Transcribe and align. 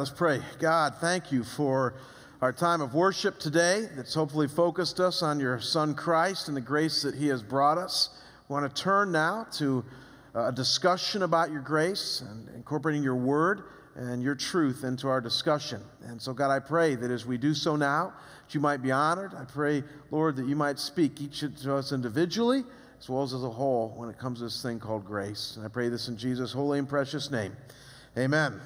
Let's 0.00 0.08
pray. 0.08 0.40
God, 0.58 0.94
thank 0.98 1.30
you 1.30 1.44
for 1.44 1.92
our 2.40 2.54
time 2.54 2.80
of 2.80 2.94
worship 2.94 3.38
today 3.38 3.86
that's 3.96 4.14
hopefully 4.14 4.48
focused 4.48 4.98
us 4.98 5.22
on 5.22 5.38
your 5.38 5.60
Son 5.60 5.92
Christ 5.92 6.48
and 6.48 6.56
the 6.56 6.62
grace 6.62 7.02
that 7.02 7.14
he 7.14 7.26
has 7.26 7.42
brought 7.42 7.76
us. 7.76 8.08
We 8.48 8.54
want 8.54 8.74
to 8.74 8.82
turn 8.82 9.12
now 9.12 9.46
to 9.58 9.84
uh, 10.34 10.46
a 10.46 10.52
discussion 10.52 11.22
about 11.22 11.52
your 11.52 11.60
grace 11.60 12.22
and 12.22 12.48
incorporating 12.56 13.02
your 13.02 13.14
word 13.14 13.64
and 13.94 14.22
your 14.22 14.34
truth 14.34 14.84
into 14.84 15.06
our 15.06 15.20
discussion. 15.20 15.82
And 16.06 16.18
so, 16.18 16.32
God, 16.32 16.50
I 16.50 16.60
pray 16.60 16.94
that 16.94 17.10
as 17.10 17.26
we 17.26 17.36
do 17.36 17.52
so 17.52 17.76
now, 17.76 18.14
that 18.46 18.54
you 18.54 18.60
might 18.60 18.82
be 18.82 18.92
honored. 18.92 19.34
I 19.34 19.44
pray, 19.44 19.84
Lord, 20.10 20.36
that 20.36 20.46
you 20.46 20.56
might 20.56 20.78
speak 20.78 21.20
each 21.20 21.40
to 21.40 21.74
us 21.74 21.92
individually 21.92 22.64
as 22.98 23.10
well 23.10 23.22
as 23.22 23.34
as 23.34 23.44
a 23.44 23.50
whole 23.50 23.92
when 23.98 24.08
it 24.08 24.18
comes 24.18 24.38
to 24.38 24.44
this 24.44 24.62
thing 24.62 24.80
called 24.80 25.04
grace. 25.04 25.56
And 25.58 25.66
I 25.66 25.68
pray 25.68 25.90
this 25.90 26.08
in 26.08 26.16
Jesus' 26.16 26.52
holy 26.54 26.78
and 26.78 26.88
precious 26.88 27.30
name. 27.30 27.54
Amen. 28.16 28.62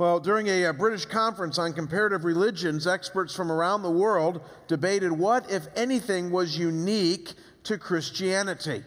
Well, 0.00 0.18
during 0.18 0.48
a, 0.48 0.64
a, 0.64 0.72
British 0.72 1.04
conference 1.04 1.58
on 1.58 1.74
comparative 1.74 2.24
religions, 2.24 2.86
experts 2.86 3.34
from 3.34 3.52
around 3.52 3.82
the 3.82 3.90
world 3.90 4.40
debated 4.66 5.12
what, 5.12 5.50
if 5.50 5.66
anything, 5.76 6.30
was 6.30 6.56
unique 6.56 7.34
to 7.64 7.76
Christianity. 7.76 8.82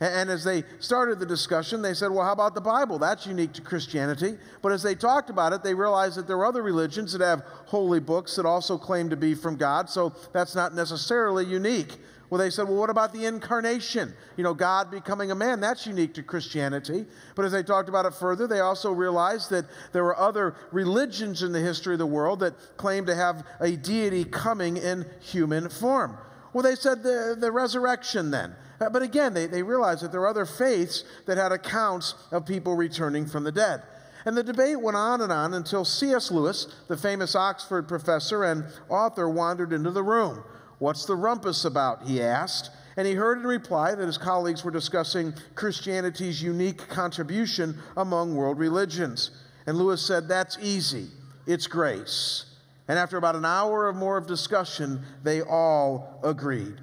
And 0.00 0.30
as 0.30 0.42
they 0.42 0.64
started 0.78 1.18
the 1.18 1.26
discussion, 1.26 1.82
they 1.82 1.92
said, 1.92 2.10
Well, 2.10 2.24
how 2.24 2.32
about 2.32 2.54
the 2.54 2.62
Bible? 2.62 2.98
That's 2.98 3.26
unique 3.26 3.52
to 3.52 3.60
Christianity. 3.60 4.38
But 4.62 4.72
as 4.72 4.82
they 4.82 4.94
talked 4.94 5.28
about 5.28 5.52
it, 5.52 5.62
they 5.62 5.74
realized 5.74 6.16
that 6.16 6.26
there 6.26 6.38
are 6.38 6.46
other 6.46 6.62
religions 6.62 7.12
that 7.12 7.20
have 7.20 7.44
holy 7.66 8.00
books 8.00 8.34
that 8.36 8.46
also 8.46 8.78
claim 8.78 9.10
to 9.10 9.16
be 9.16 9.34
from 9.34 9.56
God, 9.56 9.90
so 9.90 10.14
that's 10.32 10.54
not 10.54 10.74
necessarily 10.74 11.44
unique. 11.44 11.98
Well, 12.30 12.38
they 12.38 12.50
said, 12.50 12.64
well, 12.64 12.78
what 12.78 12.90
about 12.90 13.12
the 13.12 13.26
incarnation? 13.26 14.14
You 14.36 14.44
know, 14.44 14.54
God 14.54 14.90
becoming 14.90 15.30
a 15.30 15.34
man. 15.34 15.60
That's 15.60 15.86
unique 15.86 16.14
to 16.14 16.22
Christianity. 16.22 17.04
But 17.34 17.44
as 17.44 17.52
they 17.52 17.62
talked 17.62 17.88
about 17.88 18.06
it 18.06 18.14
further, 18.14 18.46
they 18.46 18.60
also 18.60 18.90
realized 18.92 19.50
that 19.50 19.66
there 19.92 20.04
were 20.04 20.18
other 20.18 20.56
religions 20.72 21.42
in 21.42 21.52
the 21.52 21.60
history 21.60 21.94
of 21.94 21.98
the 21.98 22.06
world 22.06 22.40
that 22.40 22.54
claimed 22.76 23.06
to 23.08 23.14
have 23.14 23.46
a 23.60 23.76
deity 23.76 24.24
coming 24.24 24.76
in 24.76 25.06
human 25.20 25.68
form. 25.68 26.16
Well, 26.52 26.62
they 26.62 26.76
said 26.76 27.02
the, 27.02 27.36
the 27.38 27.52
resurrection 27.52 28.30
then. 28.30 28.54
Uh, 28.80 28.88
but 28.90 29.02
again, 29.02 29.34
they, 29.34 29.46
they 29.46 29.62
realized 29.62 30.02
that 30.02 30.12
there 30.12 30.20
were 30.20 30.28
other 30.28 30.46
faiths 30.46 31.04
that 31.26 31.36
had 31.36 31.52
accounts 31.52 32.14
of 32.30 32.46
people 32.46 32.74
returning 32.76 33.26
from 33.26 33.44
the 33.44 33.52
dead. 33.52 33.82
And 34.24 34.36
the 34.36 34.42
debate 34.42 34.80
went 34.80 34.96
on 34.96 35.20
and 35.20 35.30
on 35.30 35.52
until 35.52 35.84
C.S. 35.84 36.30
Lewis, 36.30 36.66
the 36.88 36.96
famous 36.96 37.34
Oxford 37.34 37.86
professor 37.86 38.44
and 38.44 38.64
author, 38.88 39.28
wandered 39.28 39.72
into 39.72 39.90
the 39.90 40.02
room. 40.02 40.42
What's 40.84 41.06
the 41.06 41.16
rumpus 41.16 41.64
about? 41.64 42.02
he 42.02 42.20
asked. 42.20 42.68
And 42.98 43.08
he 43.08 43.14
heard 43.14 43.38
in 43.38 43.46
reply 43.46 43.94
that 43.94 44.04
his 44.04 44.18
colleagues 44.18 44.64
were 44.64 44.70
discussing 44.70 45.32
Christianity's 45.54 46.42
unique 46.42 46.88
contribution 46.88 47.78
among 47.96 48.36
world 48.36 48.58
religions. 48.58 49.30
And 49.66 49.78
Lewis 49.78 50.06
said, 50.06 50.28
That's 50.28 50.58
easy. 50.60 51.06
It's 51.46 51.66
grace. 51.66 52.44
And 52.86 52.98
after 52.98 53.16
about 53.16 53.34
an 53.34 53.46
hour 53.46 53.86
or 53.86 53.94
more 53.94 54.18
of 54.18 54.26
discussion, 54.26 55.00
they 55.22 55.40
all 55.40 56.20
agreed. 56.22 56.74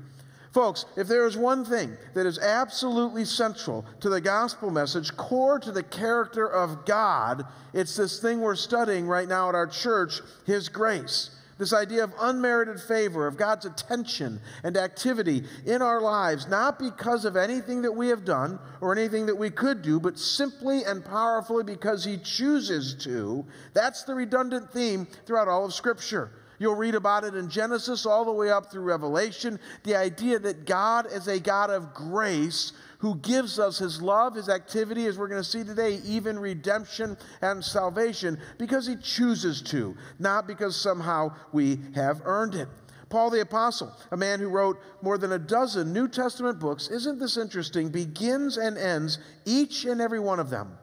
Folks, 0.52 0.86
if 0.98 1.08
there 1.08 1.28
is 1.28 1.38
one 1.38 1.64
thing 1.64 1.96
that 2.16 2.26
is 2.26 2.40
absolutely 2.40 3.24
central 3.24 3.86
to 4.00 4.10
the 4.10 4.20
gospel 4.20 4.72
message, 4.72 5.16
core 5.16 5.60
to 5.60 5.72
the 5.72 5.84
character 5.84 6.48
of 6.48 6.88
God, 6.88 7.46
it's 7.72 7.96
this 7.98 8.20
thing 8.20 8.42
we're 8.42 8.56
studying 8.56 9.06
right 9.06 9.28
now 9.28 9.48
at 9.50 9.54
our 9.54 9.68
church 9.68 10.22
His 10.48 10.70
grace. 10.70 11.38
This 11.62 11.74
idea 11.74 12.04
of 12.04 12.16
unmerited 12.20 12.82
favor, 12.82 13.28
of 13.28 13.38
God's 13.38 13.68
attention 13.68 14.42
and 14.64 14.76
activity 14.76 15.44
in 15.64 15.84
our 15.84 16.02
lives, 16.02 16.48
not 16.48 16.80
because 16.80 17.24
of 17.24 17.38
anything 17.38 17.84
that 17.84 17.92
we 17.92 18.08
have 18.08 18.26
done 18.26 18.58
or 18.82 18.98
anything 18.98 19.28
that 19.28 19.36
we 19.36 19.52
could 19.52 19.84
do, 19.84 20.00
but 20.00 20.18
simply 20.18 20.86
and 20.86 21.06
powerfully 21.06 21.64
because 21.64 22.04
He 22.04 22.18
chooses 22.18 22.96
to. 23.04 23.46
That's 23.76 24.02
the 24.02 24.16
redundant 24.16 24.74
theme 24.74 25.06
throughout 25.28 25.48
all 25.48 25.64
of 25.64 25.76
Scripture. 25.76 26.32
You'll 26.58 26.74
read 26.74 26.96
about 26.96 27.26
it 27.26 27.36
in 27.36 27.48
Genesis 27.48 28.08
all 28.08 28.26
the 28.26 28.32
way 28.32 28.50
up 28.50 28.72
through 28.72 28.82
Revelation. 28.82 29.60
The 29.84 29.96
idea 29.96 30.40
that 30.40 30.66
God 30.66 31.06
is 31.12 31.28
a 31.28 31.40
God 31.40 31.70
of 31.70 31.94
grace 31.94 32.74
who 33.02 33.16
gives 33.16 33.58
us 33.58 33.80
his 33.80 34.00
love, 34.00 34.36
his 34.36 34.48
activity, 34.48 35.08
as 35.08 35.18
we're 35.18 35.28
going 35.28 35.42
to 35.42 35.50
see 35.50 35.64
today, 35.64 36.00
even 36.06 36.38
redemption 36.38 37.18
and 37.42 37.64
salvation, 37.64 38.40
because 38.60 38.86
he 38.86 38.96
chooses 38.96 39.60
to, 39.64 39.98
not 40.20 40.46
because 40.46 40.80
somehow 40.80 41.34
we 41.52 41.80
have 41.96 42.22
earned 42.26 42.54
it. 42.54 42.68
Paul 43.10 43.32
the 43.32 43.42
Apostle, 43.42 43.92
a 44.12 44.18
man 44.18 44.40
who 44.40 44.50
wrote 44.50 44.80
more 45.02 45.18
than 45.18 45.32
a 45.32 45.40
dozen 45.40 45.92
New 45.92 46.08
Testament 46.08 46.60
books, 46.60 46.90
isn't 46.90 47.18
this 47.18 47.38
interesting? 47.38 47.90
Begins 47.90 48.58
and 48.58 48.78
ends 48.78 49.18
each 49.46 49.86
and 49.86 50.00
every 50.00 50.20
one 50.20 50.40
of 50.40 50.52
them. 50.52 50.78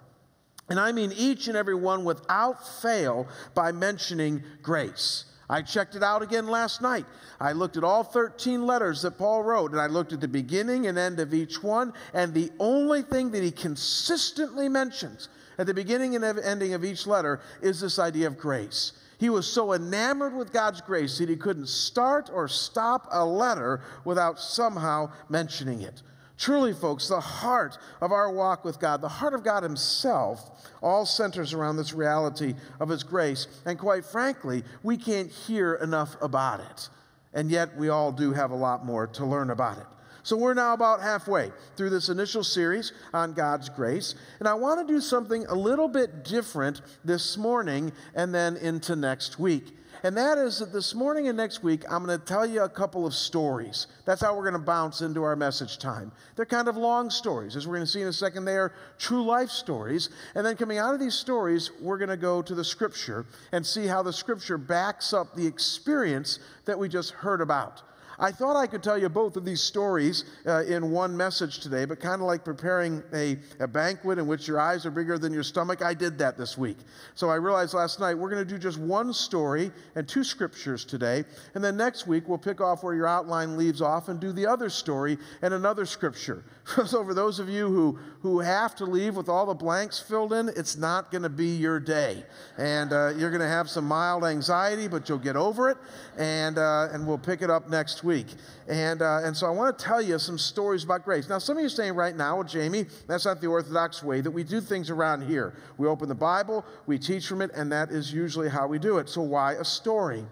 And 0.68 0.80
I 0.80 0.90
mean 0.90 1.12
each 1.16 1.46
and 1.46 1.56
every 1.56 1.76
one 1.76 2.04
without 2.04 2.66
fail 2.82 3.28
by 3.54 3.70
mentioning 3.70 4.42
grace. 4.60 5.24
I 5.50 5.62
checked 5.62 5.94
it 5.94 6.02
out 6.02 6.22
again 6.22 6.46
last 6.46 6.82
night. 6.82 7.06
I 7.40 7.52
looked 7.52 7.76
at 7.76 7.84
all 7.84 8.04
13 8.04 8.66
letters 8.66 9.02
that 9.02 9.16
Paul 9.16 9.42
wrote, 9.42 9.72
and 9.72 9.80
I 9.80 9.86
looked 9.86 10.12
at 10.12 10.20
the 10.20 10.28
beginning 10.28 10.86
and 10.86 10.98
end 10.98 11.20
of 11.20 11.32
each 11.32 11.62
one, 11.62 11.94
and 12.12 12.34
the 12.34 12.50
only 12.58 13.02
thing 13.02 13.30
that 13.30 13.42
he 13.42 13.50
consistently 13.50 14.68
mentions 14.68 15.28
at 15.56 15.66
the 15.66 15.74
beginning 15.74 16.14
and 16.14 16.24
ending 16.24 16.74
of 16.74 16.84
each 16.84 17.06
letter 17.06 17.40
is 17.62 17.80
this 17.80 17.98
idea 17.98 18.26
of 18.26 18.38
grace. 18.38 18.92
He 19.18 19.30
was 19.30 19.46
so 19.46 19.72
enamored 19.72 20.34
with 20.34 20.52
God's 20.52 20.80
grace 20.80 21.18
that 21.18 21.28
he 21.28 21.36
couldn't 21.36 21.68
start 21.68 22.30
or 22.32 22.46
stop 22.46 23.08
a 23.10 23.24
letter 23.24 23.80
without 24.04 24.38
somehow 24.38 25.10
mentioning 25.28 25.82
it. 25.82 26.02
Truly, 26.38 26.72
folks, 26.72 27.08
the 27.08 27.20
heart 27.20 27.78
of 28.00 28.12
our 28.12 28.32
walk 28.32 28.64
with 28.64 28.78
God, 28.78 29.00
the 29.00 29.08
heart 29.08 29.34
of 29.34 29.42
God 29.42 29.64
Himself, 29.64 30.70
all 30.80 31.04
centers 31.04 31.52
around 31.52 31.76
this 31.76 31.92
reality 31.92 32.54
of 32.78 32.88
His 32.88 33.02
grace. 33.02 33.48
And 33.66 33.76
quite 33.76 34.04
frankly, 34.04 34.62
we 34.84 34.96
can't 34.96 35.30
hear 35.30 35.74
enough 35.74 36.16
about 36.22 36.60
it. 36.60 36.88
And 37.34 37.50
yet, 37.50 37.76
we 37.76 37.88
all 37.88 38.12
do 38.12 38.32
have 38.32 38.52
a 38.52 38.56
lot 38.56 38.86
more 38.86 39.08
to 39.08 39.26
learn 39.26 39.50
about 39.50 39.78
it. 39.78 39.86
So, 40.22 40.36
we're 40.36 40.54
now 40.54 40.74
about 40.74 41.00
halfway 41.00 41.50
through 41.76 41.90
this 41.90 42.08
initial 42.08 42.44
series 42.44 42.92
on 43.12 43.32
God's 43.32 43.68
grace. 43.68 44.14
And 44.38 44.46
I 44.46 44.54
want 44.54 44.86
to 44.86 44.92
do 44.92 45.00
something 45.00 45.44
a 45.46 45.54
little 45.54 45.88
bit 45.88 46.22
different 46.24 46.82
this 47.04 47.36
morning 47.36 47.92
and 48.14 48.32
then 48.32 48.56
into 48.56 48.94
next 48.94 49.40
week. 49.40 49.76
And 50.02 50.16
that 50.16 50.38
is 50.38 50.60
that 50.60 50.72
this 50.72 50.94
morning 50.94 51.28
and 51.28 51.36
next 51.36 51.62
week, 51.62 51.84
I'm 51.90 52.04
going 52.04 52.18
to 52.18 52.24
tell 52.24 52.46
you 52.46 52.62
a 52.62 52.68
couple 52.68 53.06
of 53.06 53.14
stories. 53.14 53.88
That's 54.04 54.20
how 54.20 54.36
we're 54.36 54.42
going 54.42 54.52
to 54.52 54.58
bounce 54.58 55.00
into 55.00 55.22
our 55.22 55.34
message 55.34 55.78
time. 55.78 56.12
They're 56.36 56.46
kind 56.46 56.68
of 56.68 56.76
long 56.76 57.10
stories. 57.10 57.56
As 57.56 57.66
we're 57.66 57.74
going 57.74 57.86
to 57.86 57.90
see 57.90 58.02
in 58.02 58.08
a 58.08 58.12
second, 58.12 58.44
they 58.44 58.56
are 58.56 58.72
true 58.98 59.24
life 59.24 59.50
stories. 59.50 60.10
And 60.34 60.46
then 60.46 60.56
coming 60.56 60.78
out 60.78 60.94
of 60.94 61.00
these 61.00 61.14
stories, 61.14 61.70
we're 61.80 61.98
going 61.98 62.10
to 62.10 62.16
go 62.16 62.42
to 62.42 62.54
the 62.54 62.64
scripture 62.64 63.26
and 63.52 63.66
see 63.66 63.86
how 63.86 64.02
the 64.02 64.12
scripture 64.12 64.58
backs 64.58 65.12
up 65.12 65.34
the 65.34 65.46
experience 65.46 66.38
that 66.64 66.78
we 66.78 66.88
just 66.88 67.10
heard 67.10 67.40
about. 67.40 67.82
I 68.20 68.32
thought 68.32 68.56
I 68.56 68.66
could 68.66 68.82
tell 68.82 68.98
you 68.98 69.08
both 69.08 69.36
of 69.36 69.44
these 69.44 69.60
stories 69.60 70.24
uh, 70.44 70.64
in 70.64 70.90
one 70.90 71.16
message 71.16 71.60
today, 71.60 71.84
but 71.84 72.00
kind 72.00 72.20
of 72.20 72.26
like 72.26 72.44
preparing 72.44 73.00
a, 73.14 73.38
a 73.60 73.68
banquet 73.68 74.18
in 74.18 74.26
which 74.26 74.48
your 74.48 74.58
eyes 74.58 74.84
are 74.84 74.90
bigger 74.90 75.18
than 75.18 75.32
your 75.32 75.44
stomach, 75.44 75.82
I 75.82 75.94
did 75.94 76.18
that 76.18 76.36
this 76.36 76.58
week. 76.58 76.78
So 77.14 77.30
I 77.30 77.36
realized 77.36 77.74
last 77.74 78.00
night 78.00 78.14
we're 78.14 78.30
going 78.30 78.44
to 78.44 78.52
do 78.52 78.58
just 78.58 78.78
one 78.78 79.12
story 79.12 79.70
and 79.94 80.08
two 80.08 80.24
scriptures 80.24 80.84
today. 80.84 81.24
And 81.54 81.62
then 81.62 81.76
next 81.76 82.08
week 82.08 82.28
we'll 82.28 82.38
pick 82.38 82.60
off 82.60 82.82
where 82.82 82.94
your 82.94 83.06
outline 83.06 83.56
leaves 83.56 83.80
off 83.80 84.08
and 84.08 84.18
do 84.18 84.32
the 84.32 84.46
other 84.46 84.68
story 84.68 85.16
and 85.40 85.54
another 85.54 85.86
scripture. 85.86 86.42
so 86.86 87.04
for 87.04 87.14
those 87.14 87.38
of 87.38 87.48
you 87.48 87.68
who, 87.68 87.98
who 88.22 88.40
have 88.40 88.74
to 88.76 88.84
leave 88.84 89.14
with 89.14 89.28
all 89.28 89.46
the 89.46 89.54
blanks 89.54 90.00
filled 90.00 90.32
in, 90.32 90.48
it's 90.56 90.76
not 90.76 91.12
going 91.12 91.22
to 91.22 91.28
be 91.28 91.54
your 91.54 91.78
day. 91.78 92.24
And 92.56 92.92
uh, 92.92 93.12
you're 93.16 93.30
going 93.30 93.42
to 93.42 93.48
have 93.48 93.70
some 93.70 93.84
mild 93.84 94.24
anxiety, 94.24 94.88
but 94.88 95.08
you'll 95.08 95.18
get 95.18 95.36
over 95.36 95.70
it. 95.70 95.76
And, 96.16 96.58
uh, 96.58 96.88
and 96.92 97.06
we'll 97.06 97.16
pick 97.16 97.42
it 97.42 97.50
up 97.50 97.70
next 97.70 98.02
week 98.02 98.07
week. 98.08 98.26
And, 98.68 99.02
uh, 99.02 99.20
and 99.22 99.36
so 99.36 99.46
I 99.46 99.50
want 99.50 99.78
to 99.78 99.84
tell 99.84 100.00
you 100.00 100.18
some 100.18 100.38
stories 100.38 100.82
about 100.82 101.04
grace. 101.04 101.28
Now, 101.28 101.38
some 101.38 101.58
of 101.58 101.60
you 101.60 101.66
are 101.66 101.70
saying 101.70 101.92
right 101.92 102.16
now, 102.16 102.36
well, 102.36 102.44
Jamie, 102.44 102.86
that's 103.06 103.26
not 103.26 103.42
the 103.42 103.48
Orthodox 103.48 104.02
way 104.02 104.22
that 104.22 104.30
we 104.30 104.42
do 104.42 104.62
things 104.62 104.88
around 104.88 105.28
here. 105.28 105.52
We 105.76 105.86
open 105.86 106.08
the 106.08 106.14
Bible, 106.14 106.64
we 106.86 106.98
teach 106.98 107.26
from 107.26 107.42
it, 107.42 107.50
and 107.54 107.70
that 107.70 107.90
is 107.90 108.10
usually 108.10 108.48
how 108.48 108.66
we 108.66 108.78
do 108.78 108.96
it. 108.96 109.10
So 109.10 109.20
why 109.20 109.52
a 109.52 109.64
story? 109.64 110.24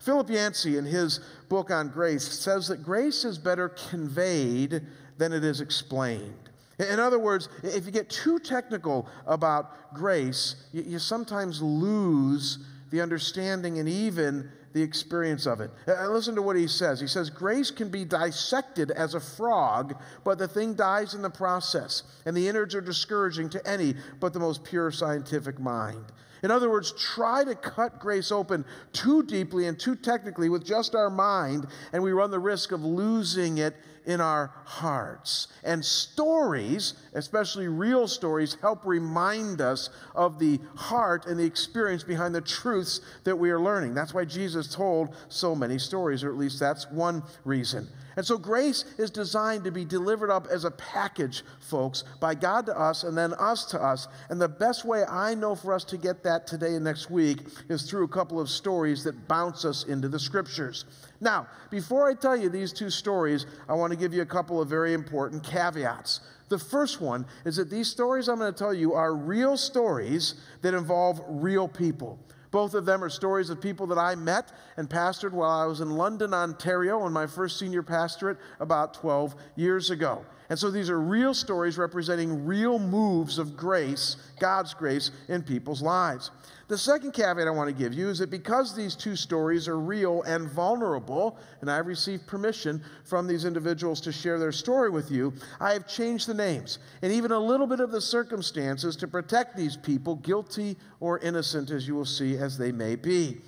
Philip 0.00 0.28
Yancey, 0.28 0.76
in 0.76 0.84
his 0.84 1.20
book 1.48 1.70
on 1.70 1.88
grace, 1.88 2.26
says 2.26 2.66
that 2.68 2.82
grace 2.82 3.24
is 3.24 3.38
better 3.38 3.68
conveyed 3.68 4.82
than 5.16 5.32
it 5.32 5.44
is 5.44 5.60
explained. 5.60 6.50
In 6.80 6.98
other 6.98 7.18
words, 7.18 7.48
if 7.62 7.86
you 7.86 7.92
get 7.92 8.10
too 8.10 8.40
technical 8.40 9.08
about 9.26 9.94
grace, 9.94 10.56
you, 10.72 10.82
you 10.82 10.98
sometimes 10.98 11.62
lose 11.62 12.58
the 12.90 13.00
understanding 13.00 13.78
and 13.78 13.88
even 13.88 14.50
the 14.72 14.82
experience 14.82 15.46
of 15.46 15.60
it. 15.60 15.70
Uh, 15.88 16.08
listen 16.08 16.34
to 16.34 16.42
what 16.42 16.56
he 16.56 16.66
says. 16.66 17.00
He 17.00 17.06
says, 17.06 17.30
Grace 17.30 17.70
can 17.70 17.88
be 17.88 18.04
dissected 18.04 18.90
as 18.90 19.14
a 19.14 19.20
frog, 19.20 20.00
but 20.24 20.38
the 20.38 20.48
thing 20.48 20.74
dies 20.74 21.14
in 21.14 21.22
the 21.22 21.30
process, 21.30 22.04
and 22.24 22.36
the 22.36 22.48
innards 22.48 22.74
are 22.74 22.80
discouraging 22.80 23.50
to 23.50 23.68
any 23.68 23.94
but 24.20 24.32
the 24.32 24.40
most 24.40 24.64
pure 24.64 24.90
scientific 24.90 25.58
mind. 25.58 26.04
In 26.42 26.50
other 26.50 26.70
words, 26.70 26.92
try 26.92 27.44
to 27.44 27.54
cut 27.54 27.98
grace 27.98 28.32
open 28.32 28.64
too 28.92 29.22
deeply 29.22 29.66
and 29.66 29.78
too 29.78 29.94
technically 29.94 30.48
with 30.48 30.64
just 30.64 30.94
our 30.94 31.10
mind, 31.10 31.66
and 31.92 32.02
we 32.02 32.12
run 32.12 32.30
the 32.30 32.38
risk 32.38 32.72
of 32.72 32.82
losing 32.82 33.58
it 33.58 33.76
in 34.06 34.20
our 34.20 34.52
hearts. 34.64 35.48
And 35.62 35.84
stories, 35.84 36.94
especially 37.14 37.68
real 37.68 38.08
stories, 38.08 38.56
help 38.60 38.84
remind 38.84 39.60
us 39.60 39.90
of 40.14 40.38
the 40.38 40.60
heart 40.74 41.26
and 41.26 41.38
the 41.38 41.44
experience 41.44 42.02
behind 42.02 42.34
the 42.34 42.40
truths 42.40 43.00
that 43.24 43.36
we 43.36 43.50
are 43.50 43.60
learning. 43.60 43.94
That's 43.94 44.14
why 44.14 44.24
Jesus 44.24 44.74
told 44.74 45.14
so 45.28 45.54
many 45.54 45.78
stories, 45.78 46.24
or 46.24 46.30
at 46.30 46.36
least 46.36 46.60
that's 46.60 46.90
one 46.90 47.22
reason. 47.44 47.88
And 48.20 48.26
so 48.26 48.36
grace 48.36 48.84
is 48.98 49.10
designed 49.10 49.64
to 49.64 49.70
be 49.70 49.86
delivered 49.86 50.30
up 50.30 50.46
as 50.48 50.66
a 50.66 50.70
package, 50.72 51.42
folks, 51.58 52.04
by 52.20 52.34
God 52.34 52.66
to 52.66 52.78
us 52.78 53.02
and 53.02 53.16
then 53.16 53.32
us 53.32 53.64
to 53.70 53.82
us. 53.82 54.08
And 54.28 54.38
the 54.38 54.46
best 54.46 54.84
way 54.84 55.04
I 55.04 55.34
know 55.34 55.54
for 55.54 55.72
us 55.72 55.84
to 55.84 55.96
get 55.96 56.22
that 56.24 56.46
today 56.46 56.74
and 56.74 56.84
next 56.84 57.10
week 57.10 57.38
is 57.70 57.88
through 57.88 58.04
a 58.04 58.08
couple 58.08 58.38
of 58.38 58.50
stories 58.50 59.04
that 59.04 59.26
bounce 59.26 59.64
us 59.64 59.84
into 59.84 60.06
the 60.06 60.18
scriptures. 60.18 60.84
Now, 61.22 61.46
before 61.70 62.10
I 62.10 62.12
tell 62.12 62.36
you 62.36 62.50
these 62.50 62.74
two 62.74 62.90
stories, 62.90 63.46
I 63.70 63.72
want 63.72 63.90
to 63.92 63.98
give 63.98 64.12
you 64.12 64.20
a 64.20 64.26
couple 64.26 64.60
of 64.60 64.68
very 64.68 64.92
important 64.92 65.42
caveats. 65.42 66.20
The 66.50 66.58
first 66.58 67.00
one 67.00 67.24
is 67.46 67.56
that 67.56 67.70
these 67.70 67.88
stories 67.88 68.28
I'm 68.28 68.38
going 68.38 68.52
to 68.52 68.58
tell 68.58 68.74
you 68.74 68.92
are 68.92 69.14
real 69.14 69.56
stories 69.56 70.34
that 70.60 70.74
involve 70.74 71.22
real 71.26 71.68
people. 71.68 72.18
Both 72.50 72.74
of 72.74 72.84
them 72.84 73.04
are 73.04 73.08
stories 73.08 73.48
of 73.50 73.60
people 73.60 73.86
that 73.88 73.98
I 73.98 74.14
met 74.14 74.52
and 74.76 74.88
pastored 74.88 75.32
while 75.32 75.50
I 75.50 75.66
was 75.66 75.80
in 75.80 75.90
London, 75.90 76.34
Ontario, 76.34 77.00
on 77.00 77.12
my 77.12 77.26
first 77.26 77.58
senior 77.58 77.82
pastorate 77.82 78.38
about 78.58 78.94
12 78.94 79.36
years 79.56 79.90
ago. 79.90 80.24
And 80.48 80.58
so 80.58 80.70
these 80.70 80.90
are 80.90 81.00
real 81.00 81.32
stories 81.32 81.78
representing 81.78 82.44
real 82.44 82.80
moves 82.80 83.38
of 83.38 83.56
grace, 83.56 84.16
God's 84.40 84.74
grace, 84.74 85.12
in 85.28 85.44
people's 85.44 85.80
lives. 85.80 86.32
The 86.70 86.78
second 86.78 87.14
caveat 87.14 87.48
I 87.48 87.50
want 87.50 87.68
to 87.68 87.74
give 87.74 87.92
you 87.92 88.10
is 88.10 88.20
that 88.20 88.30
because 88.30 88.76
these 88.76 88.94
two 88.94 89.16
stories 89.16 89.66
are 89.66 89.80
real 89.80 90.22
and 90.22 90.48
vulnerable, 90.48 91.36
and 91.60 91.68
I've 91.68 91.88
received 91.88 92.28
permission 92.28 92.80
from 93.02 93.26
these 93.26 93.44
individuals 93.44 94.00
to 94.02 94.12
share 94.12 94.38
their 94.38 94.52
story 94.52 94.88
with 94.88 95.10
you, 95.10 95.32
I 95.58 95.72
have 95.72 95.88
changed 95.88 96.28
the 96.28 96.34
names 96.34 96.78
and 97.02 97.10
even 97.10 97.32
a 97.32 97.38
little 97.40 97.66
bit 97.66 97.80
of 97.80 97.90
the 97.90 98.00
circumstances 98.00 98.94
to 98.98 99.08
protect 99.08 99.56
these 99.56 99.76
people, 99.76 100.14
guilty 100.14 100.76
or 101.00 101.18
innocent, 101.18 101.72
as 101.72 101.88
you 101.88 101.96
will 101.96 102.04
see, 102.04 102.36
as 102.36 102.56
they 102.56 102.70
may 102.70 102.94
be. 102.94 103.40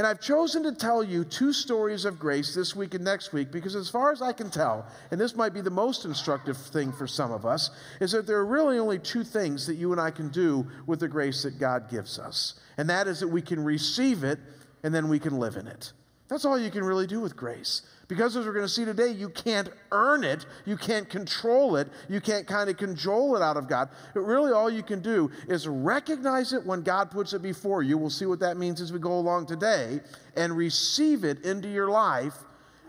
And 0.00 0.06
I've 0.06 0.18
chosen 0.18 0.62
to 0.62 0.72
tell 0.72 1.04
you 1.04 1.24
two 1.24 1.52
stories 1.52 2.06
of 2.06 2.18
grace 2.18 2.54
this 2.54 2.74
week 2.74 2.94
and 2.94 3.04
next 3.04 3.34
week 3.34 3.52
because, 3.52 3.76
as 3.76 3.90
far 3.90 4.10
as 4.12 4.22
I 4.22 4.32
can 4.32 4.48
tell, 4.48 4.86
and 5.10 5.20
this 5.20 5.36
might 5.36 5.52
be 5.52 5.60
the 5.60 5.68
most 5.68 6.06
instructive 6.06 6.56
thing 6.56 6.90
for 6.90 7.06
some 7.06 7.30
of 7.30 7.44
us, 7.44 7.68
is 8.00 8.12
that 8.12 8.26
there 8.26 8.38
are 8.38 8.46
really 8.46 8.78
only 8.78 8.98
two 8.98 9.22
things 9.22 9.66
that 9.66 9.74
you 9.74 9.92
and 9.92 10.00
I 10.00 10.10
can 10.10 10.30
do 10.30 10.66
with 10.86 11.00
the 11.00 11.08
grace 11.08 11.42
that 11.42 11.58
God 11.58 11.90
gives 11.90 12.18
us. 12.18 12.54
And 12.78 12.88
that 12.88 13.08
is 13.08 13.20
that 13.20 13.28
we 13.28 13.42
can 13.42 13.62
receive 13.62 14.24
it 14.24 14.38
and 14.82 14.94
then 14.94 15.10
we 15.10 15.18
can 15.18 15.38
live 15.38 15.56
in 15.56 15.66
it. 15.66 15.92
That's 16.28 16.46
all 16.46 16.58
you 16.58 16.70
can 16.70 16.82
really 16.82 17.06
do 17.06 17.20
with 17.20 17.36
grace. 17.36 17.82
Because 18.10 18.36
as 18.36 18.44
we're 18.44 18.52
going 18.52 18.64
to 18.66 18.68
see 18.68 18.84
today, 18.84 19.12
you 19.12 19.28
can't 19.28 19.68
earn 19.92 20.24
it, 20.24 20.44
you 20.66 20.76
can't 20.76 21.08
control 21.08 21.76
it, 21.76 21.86
you 22.08 22.20
can't 22.20 22.44
kind 22.44 22.68
of 22.68 22.76
cajole 22.76 23.36
it 23.36 23.42
out 23.42 23.56
of 23.56 23.68
God. 23.68 23.88
But 24.14 24.22
really, 24.22 24.50
all 24.50 24.68
you 24.68 24.82
can 24.82 25.00
do 25.00 25.30
is 25.46 25.68
recognize 25.68 26.52
it 26.52 26.66
when 26.66 26.82
God 26.82 27.12
puts 27.12 27.34
it 27.34 27.40
before 27.40 27.84
you. 27.84 27.96
We'll 27.96 28.10
see 28.10 28.26
what 28.26 28.40
that 28.40 28.56
means 28.56 28.80
as 28.80 28.92
we 28.92 28.98
go 28.98 29.12
along 29.12 29.46
today, 29.46 30.00
and 30.34 30.56
receive 30.56 31.22
it 31.22 31.44
into 31.44 31.70
your 31.70 31.88
life, 31.88 32.34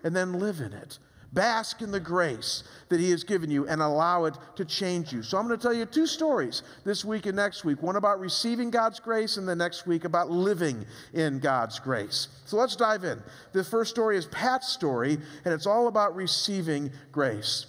and 0.03 0.15
then 0.15 0.33
live 0.33 0.59
in 0.59 0.73
it. 0.73 0.97
Bask 1.33 1.81
in 1.81 1.91
the 1.91 1.99
grace 1.99 2.63
that 2.89 2.99
He 2.99 3.11
has 3.11 3.23
given 3.23 3.49
you 3.49 3.65
and 3.67 3.81
allow 3.81 4.25
it 4.25 4.37
to 4.57 4.65
change 4.65 5.13
you. 5.13 5.23
So, 5.23 5.37
I'm 5.37 5.47
going 5.47 5.57
to 5.57 5.61
tell 5.61 5.73
you 5.73 5.85
two 5.85 6.05
stories 6.05 6.63
this 6.83 7.05
week 7.05 7.25
and 7.25 7.35
next 7.35 7.63
week 7.63 7.81
one 7.81 7.95
about 7.95 8.19
receiving 8.19 8.69
God's 8.69 8.99
grace, 8.99 9.37
and 9.37 9.47
the 9.47 9.55
next 9.55 9.87
week 9.87 10.03
about 10.03 10.29
living 10.29 10.85
in 11.13 11.39
God's 11.39 11.79
grace. 11.79 12.27
So, 12.45 12.57
let's 12.57 12.75
dive 12.75 13.05
in. 13.05 13.21
The 13.53 13.63
first 13.63 13.91
story 13.91 14.17
is 14.17 14.25
Pat's 14.25 14.67
story, 14.67 15.19
and 15.45 15.53
it's 15.53 15.67
all 15.67 15.87
about 15.87 16.15
receiving 16.15 16.91
grace. 17.11 17.65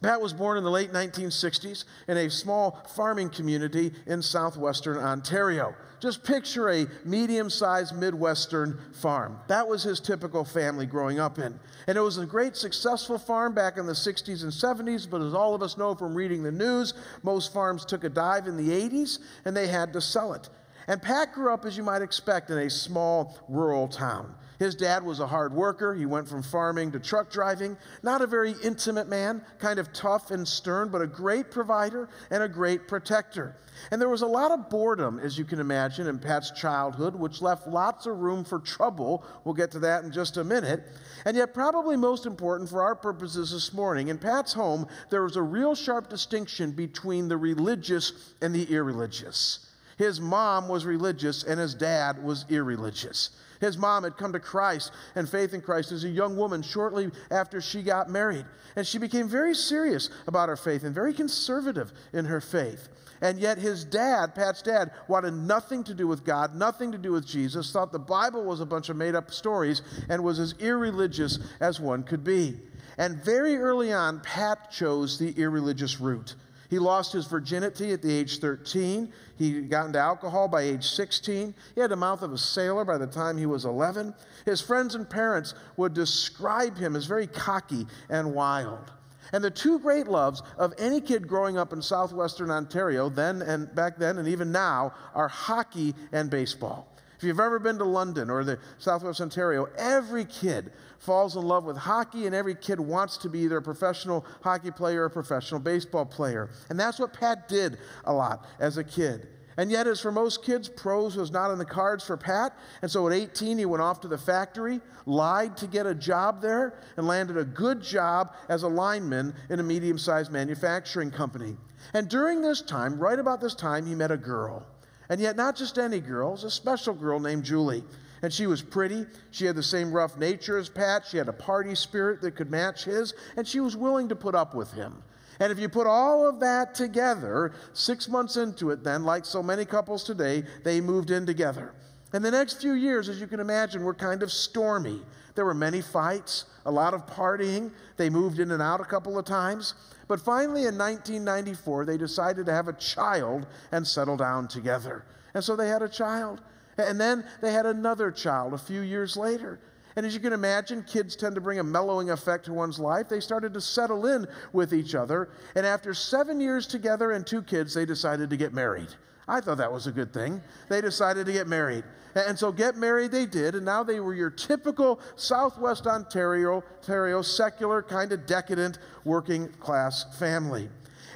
Pat 0.00 0.20
was 0.20 0.32
born 0.32 0.56
in 0.56 0.64
the 0.64 0.70
late 0.70 0.92
1960s 0.92 1.84
in 2.06 2.16
a 2.16 2.30
small 2.30 2.80
farming 2.94 3.30
community 3.30 3.92
in 4.06 4.22
southwestern 4.22 4.96
Ontario. 4.96 5.74
Just 5.98 6.22
picture 6.22 6.70
a 6.70 6.86
medium 7.04 7.50
sized 7.50 7.96
Midwestern 7.96 8.78
farm. 8.92 9.40
That 9.48 9.66
was 9.66 9.82
his 9.82 9.98
typical 9.98 10.44
family 10.44 10.86
growing 10.86 11.18
up 11.18 11.40
in. 11.40 11.58
And 11.88 11.98
it 11.98 12.00
was 12.00 12.18
a 12.18 12.26
great 12.26 12.54
successful 12.56 13.18
farm 13.18 13.54
back 13.54 13.76
in 13.76 13.86
the 13.86 13.92
60s 13.92 14.44
and 14.44 14.52
70s, 14.52 15.10
but 15.10 15.20
as 15.20 15.34
all 15.34 15.56
of 15.56 15.62
us 15.62 15.76
know 15.76 15.96
from 15.96 16.14
reading 16.14 16.44
the 16.44 16.52
news, 16.52 16.94
most 17.24 17.52
farms 17.52 17.84
took 17.84 18.04
a 18.04 18.08
dive 18.08 18.46
in 18.46 18.56
the 18.56 18.70
80s 18.70 19.18
and 19.44 19.56
they 19.56 19.66
had 19.66 19.92
to 19.94 20.00
sell 20.00 20.32
it. 20.32 20.48
And 20.86 21.02
Pat 21.02 21.32
grew 21.32 21.52
up, 21.52 21.64
as 21.64 21.76
you 21.76 21.82
might 21.82 22.02
expect, 22.02 22.50
in 22.50 22.58
a 22.58 22.70
small 22.70 23.36
rural 23.48 23.88
town. 23.88 24.34
His 24.58 24.74
dad 24.74 25.04
was 25.04 25.20
a 25.20 25.26
hard 25.26 25.52
worker. 25.52 25.94
He 25.94 26.06
went 26.06 26.28
from 26.28 26.42
farming 26.42 26.90
to 26.92 26.98
truck 26.98 27.30
driving. 27.30 27.76
Not 28.02 28.22
a 28.22 28.26
very 28.26 28.54
intimate 28.64 29.08
man, 29.08 29.42
kind 29.58 29.78
of 29.78 29.92
tough 29.92 30.32
and 30.32 30.46
stern, 30.46 30.88
but 30.88 31.00
a 31.00 31.06
great 31.06 31.50
provider 31.50 32.08
and 32.30 32.42
a 32.42 32.48
great 32.48 32.88
protector. 32.88 33.56
And 33.92 34.00
there 34.00 34.08
was 34.08 34.22
a 34.22 34.26
lot 34.26 34.50
of 34.50 34.68
boredom, 34.68 35.20
as 35.20 35.38
you 35.38 35.44
can 35.44 35.60
imagine, 35.60 36.08
in 36.08 36.18
Pat's 36.18 36.50
childhood, 36.50 37.14
which 37.14 37.40
left 37.40 37.68
lots 37.68 38.06
of 38.06 38.18
room 38.18 38.44
for 38.44 38.58
trouble. 38.58 39.24
We'll 39.44 39.54
get 39.54 39.70
to 39.72 39.78
that 39.80 40.02
in 40.02 40.10
just 40.10 40.36
a 40.36 40.44
minute. 40.44 40.88
And 41.24 41.36
yet, 41.36 41.54
probably 41.54 41.96
most 41.96 42.26
important 42.26 42.68
for 42.68 42.82
our 42.82 42.96
purposes 42.96 43.52
this 43.52 43.72
morning, 43.72 44.08
in 44.08 44.18
Pat's 44.18 44.52
home, 44.52 44.88
there 45.10 45.22
was 45.22 45.36
a 45.36 45.42
real 45.42 45.76
sharp 45.76 46.08
distinction 46.10 46.72
between 46.72 47.28
the 47.28 47.36
religious 47.36 48.34
and 48.42 48.52
the 48.52 48.64
irreligious. 48.64 49.66
His 49.96 50.20
mom 50.20 50.68
was 50.68 50.84
religious 50.84 51.42
and 51.44 51.60
his 51.60 51.74
dad 51.74 52.22
was 52.22 52.44
irreligious. 52.48 53.30
His 53.60 53.76
mom 53.76 54.04
had 54.04 54.16
come 54.16 54.32
to 54.32 54.40
Christ 54.40 54.92
and 55.14 55.28
faith 55.28 55.54
in 55.54 55.60
Christ 55.60 55.92
as 55.92 56.04
a 56.04 56.08
young 56.08 56.36
woman 56.36 56.62
shortly 56.62 57.10
after 57.30 57.60
she 57.60 57.82
got 57.82 58.08
married. 58.08 58.46
And 58.76 58.86
she 58.86 58.98
became 58.98 59.28
very 59.28 59.54
serious 59.54 60.10
about 60.26 60.48
her 60.48 60.56
faith 60.56 60.84
and 60.84 60.94
very 60.94 61.12
conservative 61.12 61.92
in 62.12 62.26
her 62.26 62.40
faith. 62.40 62.88
And 63.20 63.40
yet, 63.40 63.58
his 63.58 63.84
dad, 63.84 64.34
Pat's 64.34 64.62
dad, 64.62 64.92
wanted 65.08 65.34
nothing 65.34 65.82
to 65.84 65.94
do 65.94 66.06
with 66.06 66.24
God, 66.24 66.54
nothing 66.54 66.92
to 66.92 66.98
do 66.98 67.12
with 67.12 67.26
Jesus, 67.26 67.72
thought 67.72 67.90
the 67.90 67.98
Bible 67.98 68.44
was 68.44 68.60
a 68.60 68.66
bunch 68.66 68.90
of 68.90 68.96
made 68.96 69.16
up 69.16 69.32
stories, 69.32 69.82
and 70.08 70.22
was 70.22 70.38
as 70.38 70.54
irreligious 70.60 71.40
as 71.60 71.80
one 71.80 72.04
could 72.04 72.22
be. 72.22 72.60
And 72.96 73.22
very 73.24 73.56
early 73.56 73.92
on, 73.92 74.20
Pat 74.20 74.70
chose 74.70 75.18
the 75.18 75.32
irreligious 75.32 76.00
route. 76.00 76.36
He 76.68 76.78
lost 76.78 77.12
his 77.12 77.26
virginity 77.26 77.92
at 77.92 78.02
the 78.02 78.12
age 78.12 78.40
13. 78.40 79.10
He 79.36 79.62
got 79.62 79.86
into 79.86 79.98
alcohol 79.98 80.48
by 80.48 80.62
age 80.62 80.86
16. 80.86 81.54
He 81.74 81.80
had 81.80 81.90
the 81.90 81.96
mouth 81.96 82.22
of 82.22 82.32
a 82.32 82.38
sailor 82.38 82.84
by 82.84 82.98
the 82.98 83.06
time 83.06 83.38
he 83.38 83.46
was 83.46 83.64
11. 83.64 84.14
His 84.44 84.60
friends 84.60 84.94
and 84.94 85.08
parents 85.08 85.54
would 85.76 85.94
describe 85.94 86.76
him 86.76 86.94
as 86.94 87.06
very 87.06 87.26
cocky 87.26 87.86
and 88.10 88.34
wild. 88.34 88.92
And 89.32 89.42
the 89.42 89.50
two 89.50 89.78
great 89.78 90.08
loves 90.08 90.42
of 90.58 90.74
any 90.78 91.00
kid 91.00 91.28
growing 91.28 91.58
up 91.58 91.72
in 91.72 91.82
southwestern 91.82 92.50
Ontario, 92.50 93.08
then 93.08 93.42
and 93.42 93.74
back 93.74 93.98
then 93.98 94.18
and 94.18 94.28
even 94.28 94.52
now, 94.52 94.94
are 95.14 95.28
hockey 95.28 95.94
and 96.12 96.30
baseball. 96.30 96.94
If 97.18 97.24
you've 97.24 97.40
ever 97.40 97.58
been 97.58 97.78
to 97.78 97.84
London 97.84 98.30
or 98.30 98.44
the 98.44 98.60
Southwest 98.78 99.20
Ontario, 99.20 99.68
every 99.76 100.24
kid 100.24 100.70
falls 100.98 101.36
in 101.36 101.42
love 101.42 101.64
with 101.64 101.76
hockey 101.76 102.26
and 102.26 102.34
every 102.34 102.54
kid 102.54 102.80
wants 102.80 103.16
to 103.18 103.28
be 103.28 103.40
either 103.40 103.58
a 103.58 103.62
professional 103.62 104.26
hockey 104.42 104.70
player 104.70 105.02
or 105.02 105.06
a 105.06 105.10
professional 105.10 105.60
baseball 105.60 106.04
player. 106.04 106.50
And 106.70 106.78
that's 106.78 106.98
what 106.98 107.12
Pat 107.12 107.48
did 107.48 107.78
a 108.04 108.12
lot 108.12 108.46
as 108.58 108.76
a 108.76 108.84
kid. 108.84 109.28
And 109.58 109.72
yet, 109.72 109.88
as 109.88 110.00
for 110.00 110.12
most 110.12 110.44
kids, 110.44 110.68
pros 110.68 111.16
was 111.16 111.32
not 111.32 111.50
in 111.50 111.58
the 111.58 111.64
cards 111.64 112.04
for 112.04 112.16
Pat. 112.16 112.56
And 112.80 112.88
so 112.88 113.08
at 113.08 113.12
18, 113.12 113.58
he 113.58 113.64
went 113.64 113.82
off 113.82 114.00
to 114.02 114.08
the 114.08 114.16
factory, 114.16 114.80
lied 115.04 115.56
to 115.56 115.66
get 115.66 115.84
a 115.84 115.96
job 115.96 116.40
there, 116.40 116.78
and 116.96 117.08
landed 117.08 117.36
a 117.36 117.44
good 117.44 117.82
job 117.82 118.34
as 118.48 118.62
a 118.62 118.68
lineman 118.68 119.34
in 119.50 119.58
a 119.58 119.64
medium 119.64 119.98
sized 119.98 120.30
manufacturing 120.30 121.10
company. 121.10 121.56
And 121.92 122.08
during 122.08 122.40
this 122.40 122.62
time, 122.62 123.00
right 123.00 123.18
about 123.18 123.40
this 123.40 123.56
time, 123.56 123.84
he 123.84 123.96
met 123.96 124.12
a 124.12 124.16
girl. 124.16 124.64
And 125.08 125.20
yet, 125.20 125.34
not 125.34 125.56
just 125.56 125.76
any 125.76 125.98
girl, 125.98 126.28
it 126.28 126.32
was 126.32 126.44
a 126.44 126.50
special 126.52 126.94
girl 126.94 127.18
named 127.18 127.42
Julie. 127.42 127.82
And 128.22 128.32
she 128.32 128.46
was 128.46 128.62
pretty. 128.62 129.06
She 129.30 129.44
had 129.44 129.56
the 129.56 129.62
same 129.62 129.92
rough 129.92 130.16
nature 130.18 130.58
as 130.58 130.68
Pat. 130.68 131.06
She 131.06 131.16
had 131.16 131.28
a 131.28 131.32
party 131.32 131.74
spirit 131.74 132.20
that 132.22 132.32
could 132.32 132.50
match 132.50 132.84
his. 132.84 133.14
And 133.36 133.46
she 133.46 133.60
was 133.60 133.76
willing 133.76 134.08
to 134.08 134.16
put 134.16 134.34
up 134.34 134.54
with 134.54 134.72
him. 134.72 135.02
And 135.40 135.52
if 135.52 135.58
you 135.58 135.68
put 135.68 135.86
all 135.86 136.28
of 136.28 136.40
that 136.40 136.74
together, 136.74 137.52
six 137.72 138.08
months 138.08 138.36
into 138.36 138.70
it, 138.70 138.82
then, 138.82 139.04
like 139.04 139.24
so 139.24 139.42
many 139.42 139.64
couples 139.64 140.02
today, 140.02 140.42
they 140.64 140.80
moved 140.80 141.10
in 141.10 141.26
together. 141.26 141.74
And 142.12 142.24
the 142.24 142.30
next 142.30 142.60
few 142.60 142.72
years, 142.72 143.08
as 143.08 143.20
you 143.20 143.26
can 143.26 143.38
imagine, 143.38 143.84
were 143.84 143.94
kind 143.94 144.22
of 144.22 144.32
stormy. 144.32 145.00
There 145.34 145.44
were 145.44 145.54
many 145.54 145.80
fights, 145.80 146.46
a 146.66 146.70
lot 146.70 146.94
of 146.94 147.06
partying. 147.06 147.70
They 147.96 148.10
moved 148.10 148.40
in 148.40 148.50
and 148.50 148.62
out 148.62 148.80
a 148.80 148.84
couple 148.84 149.16
of 149.16 149.24
times. 149.24 149.74
But 150.08 150.20
finally, 150.20 150.66
in 150.66 150.76
1994, 150.76 151.84
they 151.84 151.98
decided 151.98 152.46
to 152.46 152.52
have 152.52 152.66
a 152.66 152.72
child 152.72 153.46
and 153.70 153.86
settle 153.86 154.16
down 154.16 154.48
together. 154.48 155.04
And 155.34 155.44
so 155.44 155.54
they 155.54 155.68
had 155.68 155.82
a 155.82 155.88
child. 155.88 156.40
And 156.78 157.00
then 157.00 157.24
they 157.40 157.52
had 157.52 157.66
another 157.66 158.10
child 158.10 158.54
a 158.54 158.58
few 158.58 158.80
years 158.80 159.16
later. 159.16 159.58
And 159.96 160.06
as 160.06 160.14
you 160.14 160.20
can 160.20 160.32
imagine, 160.32 160.84
kids 160.84 161.16
tend 161.16 161.34
to 161.34 161.40
bring 161.40 161.58
a 161.58 161.64
mellowing 161.64 162.10
effect 162.10 162.44
to 162.44 162.52
one's 162.52 162.78
life. 162.78 163.08
They 163.08 163.18
started 163.18 163.52
to 163.54 163.60
settle 163.60 164.06
in 164.06 164.28
with 164.52 164.72
each 164.72 164.94
other. 164.94 165.30
And 165.56 165.66
after 165.66 165.92
seven 165.92 166.40
years 166.40 166.68
together 166.68 167.12
and 167.12 167.26
two 167.26 167.42
kids, 167.42 167.74
they 167.74 167.84
decided 167.84 168.30
to 168.30 168.36
get 168.36 168.54
married. 168.54 168.88
I 169.26 169.40
thought 169.40 169.58
that 169.58 169.72
was 169.72 169.88
a 169.88 169.92
good 169.92 170.12
thing. 170.12 170.40
They 170.68 170.80
decided 170.80 171.26
to 171.26 171.32
get 171.32 171.48
married. 171.48 171.82
And 172.14 172.38
so 172.38 172.52
get 172.52 172.76
married 172.76 173.10
they 173.10 173.26
did, 173.26 173.54
and 173.54 173.64
now 173.64 173.82
they 173.82 174.00
were 174.00 174.14
your 174.14 174.30
typical 174.30 175.00
Southwest 175.16 175.86
Ontario, 175.86 176.64
Ontario 176.78 177.20
secular, 177.20 177.82
kind 177.82 178.12
of 178.12 178.24
decadent 178.26 178.78
working 179.04 179.48
class 179.60 180.06
family. 180.18 180.68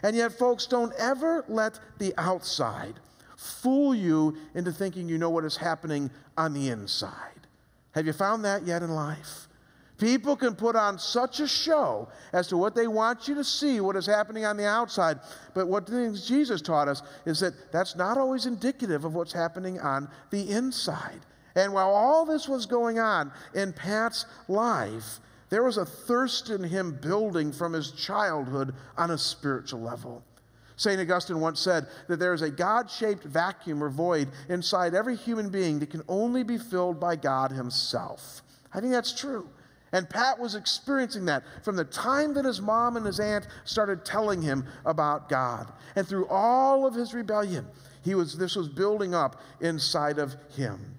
And 0.03 0.15
yet, 0.15 0.33
folks, 0.33 0.67
don't 0.67 0.93
ever 0.99 1.45
let 1.49 1.79
the 1.99 2.13
outside 2.19 2.95
fool 3.43 3.95
you 3.95 4.37
into 4.55 4.73
thinking 4.73 5.09
you 5.09 5.19
know 5.19 5.31
what 5.31 5.45
is 5.45 5.57
happening 5.57 6.11
on 6.37 6.55
the 6.55 6.69
inside. 6.69 7.47
Have 7.95 8.07
you 8.07 8.13
found 8.13 8.45
that 8.45 8.65
yet 8.65 8.83
in 8.83 8.91
life? 8.91 9.49
People 9.99 10.35
can 10.35 10.57
put 10.57 10.75
on 10.75 10.99
such 10.99 11.39
a 11.39 11.47
show 11.47 12.09
as 12.33 12.49
to 12.49 12.57
what 12.57 12.75
they 12.75 12.89
want 12.89 13.29
you 13.29 13.37
to 13.37 13.45
see, 13.45 13.81
what 13.81 13.95
is 13.95 14.07
happening 14.07 14.45
on 14.45 14.57
the 14.57 14.67
outside. 14.67 15.21
But 15.55 15.69
what 15.69 15.87
Jesus 15.87 16.61
taught 16.61 16.89
us 16.89 17.03
is 17.25 17.39
that 17.41 17.71
that's 17.71 17.95
not 17.95 18.19
always 18.19 18.47
indicative 18.47 19.05
of 19.05 19.15
what's 19.15 19.33
happening 19.33 19.79
on 19.79 20.09
the 20.31 20.51
inside. 20.51 21.21
And 21.55 21.73
while 21.73 21.91
all 21.91 22.25
this 22.25 22.49
was 22.49 22.67
going 22.67 22.99
on 22.99 23.31
in 23.55 23.73
Pat's 23.73 24.27
life, 24.49 25.21
there 25.51 25.63
was 25.63 25.77
a 25.77 25.85
thirst 25.85 26.51
in 26.51 26.65
him 26.65 26.99
building 27.01 27.53
from 27.53 27.73
his 27.73 27.93
childhood 27.93 28.75
on 28.97 29.11
a 29.11 29.19
spiritual 29.19 29.83
level. 29.83 30.25
St. 30.83 31.01
Augustine 31.01 31.41
once 31.41 31.61
said 31.61 31.87
that 32.09 32.19
there 32.19 32.35
is 32.35 32.43
a 32.43 32.51
God 32.51 32.91
shaped 32.91 33.23
vacuum 33.23 33.83
or 33.83 33.89
void 33.89 34.29
inside 34.49 34.95
every 34.95 35.17
human 35.17 35.49
being 35.49 35.79
that 35.79 35.91
can 35.91 36.03
only 36.09 36.43
be 36.43 36.59
filled 36.59 36.99
by 36.99 37.15
God 37.15 37.53
Himself. 37.53 38.43
I 38.75 38.81
think 38.81 38.93
that's 38.93 39.13
true. 39.13 39.49
And 39.93 40.09
Pat 40.09 40.39
was 40.39 40.55
experiencing 40.55 41.27
that 41.27 41.45
from 41.63 41.77
the 41.77 41.85
time 41.85 42.35
that 42.35 42.47
his 42.47 42.63
mom 42.63 42.97
and 42.97 43.05
his 43.05 43.21
aunt 43.21 43.47
started 43.65 44.07
telling 44.07 44.41
him 44.41 44.67
about 44.87 45.29
God. 45.29 45.71
And 45.97 46.09
through 46.09 46.27
all 46.29 46.87
of 46.87 46.95
his 46.95 47.13
rebellion, 47.13 47.67
he 48.03 48.15
was, 48.15 48.37
this 48.37 48.57
was 48.57 48.69
building 48.69 49.15
up 49.15 49.41
inside 49.61 50.19
of 50.19 50.35
him. 50.57 50.95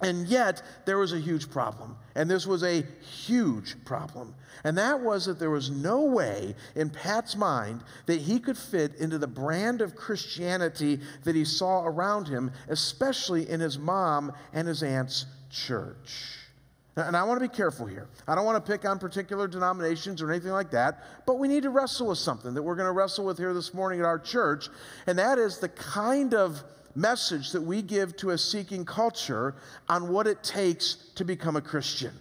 And 0.00 0.28
yet, 0.28 0.62
there 0.86 0.98
was 0.98 1.12
a 1.12 1.18
huge 1.18 1.50
problem. 1.50 1.96
And 2.18 2.28
this 2.28 2.48
was 2.48 2.64
a 2.64 2.82
huge 3.00 3.76
problem. 3.84 4.34
And 4.64 4.76
that 4.76 4.98
was 4.98 5.26
that 5.26 5.38
there 5.38 5.50
was 5.50 5.70
no 5.70 6.02
way 6.02 6.56
in 6.74 6.90
Pat's 6.90 7.36
mind 7.36 7.80
that 8.06 8.20
he 8.20 8.40
could 8.40 8.58
fit 8.58 8.96
into 8.96 9.18
the 9.18 9.28
brand 9.28 9.80
of 9.80 9.94
Christianity 9.94 10.98
that 11.22 11.36
he 11.36 11.44
saw 11.44 11.84
around 11.84 12.26
him, 12.26 12.50
especially 12.66 13.48
in 13.48 13.60
his 13.60 13.78
mom 13.78 14.32
and 14.52 14.66
his 14.66 14.82
aunt's 14.82 15.26
church. 15.48 16.34
And 16.96 17.16
I 17.16 17.22
want 17.22 17.40
to 17.40 17.48
be 17.48 17.54
careful 17.54 17.86
here. 17.86 18.08
I 18.26 18.34
don't 18.34 18.44
want 18.44 18.66
to 18.66 18.72
pick 18.72 18.84
on 18.84 18.98
particular 18.98 19.46
denominations 19.46 20.20
or 20.20 20.28
anything 20.32 20.50
like 20.50 20.72
that, 20.72 21.04
but 21.24 21.38
we 21.38 21.46
need 21.46 21.62
to 21.62 21.70
wrestle 21.70 22.08
with 22.08 22.18
something 22.18 22.52
that 22.52 22.62
we're 22.64 22.74
going 22.74 22.88
to 22.88 22.92
wrestle 22.92 23.26
with 23.26 23.38
here 23.38 23.54
this 23.54 23.72
morning 23.72 24.00
at 24.00 24.06
our 24.06 24.18
church, 24.18 24.68
and 25.06 25.16
that 25.20 25.38
is 25.38 25.58
the 25.60 25.68
kind 25.68 26.34
of 26.34 26.64
message 26.98 27.52
that 27.52 27.62
we 27.62 27.80
give 27.80 28.16
to 28.16 28.30
a 28.30 28.38
seeking 28.38 28.84
culture 28.84 29.54
on 29.88 30.08
what 30.08 30.26
it 30.26 30.42
takes 30.42 31.10
to 31.14 31.24
become 31.24 31.56
a 31.56 31.60
Christian. 31.60 32.12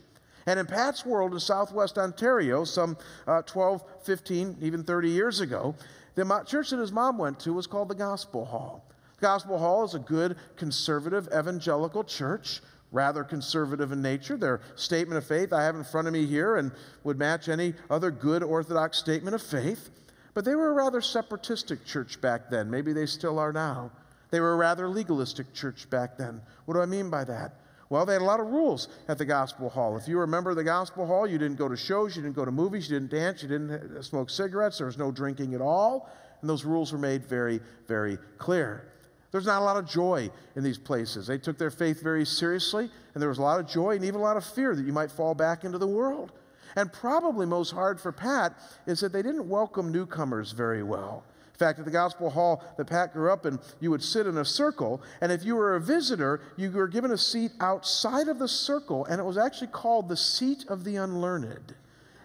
And 0.46 0.60
in 0.60 0.66
Pat's 0.66 1.06
world 1.06 1.34
in 1.34 1.40
southwest 1.40 1.98
Ontario, 1.98 2.64
some 2.64 2.98
uh, 3.28 3.42
12, 3.42 3.84
15, 4.04 4.58
even 4.62 4.84
30 4.84 5.10
years 5.10 5.42
ago, 5.42 5.76
the 6.16 6.44
church 6.48 6.70
that 6.70 6.80
his 6.80 6.92
mom 6.92 7.18
went 7.18 7.40
to 7.42 7.54
was 7.54 7.68
called 7.68 7.90
the 7.90 7.96
Gospel 7.96 8.46
Hall. 8.46 8.86
Gospel 9.20 9.58
Hall 9.58 9.84
is 9.84 9.96
a 9.96 10.00
good 10.00 10.38
conservative 10.56 11.28
evangelical 11.36 12.04
church 12.04 12.62
rather 12.92 13.24
conservative 13.24 13.92
in 13.92 14.02
nature. 14.02 14.38
Their 14.38 14.62
statement 14.76 15.18
of 15.18 15.28
faith 15.28 15.52
I 15.52 15.64
have 15.64 15.76
in 15.76 15.84
front 15.84 16.08
of 16.08 16.14
me 16.14 16.26
here 16.26 16.56
and 16.56 16.72
would 17.04 17.18
match 17.18 17.50
any 17.50 17.74
other 17.90 18.12
good 18.12 18.44
Orthodox 18.44 18.98
statement 18.98 19.36
of 19.36 19.42
faith. 19.42 19.90
But 20.34 20.46
they 20.46 20.56
were 20.56 20.70
a 20.70 20.74
rather 20.74 21.02
separatistic 21.02 21.86
church 21.86 22.22
back 22.22 22.50
then. 22.50 22.70
Maybe 22.70 22.94
they 22.94 23.06
still 23.06 23.40
are 23.40 23.52
now. 23.52 23.92
They 24.30 24.40
were 24.40 24.54
a 24.54 24.58
rather 24.58 24.90
legalistic 24.90 25.54
church 25.54 25.90
back 25.90 26.18
then. 26.18 26.42
What 26.66 26.74
do 26.74 26.82
I 26.82 26.86
mean 26.86 27.10
by 27.10 27.24
that? 27.26 27.54
Well, 27.90 28.06
they 28.06 28.14
had 28.14 28.22
a 28.22 28.26
lot 28.26 28.42
of 28.42 28.48
rules 28.48 28.90
at 29.08 29.18
the 29.18 29.26
Gospel 29.26 29.70
Hall. 29.70 29.96
If 29.96 30.08
you 30.08 30.20
remember 30.20 30.54
the 30.54 30.64
Gospel 30.64 31.06
Hall, 31.06 31.26
you 31.26 31.38
didn't 31.38 31.58
go 31.58 31.70
to 31.70 31.78
shows, 31.78 32.18
you 32.18 32.22
didn't 32.22 32.36
go 32.36 32.44
to 32.44 32.52
movies, 32.52 32.90
you 32.90 33.00
didn't 33.00 33.12
dance, 33.12 33.42
you 33.42 33.48
didn't 33.48 33.72
uh, 33.72 34.02
smoke 34.02 34.30
cigarettes, 34.30 34.80
there 34.80 34.88
was 34.88 34.98
no 34.98 35.12
drinking 35.12 35.54
at 35.54 35.62
all. 35.62 36.10
And 36.42 36.50
those 36.50 36.66
rules 36.66 36.92
were 36.92 37.00
made 37.00 37.26
very, 37.26 37.62
very 37.88 38.18
clear. 38.38 38.92
There's 39.32 39.46
not 39.46 39.62
a 39.62 39.66
lot 39.66 39.78
of 39.78 39.88
joy 39.88 40.30
in 40.56 40.64
these 40.64 40.78
places. 40.78 41.28
They 41.28 41.38
took 41.38 41.58
their 41.58 41.72
faith 41.72 42.02
very 42.02 42.26
seriously, 42.26 42.90
and 43.14 43.22
there 43.22 43.30
was 43.30 43.38
a 43.38 43.42
lot 43.42 43.60
of 43.60 43.68
joy 43.68 43.96
and 43.96 44.06
even 44.06 44.20
a 44.20 44.24
lot 44.24 44.38
of 44.38 44.46
fear 44.46 44.76
that 44.76 44.86
you 44.86 44.94
might 44.94 45.12
fall 45.12 45.34
back 45.34 45.64
into 45.64 45.78
the 45.78 45.88
world. 45.88 46.32
And 46.76 46.92
probably 46.94 47.46
most 47.46 47.72
hard 47.72 48.00
for 48.00 48.12
Pat 48.12 48.54
is 48.86 49.00
that 49.00 49.12
they 49.12 49.22
didn't 49.22 49.50
welcome 49.50 49.92
newcomers 49.92 50.52
very 50.52 50.84
well. 50.84 51.24
In 51.58 51.66
fact, 51.66 51.80
at 51.80 51.86
the 51.86 51.92
Gospel 51.92 52.30
Hall 52.30 52.64
that 52.78 52.86
Pat 52.86 53.14
grew 53.14 53.32
up 53.32 53.48
in, 53.48 53.58
you 53.80 53.90
would 53.90 54.04
sit 54.04 54.28
in 54.28 54.38
a 54.38 54.46
circle, 54.46 55.02
and 55.22 55.32
if 55.32 55.44
you 55.44 55.56
were 55.56 55.76
a 55.76 55.82
visitor, 55.82 56.40
you 56.56 56.70
were 56.70 56.88
given 56.88 57.10
a 57.10 57.18
seat 57.18 57.52
outside 57.60 58.28
of 58.28 58.38
the 58.38 58.48
circle, 58.48 59.06
and 59.06 59.20
it 59.20 59.24
was 59.24 59.40
actually 59.40 59.70
called 59.70 60.08
the 60.08 60.16
seat 60.16 60.66
of 60.70 60.84
the 60.84 60.98
unlearned. 60.98 61.74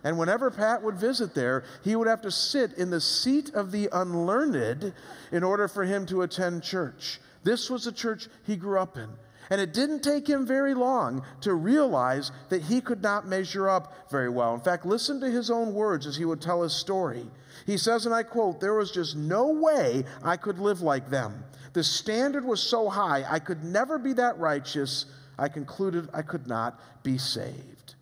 And 0.05 0.19
whenever 0.19 0.51
Pat 0.51 0.83
would 0.83 0.97
visit 0.97 1.35
there, 1.35 1.65
he 1.83 1.97
would 1.97 2.09
have 2.09 2.21
to 2.23 2.31
sit 2.31 2.75
in 2.75 2.91
the 2.91 3.01
seat 3.01 3.55
of 3.55 3.73
the 3.73 3.89
unlearned 3.91 4.93
in 5.33 5.43
order 5.43 5.67
for 5.67 5.85
him 5.85 6.05
to 6.07 6.21
attend 6.21 6.63
church. 6.63 7.19
This 7.43 7.71
was 7.71 7.85
the 7.85 7.93
church 7.93 8.29
he 8.47 8.57
grew 8.57 8.79
up 8.79 8.99
in. 8.99 9.09
And 9.49 9.63
it 9.63 9.73
didn't 9.73 10.01
take 10.01 10.29
him 10.29 10.47
very 10.47 10.75
long 10.75 11.25
to 11.41 11.55
realize 11.55 12.33
that 12.51 12.63
he 12.63 12.83
could 12.83 13.03
not 13.03 13.27
measure 13.27 13.71
up 13.71 13.95
very 14.11 14.29
well. 14.29 14.53
In 14.53 14.61
fact, 14.61 14.85
listen 14.85 15.21
to 15.21 15.31
his 15.31 15.51
own 15.51 15.73
words 15.73 16.07
as 16.07 16.17
he 16.17 16.27
would 16.27 16.43
tell 16.43 16.63
his 16.63 16.75
story. 16.75 17.31
He 17.67 17.77
says, 17.77 18.07
and 18.07 18.15
I 18.15 18.23
quote, 18.23 18.61
There 18.61 18.75
was 18.75 18.91
just 18.91 19.17
no 19.17 19.49
way 19.49 20.05
I 20.23 20.37
could 20.37 20.59
live 20.59 20.81
like 20.81 21.11
them. 21.11 21.45
The 21.73 21.85
standard 21.85 22.45
was 22.45 22.63
so 22.63 22.89
high, 22.89 23.25
I 23.29 23.39
could 23.39 23.65
never 23.65 23.99
be 23.99 24.13
that 24.15 24.39
righteous. 24.39 25.07
I 25.39 25.49
concluded 25.49 26.09
I 26.13 26.23
could 26.23 26.47
not 26.47 26.79
be 27.03 27.19
saved. 27.19 27.95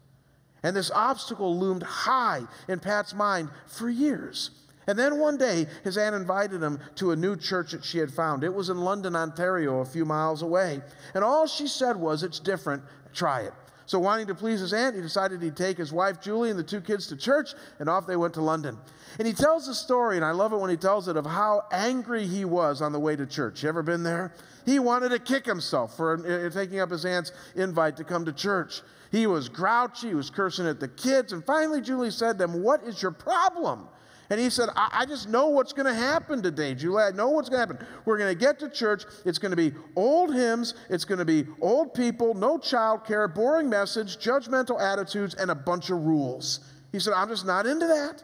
And 0.62 0.76
this 0.76 0.90
obstacle 0.90 1.58
loomed 1.58 1.82
high 1.82 2.42
in 2.68 2.80
Pat's 2.80 3.14
mind 3.14 3.48
for 3.66 3.88
years. 3.88 4.50
And 4.86 4.98
then 4.98 5.18
one 5.18 5.36
day, 5.36 5.66
his 5.84 5.96
aunt 5.96 6.16
invited 6.16 6.62
him 6.62 6.80
to 6.96 7.12
a 7.12 7.16
new 7.16 7.36
church 7.36 7.72
that 7.72 7.84
she 7.84 7.98
had 7.98 8.12
found. 8.12 8.42
It 8.42 8.52
was 8.52 8.70
in 8.70 8.80
London, 8.80 9.14
Ontario, 9.14 9.80
a 9.80 9.84
few 9.84 10.04
miles 10.04 10.42
away. 10.42 10.80
And 11.14 11.22
all 11.22 11.46
she 11.46 11.66
said 11.66 11.96
was, 11.96 12.22
It's 12.22 12.40
different, 12.40 12.82
try 13.14 13.42
it. 13.42 13.54
So, 13.90 13.98
wanting 13.98 14.28
to 14.28 14.36
please 14.36 14.60
his 14.60 14.72
aunt, 14.72 14.94
he 14.94 15.02
decided 15.02 15.42
he'd 15.42 15.56
take 15.56 15.76
his 15.76 15.92
wife 15.92 16.20
Julie 16.20 16.50
and 16.50 16.56
the 16.56 16.62
two 16.62 16.80
kids 16.80 17.08
to 17.08 17.16
church, 17.16 17.54
and 17.80 17.88
off 17.88 18.06
they 18.06 18.14
went 18.14 18.34
to 18.34 18.40
London. 18.40 18.78
And 19.18 19.26
he 19.26 19.34
tells 19.34 19.66
the 19.66 19.74
story, 19.74 20.14
and 20.14 20.24
I 20.24 20.30
love 20.30 20.52
it 20.52 20.58
when 20.58 20.70
he 20.70 20.76
tells 20.76 21.08
it, 21.08 21.16
of 21.16 21.26
how 21.26 21.64
angry 21.72 22.24
he 22.24 22.44
was 22.44 22.82
on 22.82 22.92
the 22.92 23.00
way 23.00 23.16
to 23.16 23.26
church. 23.26 23.64
You 23.64 23.68
ever 23.68 23.82
been 23.82 24.04
there? 24.04 24.32
He 24.64 24.78
wanted 24.78 25.08
to 25.08 25.18
kick 25.18 25.44
himself 25.44 25.96
for 25.96 26.24
uh, 26.24 26.50
taking 26.50 26.78
up 26.78 26.92
his 26.92 27.04
aunt's 27.04 27.32
invite 27.56 27.96
to 27.96 28.04
come 28.04 28.24
to 28.26 28.32
church. 28.32 28.82
He 29.10 29.26
was 29.26 29.48
grouchy, 29.48 30.10
he 30.10 30.14
was 30.14 30.30
cursing 30.30 30.68
at 30.68 30.78
the 30.78 30.86
kids. 30.86 31.32
And 31.32 31.44
finally, 31.44 31.80
Julie 31.80 32.12
said 32.12 32.38
to 32.38 32.44
him, 32.44 32.62
What 32.62 32.84
is 32.84 33.02
your 33.02 33.10
problem? 33.10 33.88
And 34.30 34.38
he 34.38 34.48
said, 34.48 34.68
I, 34.76 35.00
I 35.00 35.06
just 35.06 35.28
know 35.28 35.48
what's 35.48 35.72
going 35.72 35.86
to 35.86 35.94
happen 35.94 36.40
today, 36.40 36.74
Julie. 36.74 37.02
I 37.02 37.10
know 37.10 37.30
what's 37.30 37.48
going 37.48 37.66
to 37.66 37.74
happen. 37.74 37.86
We're 38.04 38.16
going 38.16 38.32
to 38.32 38.38
get 38.38 38.60
to 38.60 38.70
church. 38.70 39.04
It's 39.24 39.38
going 39.38 39.50
to 39.50 39.56
be 39.56 39.72
old 39.96 40.32
hymns. 40.32 40.74
It's 40.88 41.04
going 41.04 41.18
to 41.18 41.24
be 41.24 41.46
old 41.60 41.94
people, 41.94 42.34
no 42.34 42.56
child 42.56 43.04
care, 43.04 43.26
boring 43.26 43.68
message, 43.68 44.18
judgmental 44.18 44.80
attitudes, 44.80 45.34
and 45.34 45.50
a 45.50 45.54
bunch 45.54 45.90
of 45.90 45.98
rules. 45.98 46.60
He 46.92 47.00
said, 47.00 47.12
I'm 47.12 47.28
just 47.28 47.44
not 47.44 47.66
into 47.66 47.88
that. 47.88 48.22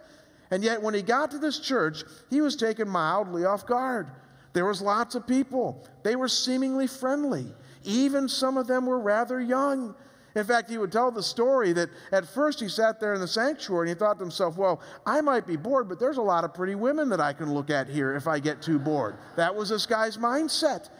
And 0.52 0.62
yet, 0.62 0.80
when 0.80 0.94
he 0.94 1.02
got 1.02 1.32
to 1.32 1.38
this 1.38 1.58
church, 1.58 2.04
he 2.30 2.40
was 2.40 2.54
taken 2.54 2.88
mildly 2.88 3.44
off 3.44 3.66
guard. 3.66 4.08
There 4.52 4.64
was 4.64 4.80
lots 4.80 5.16
of 5.16 5.26
people. 5.26 5.86
They 6.04 6.14
were 6.14 6.28
seemingly 6.28 6.86
friendly. 6.86 7.52
Even 7.82 8.28
some 8.28 8.56
of 8.56 8.68
them 8.68 8.86
were 8.86 9.00
rather 9.00 9.40
young. 9.40 9.94
In 10.36 10.44
fact, 10.44 10.68
he 10.68 10.76
would 10.76 10.92
tell 10.92 11.10
the 11.10 11.22
story 11.22 11.72
that 11.72 11.88
at 12.12 12.28
first 12.28 12.60
he 12.60 12.68
sat 12.68 13.00
there 13.00 13.14
in 13.14 13.20
the 13.20 13.26
sanctuary 13.26 13.88
and 13.88 13.96
he 13.96 13.98
thought 13.98 14.18
to 14.18 14.24
himself, 14.24 14.58
well, 14.58 14.82
I 15.06 15.22
might 15.22 15.46
be 15.46 15.56
bored, 15.56 15.88
but 15.88 15.98
there's 15.98 16.18
a 16.18 16.22
lot 16.22 16.44
of 16.44 16.52
pretty 16.52 16.74
women 16.74 17.08
that 17.08 17.20
I 17.20 17.32
can 17.32 17.54
look 17.54 17.70
at 17.70 17.88
here 17.88 18.14
if 18.14 18.28
I 18.28 18.38
get 18.38 18.60
too 18.60 18.78
bored. 18.78 19.16
That 19.36 19.54
was 19.54 19.70
this 19.70 19.86
guy's 19.86 20.18
mindset. 20.18 20.90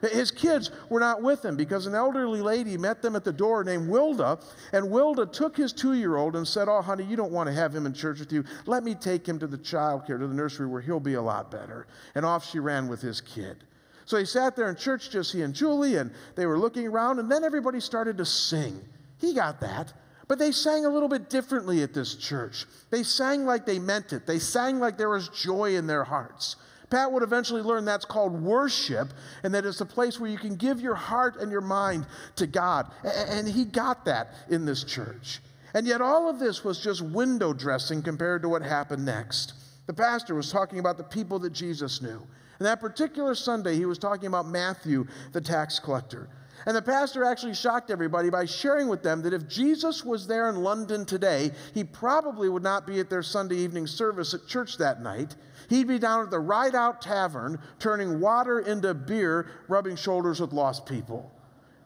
His 0.00 0.30
kids 0.30 0.70
were 0.88 1.00
not 1.00 1.22
with 1.22 1.44
him 1.44 1.56
because 1.56 1.86
an 1.86 1.94
elderly 1.94 2.40
lady 2.40 2.78
met 2.78 3.02
them 3.02 3.14
at 3.14 3.24
the 3.24 3.32
door 3.32 3.62
named 3.62 3.88
Wilda, 3.88 4.38
and 4.72 4.90
Wilda 4.90 5.26
took 5.26 5.56
his 5.56 5.72
two 5.72 5.94
year 5.94 6.16
old 6.16 6.36
and 6.36 6.46
said, 6.46 6.68
Oh, 6.68 6.80
honey, 6.80 7.04
you 7.04 7.16
don't 7.16 7.32
want 7.32 7.48
to 7.48 7.52
have 7.52 7.74
him 7.74 7.84
in 7.84 7.92
church 7.92 8.20
with 8.20 8.32
you. 8.32 8.44
Let 8.64 8.84
me 8.84 8.94
take 8.94 9.28
him 9.28 9.38
to 9.40 9.46
the 9.46 9.58
child 9.58 10.06
care, 10.06 10.16
to 10.16 10.26
the 10.26 10.34
nursery 10.34 10.66
where 10.66 10.80
he'll 10.80 11.00
be 11.00 11.14
a 11.14 11.22
lot 11.22 11.50
better. 11.50 11.88
And 12.14 12.24
off 12.24 12.48
she 12.48 12.58
ran 12.58 12.88
with 12.88 13.02
his 13.02 13.20
kid. 13.20 13.64
So 14.08 14.16
he 14.16 14.24
sat 14.24 14.56
there 14.56 14.70
in 14.70 14.76
church, 14.76 15.10
just 15.10 15.34
he 15.34 15.42
and 15.42 15.52
Julie, 15.52 15.96
and 15.96 16.10
they 16.34 16.46
were 16.46 16.58
looking 16.58 16.86
around, 16.86 17.18
and 17.18 17.30
then 17.30 17.44
everybody 17.44 17.78
started 17.78 18.16
to 18.16 18.24
sing. 18.24 18.80
He 19.20 19.34
got 19.34 19.60
that. 19.60 19.92
But 20.26 20.38
they 20.38 20.50
sang 20.50 20.86
a 20.86 20.88
little 20.88 21.10
bit 21.10 21.28
differently 21.28 21.82
at 21.82 21.92
this 21.92 22.14
church. 22.14 22.64
They 22.88 23.02
sang 23.02 23.44
like 23.44 23.66
they 23.66 23.78
meant 23.78 24.14
it, 24.14 24.26
they 24.26 24.38
sang 24.38 24.78
like 24.78 24.96
there 24.96 25.10
was 25.10 25.28
joy 25.28 25.76
in 25.76 25.86
their 25.86 26.04
hearts. 26.04 26.56
Pat 26.88 27.12
would 27.12 27.22
eventually 27.22 27.60
learn 27.60 27.84
that's 27.84 28.06
called 28.06 28.32
worship, 28.32 29.12
and 29.42 29.54
that 29.54 29.66
it's 29.66 29.82
a 29.82 29.86
place 29.86 30.18
where 30.18 30.30
you 30.30 30.38
can 30.38 30.56
give 30.56 30.80
your 30.80 30.94
heart 30.94 31.36
and 31.36 31.52
your 31.52 31.60
mind 31.60 32.06
to 32.36 32.46
God. 32.46 32.90
And 33.04 33.46
he 33.46 33.66
got 33.66 34.06
that 34.06 34.32
in 34.48 34.64
this 34.64 34.84
church. 34.84 35.40
And 35.74 35.86
yet, 35.86 36.00
all 36.00 36.30
of 36.30 36.38
this 36.38 36.64
was 36.64 36.80
just 36.80 37.02
window 37.02 37.52
dressing 37.52 38.00
compared 38.00 38.40
to 38.40 38.48
what 38.48 38.62
happened 38.62 39.04
next. 39.04 39.52
The 39.86 39.92
pastor 39.92 40.34
was 40.34 40.50
talking 40.50 40.78
about 40.78 40.96
the 40.96 41.04
people 41.04 41.38
that 41.40 41.52
Jesus 41.52 42.00
knew 42.00 42.26
And 42.58 42.66
that 42.66 42.80
particular 42.80 43.34
Sunday, 43.34 43.76
he 43.76 43.84
was 43.84 43.98
talking 43.98 44.26
about 44.26 44.46
Matthew, 44.46 45.06
the 45.32 45.40
tax 45.40 45.78
collector. 45.78 46.28
And 46.66 46.76
the 46.76 46.82
pastor 46.82 47.24
actually 47.24 47.54
shocked 47.54 47.90
everybody 47.90 48.30
by 48.30 48.44
sharing 48.44 48.88
with 48.88 49.02
them 49.02 49.22
that 49.22 49.32
if 49.32 49.48
Jesus 49.48 50.04
was 50.04 50.26
there 50.26 50.48
in 50.48 50.56
London 50.56 51.04
today, 51.04 51.52
he 51.72 51.84
probably 51.84 52.48
would 52.48 52.64
not 52.64 52.86
be 52.86 52.98
at 52.98 53.08
their 53.08 53.22
Sunday 53.22 53.56
evening 53.56 53.86
service 53.86 54.34
at 54.34 54.46
church 54.46 54.76
that 54.78 55.00
night. 55.00 55.36
He'd 55.70 55.86
be 55.86 56.00
down 56.00 56.24
at 56.24 56.30
the 56.30 56.40
Ridout 56.40 57.00
Tavern, 57.00 57.60
turning 57.78 58.20
water 58.20 58.60
into 58.60 58.92
beer, 58.92 59.46
rubbing 59.68 59.94
shoulders 59.94 60.40
with 60.40 60.52
lost 60.52 60.84
people. 60.84 61.32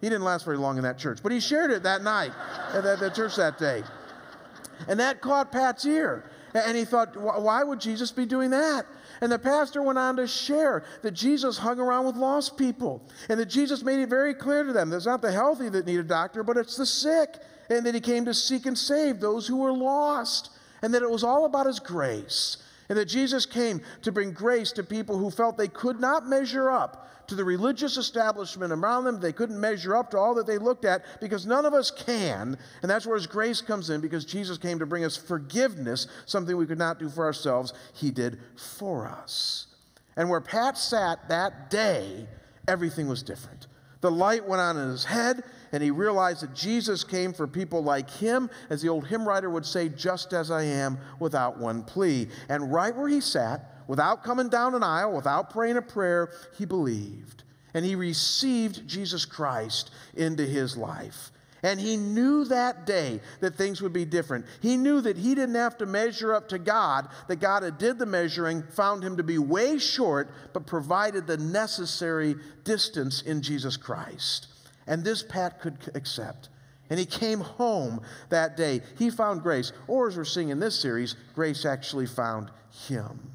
He 0.00 0.09
didn't 0.09 0.25
last 0.25 0.45
very 0.45 0.57
long 0.57 0.79
in 0.79 0.83
that 0.85 0.99
church, 0.99 1.21
but 1.23 1.33
he 1.33 1.38
shared 1.38 1.71
it 1.71 1.83
that 1.83 2.02
night 2.02 2.33
at 2.73 2.99
the 2.99 3.11
church 3.11 3.37
that 3.37 3.59
day. 3.59 3.83
And 4.88 4.99
that 4.99 5.21
caught 5.21 5.52
Pat's 5.52 5.85
ear. 5.85 6.25
And 6.55 6.76
he 6.76 6.85
thought, 6.85 7.17
why 7.17 7.62
would 7.62 7.81
Jesus 7.81 8.11
be 8.11 8.26
doing 8.26 8.50
that? 8.50 8.85
And 9.23 9.31
the 9.31 9.38
pastor 9.38 9.83
went 9.83 10.00
on 10.00 10.17
to 10.17 10.26
share 10.26 10.85
that 11.02 11.12
Jesus 11.12 11.57
hung 11.57 11.79
around 11.79 12.07
with 12.07 12.17
lost 12.17 12.59
people 12.59 13.00
and 13.29 13.38
that 13.38 13.47
Jesus 13.47 13.85
made 13.85 14.00
it 14.00 14.09
very 14.09 14.35
clear 14.35 14.64
to 14.64 14.73
them 14.73 14.91
that 14.91 14.97
it's 14.97 15.07
not 15.07 15.23
the 15.23 15.31
healthy 15.31 15.69
that 15.69 15.87
need 15.87 16.00
a 16.00 16.02
doctor, 16.02 16.43
but 16.43 16.57
it's 16.57 16.76
the 16.76 16.85
sick. 16.85 17.37
And 17.71 17.87
that 17.87 17.95
he 17.95 18.00
came 18.00 18.25
to 18.25 18.35
seek 18.35 18.67
and 18.67 18.76
save 18.76 19.21
those 19.21 19.47
who 19.47 19.59
were 19.59 19.73
lost. 19.73 20.50
And 20.83 20.93
that 20.93 21.02
it 21.02 21.11
was 21.11 21.23
all 21.23 21.45
about 21.45 21.67
his 21.67 21.79
grace. 21.79 22.57
And 22.92 22.99
that 22.99 23.06
Jesus 23.06 23.46
came 23.46 23.80
to 24.02 24.12
bring 24.12 24.32
grace 24.32 24.70
to 24.72 24.82
people 24.82 25.16
who 25.16 25.30
felt 25.30 25.56
they 25.56 25.66
could 25.66 25.99
not 25.99 26.28
measure 26.28 26.68
up 26.68 27.08
to 27.26 27.34
the 27.34 27.42
religious 27.42 27.96
establishment 27.96 28.70
around 28.70 29.04
them. 29.04 29.18
They 29.18 29.32
couldn't 29.32 29.58
measure 29.58 29.96
up 29.96 30.11
to 30.11 30.18
all 30.18 30.34
that 30.34 30.46
they 30.46 30.58
looked 30.58 30.84
at 30.84 31.02
because 31.18 31.46
none 31.46 31.64
of 31.64 31.72
us 31.72 31.90
can. 31.90 32.58
And 32.82 32.90
that's 32.90 33.06
where 33.06 33.16
His 33.16 33.26
grace 33.26 33.62
comes 33.62 33.88
in 33.88 34.02
because 34.02 34.26
Jesus 34.26 34.58
came 34.58 34.78
to 34.78 34.84
bring 34.84 35.06
us 35.06 35.16
forgiveness, 35.16 36.06
something 36.26 36.54
we 36.54 36.66
could 36.66 36.76
not 36.76 36.99
do 36.99 37.08
for 37.08 37.25
ourselves. 37.25 37.72
He 37.94 38.11
did 38.11 38.38
for 38.56 39.06
us. 39.06 39.68
And 40.14 40.28
where 40.28 40.42
Pat 40.42 40.76
sat 40.76 41.30
that 41.30 41.70
day, 41.70 42.26
everything 42.68 43.08
was 43.08 43.22
different. 43.22 43.68
The 44.02 44.11
light 44.11 44.47
went 44.47 44.61
on 44.61 44.76
in 44.76 44.90
his 44.90 45.04
head, 45.04 45.42
and 45.73 45.82
he 45.82 45.90
realized 45.90 46.42
that 46.42 46.54
Jesus 46.54 47.02
came 47.02 47.32
for 47.32 47.47
people 47.47 47.82
like 47.82 48.11
him, 48.11 48.50
as 48.68 48.82
the 48.82 48.88
old 48.88 49.06
hymn 49.06 49.26
writer 49.26 49.49
would 49.49 49.64
say, 49.64 49.88
just 49.88 50.32
as 50.35 50.50
I 50.50 50.64
am, 50.64 50.99
without 51.18 51.59
one 51.59 51.82
plea. 51.82 52.28
And 52.49 52.73
right 52.73 52.94
where 52.94 53.09
he 53.09 53.21
sat, 53.21 53.82
without 53.87 54.23
coming 54.23 54.49
down 54.49 54.75
an 54.75 54.82
aisle, 54.82 55.12
without 55.12 55.50
praying 55.50 55.78
a 55.78 55.82
prayer, 55.82 56.30
he 56.59 56.64
believed. 56.64 57.44
And 57.75 57.85
he 57.85 57.94
received 57.94 58.87
Jesus 58.87 59.25
Christ 59.25 59.90
into 60.14 60.44
his 60.44 60.76
life. 60.76 61.32
And 61.62 61.78
he 61.78 61.97
knew 61.97 62.45
that 62.47 62.87
day 62.87 63.21
that 63.40 63.54
things 63.54 63.81
would 63.81 63.92
be 63.92 64.04
different. 64.04 64.47
He 64.61 64.76
knew 64.76 65.00
that 65.00 65.16
he 65.16 65.35
didn't 65.35 65.54
have 65.54 65.78
to 65.78 65.87
measure 65.87 66.35
up 66.35 66.49
to 66.49 66.59
God, 66.59 67.09
that 67.28 67.40
God 67.40 67.62
had 67.62 67.78
did 67.78 67.99
the 67.99 68.07
measuring, 68.07 68.64
found 68.64 69.04
him 69.04 69.16
to 69.16 69.23
be 69.23 69.38
way 69.38 69.78
short, 69.78 70.28
but 70.52 70.66
provided 70.66 71.26
the 71.26 71.37
necessary 71.37 72.35
distance 72.64 73.23
in 73.23 73.42
Jesus 73.42 73.76
Christ. 73.76 74.49
And 74.88 75.04
this 75.04 75.23
Pat 75.23 75.61
could 75.61 75.78
accept. 75.95 76.49
And 76.90 76.99
he 76.99 77.07
came 77.07 77.40
home 77.40 78.02
that 78.28 78.57
day. 78.57 78.83
He 78.99 79.09
found 79.09 79.42
grace. 79.42 79.73
Or 79.87 80.09
as 80.09 80.16
we're 80.16 80.25
seeing 80.25 80.49
in 80.50 80.59
this 80.59 80.78
series, 80.78 81.14
grace 81.35 81.64
actually 81.64 82.07
found 82.07 82.50
him. 82.88 83.32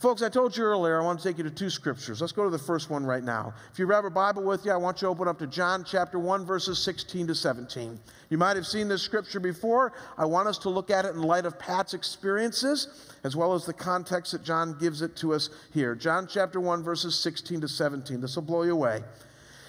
Folks, 0.00 0.22
I 0.22 0.30
told 0.30 0.56
you 0.56 0.64
earlier, 0.64 0.98
I 0.98 1.04
want 1.04 1.20
to 1.20 1.28
take 1.28 1.36
you 1.36 1.44
to 1.44 1.50
two 1.50 1.68
scriptures. 1.68 2.22
Let's 2.22 2.32
go 2.32 2.44
to 2.44 2.48
the 2.48 2.58
first 2.58 2.88
one 2.88 3.04
right 3.04 3.22
now. 3.22 3.52
If 3.70 3.78
you 3.78 3.86
have 3.90 4.06
a 4.06 4.10
Bible 4.10 4.42
with 4.42 4.64
you, 4.64 4.72
I 4.72 4.76
want 4.78 5.02
you 5.02 5.08
to 5.08 5.10
open 5.10 5.28
up 5.28 5.38
to 5.40 5.46
John 5.46 5.84
chapter 5.84 6.18
1, 6.18 6.46
verses 6.46 6.78
16 6.78 7.26
to 7.26 7.34
17. 7.34 8.00
You 8.30 8.38
might 8.38 8.56
have 8.56 8.66
seen 8.66 8.88
this 8.88 9.02
scripture 9.02 9.40
before. 9.40 9.92
I 10.16 10.24
want 10.24 10.48
us 10.48 10.56
to 10.60 10.70
look 10.70 10.90
at 10.90 11.04
it 11.04 11.14
in 11.14 11.20
light 11.20 11.44
of 11.44 11.58
Pat's 11.58 11.92
experiences, 11.92 13.12
as 13.24 13.36
well 13.36 13.52
as 13.52 13.66
the 13.66 13.74
context 13.74 14.32
that 14.32 14.42
John 14.42 14.74
gives 14.78 15.02
it 15.02 15.16
to 15.16 15.34
us 15.34 15.50
here. 15.70 15.94
John 15.94 16.26
chapter 16.26 16.60
1, 16.60 16.82
verses 16.82 17.14
16 17.18 17.60
to 17.60 17.68
17. 17.68 18.22
This 18.22 18.36
will 18.36 18.42
blow 18.42 18.62
you 18.62 18.72
away. 18.72 19.02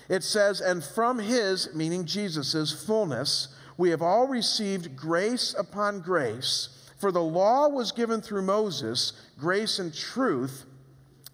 It 0.08 0.24
says, 0.24 0.62
And 0.62 0.82
from 0.82 1.20
his, 1.20 1.76
meaning 1.76 2.06
Jesus' 2.06 2.72
fullness, 2.72 3.50
we 3.76 3.90
have 3.90 4.02
all 4.02 4.30
received 4.30 4.96
grace 4.96 5.54
upon 5.60 6.00
grace. 6.00 6.70
For 7.02 7.12
the 7.12 7.22
law 7.22 7.68
was 7.68 7.92
given 7.92 8.22
through 8.22 8.44
Moses, 8.44 9.14
grace 9.40 9.80
and 9.80 9.92
truth 9.92 10.66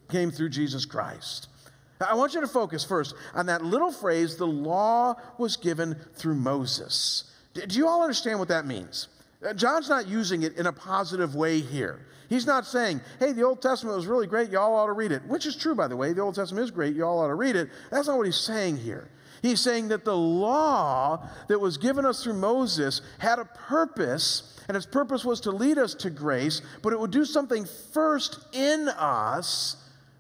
came 0.10 0.32
through 0.32 0.48
Jesus 0.48 0.86
Christ. 0.86 1.50
I 2.00 2.14
want 2.14 2.34
you 2.34 2.40
to 2.40 2.48
focus 2.48 2.86
first 2.86 3.14
on 3.34 3.48
that 3.48 3.66
little 3.66 3.92
phrase, 3.92 4.38
the 4.38 4.48
law 4.48 5.16
was 5.38 5.58
given 5.58 5.98
through 6.16 6.36
Moses. 6.36 7.34
Do 7.54 7.78
you 7.78 7.86
all 7.86 8.02
understand 8.02 8.40
what 8.40 8.48
that 8.48 8.66
means? 8.66 9.10
Uh, 9.46 9.54
John's 9.54 9.90
not 9.90 10.08
using 10.08 10.44
it 10.44 10.56
in 10.56 10.68
a 10.68 10.72
positive 10.72 11.36
way 11.36 11.60
here. 11.60 12.06
He's 12.30 12.46
not 12.46 12.66
saying, 12.66 13.02
hey, 13.20 13.34
the 13.34 13.44
Old 13.44 13.62
Testament 13.62 13.98
was 13.98 14.08
really 14.08 14.28
great, 14.28 14.50
y'all 14.50 14.74
ought 14.74 14.86
to 14.86 14.94
read 14.94 15.12
it, 15.12 15.26
which 15.26 15.46
is 15.46 15.58
true, 15.58 15.76
by 15.76 15.90
the 15.90 15.98
way. 15.98 16.14
The 16.14 16.22
Old 16.22 16.36
Testament 16.36 16.64
is 16.64 16.72
great, 16.72 16.96
y'all 16.96 17.20
ought 17.20 17.28
to 17.28 17.36
read 17.36 17.58
it. 17.58 17.70
That's 17.92 18.08
not 18.08 18.16
what 18.16 18.26
he's 18.26 18.40
saying 18.40 18.78
here. 18.78 19.10
He's 19.42 19.60
saying 19.60 19.90
that 19.90 20.06
the 20.06 20.16
law 20.16 21.28
that 21.50 21.60
was 21.60 21.78
given 21.78 22.06
us 22.06 22.24
through 22.24 22.36
Moses 22.36 23.02
had 23.20 23.38
a 23.38 23.46
purpose 23.46 24.57
and 24.68 24.76
its 24.76 24.86
purpose 24.86 25.24
was 25.24 25.40
to 25.42 25.52
lead 25.52 25.78
us 25.78 25.94
to 25.96 26.10
grace, 26.10 26.62
but 26.82 26.94
it 26.94 27.00
would 27.00 27.12
do 27.12 27.26
something 27.26 27.66
first 27.94 28.40
in 28.54 28.90
us 28.90 29.78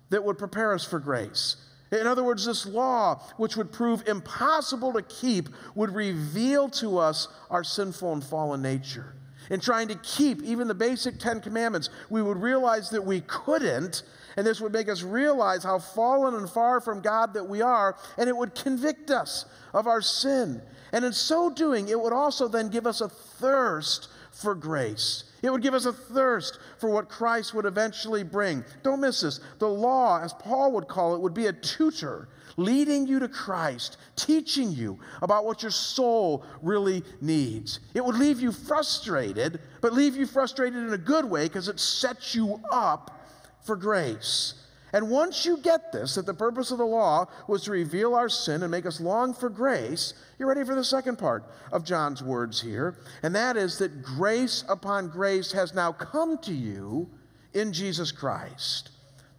that 0.10 0.24
would 0.24 0.38
prepare 0.38 0.74
us 0.74 0.86
for 0.86 1.00
grace. 1.00 1.58
In 1.92 2.08
other 2.08 2.24
words, 2.24 2.46
this 2.46 2.66
law, 2.66 3.22
which 3.38 3.56
would 3.56 3.72
prove 3.72 4.08
impossible 4.08 4.94
to 4.94 5.02
keep, 5.04 5.50
would 5.76 5.94
reveal 5.94 6.70
to 6.70 6.98
us 6.98 7.28
our 7.50 7.64
sinful 7.64 8.14
and 8.14 8.24
fallen 8.24 8.62
nature. 8.62 9.14
In 9.50 9.62
trying 9.62 9.88
to 9.88 9.96
keep 9.96 10.44
even 10.44 10.68
the 10.68 10.76
basic 10.76 11.20
Ten 11.20 11.40
Commandments, 11.40 11.90
we 12.10 12.22
would 12.22 12.38
realize 12.38 12.90
that 12.90 13.06
we 13.06 13.22
couldn't, 13.22 14.04
and 14.36 14.46
this 14.46 14.60
would 14.60 14.74
make 14.74 14.90
us 14.90 15.04
realize 15.04 15.64
how 15.64 15.80
fallen 15.80 16.36
and 16.36 16.50
far 16.50 16.82
from 16.82 17.00
God 17.00 17.34
that 17.34 17.48
we 17.48 17.62
are, 17.62 17.96
and 18.18 18.28
it 18.28 18.36
would 18.36 18.56
convict 18.56 19.10
us 19.10 19.46
of 19.74 19.88
our 19.88 20.02
sin. 20.02 20.62
And 20.92 21.06
in 21.06 21.14
so 21.14 21.50
doing, 21.50 21.88
it 21.88 22.00
would 22.00 22.14
also 22.14 22.50
then 22.50 22.70
give 22.70 22.86
us 22.86 23.00
a 23.00 23.08
thirst 23.08 24.10
for 24.42 24.56
grace. 24.56 25.24
It 25.42 25.50
would 25.50 25.62
give 25.62 25.74
us 25.74 25.86
a 25.86 25.94
thirst 25.94 26.60
for 26.80 26.90
what 26.90 27.10
Christ 27.10 27.54
would 27.54 27.66
eventually 27.66 28.24
bring. 28.24 28.64
Don't 28.84 29.02
miss 29.02 29.22
this. 29.22 29.40
The 29.60 29.68
law, 29.68 30.22
as 30.22 30.34
Paul 30.34 30.72
would 30.74 30.88
call 30.88 31.16
it, 31.16 31.22
would 31.22 31.34
be 31.34 31.48
a 31.48 31.54
tutor 31.54 32.30
leading 32.58 33.08
you 33.08 33.20
to 33.20 33.28
Christ, 33.28 33.98
teaching 34.16 34.72
you 34.72 35.00
about 35.22 35.46
what 35.46 35.62
your 35.62 35.72
soul 35.72 36.44
really 36.62 37.04
needs. 37.22 37.80
It 37.94 38.04
would 38.04 38.16
leave 38.16 38.40
you 38.40 38.52
frustrated, 38.52 39.60
but 39.82 39.94
leave 39.94 40.16
you 40.16 40.26
frustrated 40.26 40.84
in 40.84 40.94
a 40.94 40.98
good 40.98 41.26
way 41.26 41.44
because 41.44 41.68
it 41.68 41.80
sets 41.80 42.34
you 42.34 42.60
up 42.72 43.30
for 43.62 43.76
grace. 43.76 44.56
And 44.94 45.10
once 45.10 45.46
you 45.46 45.58
get 45.58 45.92
this, 45.92 46.16
that 46.16 46.26
the 46.26 46.34
purpose 46.34 46.72
of 46.72 46.78
the 46.78 46.86
law 46.86 47.28
was 47.48 47.64
to 47.64 47.72
reveal 47.72 48.16
our 48.16 48.30
sin 48.30 48.64
and 48.64 48.72
make 48.72 48.86
us 48.86 49.02
long 49.02 49.34
for 49.34 49.50
grace, 49.50 50.14
you're 50.40 50.48
ready 50.48 50.64
for 50.64 50.76
the 50.76 50.84
second 50.84 51.18
part 51.18 51.44
of 51.72 51.84
John's 51.84 52.24
words 52.24 52.62
here. 52.62 52.96
And 53.22 53.36
that 53.36 53.58
is 53.58 53.78
that 53.80 54.02
grace 54.02 54.64
upon 54.70 55.10
grace 55.10 55.52
has 55.52 55.74
now 55.74 55.92
come 55.92 56.38
to 56.40 56.54
you 56.54 57.10
in 57.54 57.74
Jesus 57.74 58.12
Christ. 58.12 58.92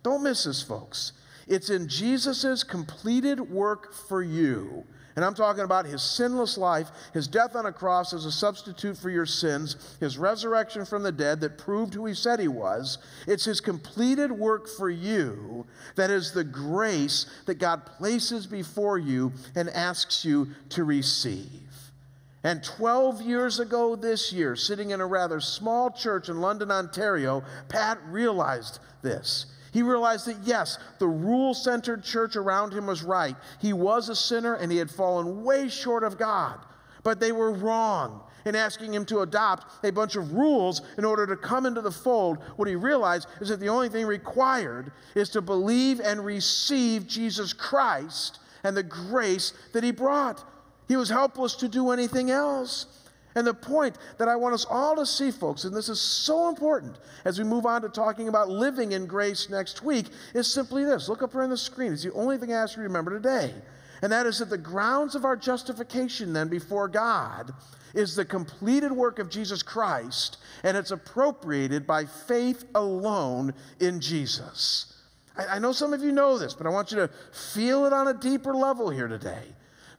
Don't 0.03 0.23
miss 0.23 0.45
this, 0.45 0.63
folks. 0.63 1.13
It's 1.47 1.71
in 1.71 1.89
Jesus' 1.89 2.63
completed 2.63 3.41
work 3.41 3.95
for 3.95 4.23
you 4.23 4.85
and 5.19 5.25
I'm 5.25 5.35
talking 5.35 5.65
about 5.65 5.85
his 5.85 6.01
sinless 6.01 6.57
life, 6.57 6.93
his 7.13 7.27
death 7.27 7.57
on 7.57 7.67
a 7.67 7.73
cross 7.73 8.13
as 8.13 8.25
a 8.25 8.31
substitute 8.31 8.97
for 8.97 9.11
your 9.11 9.27
sins, 9.27 9.97
his 9.99 10.17
resurrection 10.17 10.85
from 10.85 11.03
the 11.03 11.11
dead 11.11 11.41
that 11.41 11.59
proved 11.59 11.93
who 11.93 12.07
he 12.07 12.15
said 12.15 12.39
he 12.39 12.47
was. 12.47 12.99
It's 13.27 13.45
his 13.45 13.61
completed 13.61 14.31
work 14.31 14.69
for 14.69 14.89
you 14.89 15.67
that 15.97 16.09
is 16.09 16.31
the 16.31 16.45
grace 16.45 17.27
that 17.47 17.57
God 17.57 17.85
places 17.85 18.47
before 18.47 18.97
you 18.97 19.33
and 19.57 19.69
asks 19.71 20.25
you 20.25 20.51
to 20.69 20.85
receive. 20.85 21.63
And 22.45 22.63
12 22.63 23.21
years 23.21 23.59
ago 23.59 23.97
this 23.97 24.33
year, 24.33 24.55
sitting 24.55 24.93
in 24.93 25.01
a 25.01 25.07
rather 25.07 25.41
small 25.41 25.91
church 25.91 26.29
in 26.29 26.41
London, 26.41 26.71
Ontario, 26.71 27.43
Pat 27.69 27.99
realized 28.07 28.79
this. 29.03 29.47
He 29.73 29.83
realized 29.83 30.27
that, 30.27 30.39
yes, 30.45 30.79
the 30.99 31.07
rule 31.07 31.55
centered 31.55 32.03
church 32.03 32.37
around 32.37 32.73
him 32.73 32.87
was 32.87 33.03
right. 33.03 33.37
He 33.61 33.73
was 33.73 34.09
a 34.09 34.17
sinner 34.17 34.55
and 34.55 34.73
he 34.73 34.79
had 34.79 34.91
fallen 34.91 35.45
way 35.45 35.69
short 35.69 36.05
of 36.05 36.19
God. 36.19 36.59
But 37.03 37.21
they 37.21 37.33
were 37.33 37.53
wrong 37.53 38.23
in 38.45 38.57
asking 38.57 38.95
him 38.95 39.05
to 39.07 39.21
adopt 39.21 39.85
a 39.85 39.93
bunch 39.93 40.17
of 40.17 40.33
rules 40.33 40.83
in 40.97 41.05
order 41.05 41.27
to 41.27 41.37
come 41.37 41.67
into 41.67 41.81
the 41.81 41.91
fold. 41.91 42.39
What 42.57 42.69
he 42.69 42.77
realized 42.77 43.29
is 43.41 43.49
that 43.49 43.61
the 43.61 43.69
only 43.69 43.89
thing 43.89 44.07
required 44.07 44.93
is 45.15 45.29
to 45.31 45.41
believe 45.41 46.01
and 46.01 46.25
receive 46.25 47.07
Jesus 47.07 47.53
Christ 47.53 48.41
and 48.65 48.77
the 48.77 48.83
grace 48.83 49.53
that 49.73 49.85
he 49.85 49.91
brought. 49.91 50.45
He 50.89 50.97
was 50.97 51.11
helpless 51.11 51.55
to 51.57 51.69
do 51.69 51.91
anything 51.91 52.31
else. 52.31 52.87
And 53.39 53.47
the 53.47 53.55
point 53.55 53.95
that 54.19 54.27
I 54.27 54.35
want 54.35 54.55
us 54.55 54.67
all 54.69 54.97
to 54.97 55.07
see, 55.07 55.31
folks, 55.31 55.63
and 55.63 55.73
this 55.75 55.89
is 55.89 56.01
so 56.01 56.49
important 56.49 56.97
as 57.25 57.39
we 57.39 57.45
move 57.45 57.67
on 57.67 57.83
to 57.83 57.89
talking 57.89 58.27
about 58.27 58.49
living 58.49 58.91
in 58.91 59.07
grace 59.07 59.49
next 59.49 59.81
week, 59.81 60.07
is 60.35 60.53
simply 60.53 60.85
this. 60.85 61.09
Look 61.09 61.23
up 61.23 61.31
here 61.31 61.43
on 61.43 61.51
the 61.51 61.57
screen. 61.57 61.93
It's 61.93 62.03
the 62.03 62.13
only 62.15 62.37
thing 62.37 62.53
I 62.53 62.57
ask 62.57 62.73
you 62.73 62.83
to 62.83 62.89
remember 62.89 63.13
today. 63.13 63.55
And 64.03 64.11
that 64.11 64.27
is 64.27 64.41
that 64.41 64.51
the 64.51 64.59
grounds 64.59 65.15
of 65.15 65.25
our 65.25 65.37
justification 65.37 66.33
then 66.33 66.49
before 66.49 66.89
God 66.89 67.53
is 67.95 68.17
the 68.17 68.25
completed 68.25 68.91
work 68.91 69.21
of 69.21 69.31
Jesus 69.31 69.63
Christ, 69.63 70.39
and 70.65 70.77
it's 70.77 70.91
appropriated 70.91 71.87
by 71.87 72.07
faith 72.07 72.65
alone 72.75 73.55
in 73.79 74.01
Jesus. 74.01 75.01
I, 75.37 75.47
I 75.47 75.59
know 75.61 75.71
some 75.71 75.93
of 75.93 76.03
you 76.03 76.11
know 76.11 76.39
this, 76.39 76.55
but 76.55 76.67
I 76.67 76.71
want 76.71 76.91
you 76.91 76.97
to 76.97 77.11
feel 77.55 77.87
it 77.87 77.93
on 77.93 78.09
a 78.09 78.15
deeper 78.15 78.53
level 78.53 78.91
here 78.91 79.07
today. 79.07 79.45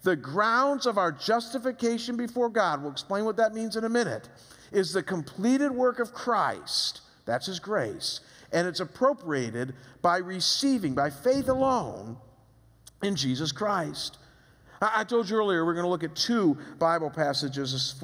The 0.04 0.16
grounds 0.16 0.86
of 0.86 0.98
our 0.98 1.12
justification 1.12 2.16
before 2.16 2.50
God, 2.50 2.82
we'll 2.82 2.92
explain 2.92 3.26
what 3.26 3.38
that 3.38 3.54
means 3.54 3.76
in 3.76 3.84
a 3.84 3.90
minute, 3.90 4.30
is 4.72 4.94
the 4.94 5.04
completed 5.04 5.72
work 5.72 6.00
of 6.00 6.14
Christ. 6.14 7.02
That's 7.26 7.48
His 7.48 7.60
grace. 7.60 8.22
And 8.52 8.68
it's 8.68 8.80
appropriated 8.80 9.74
by 10.02 10.18
receiving, 10.18 10.96
by 10.96 11.10
faith 11.10 11.50
alone, 11.50 12.18
in 13.04 13.16
Jesus 13.16 13.52
Christ. 13.52 14.18
I 14.82 15.04
told 15.04 15.30
you 15.30 15.36
earlier 15.36 15.66
we're 15.66 15.74
going 15.74 15.84
to 15.84 15.90
look 15.90 16.06
at 16.06 16.16
two 16.16 16.58
Bible 16.80 17.10
passages 17.10 18.02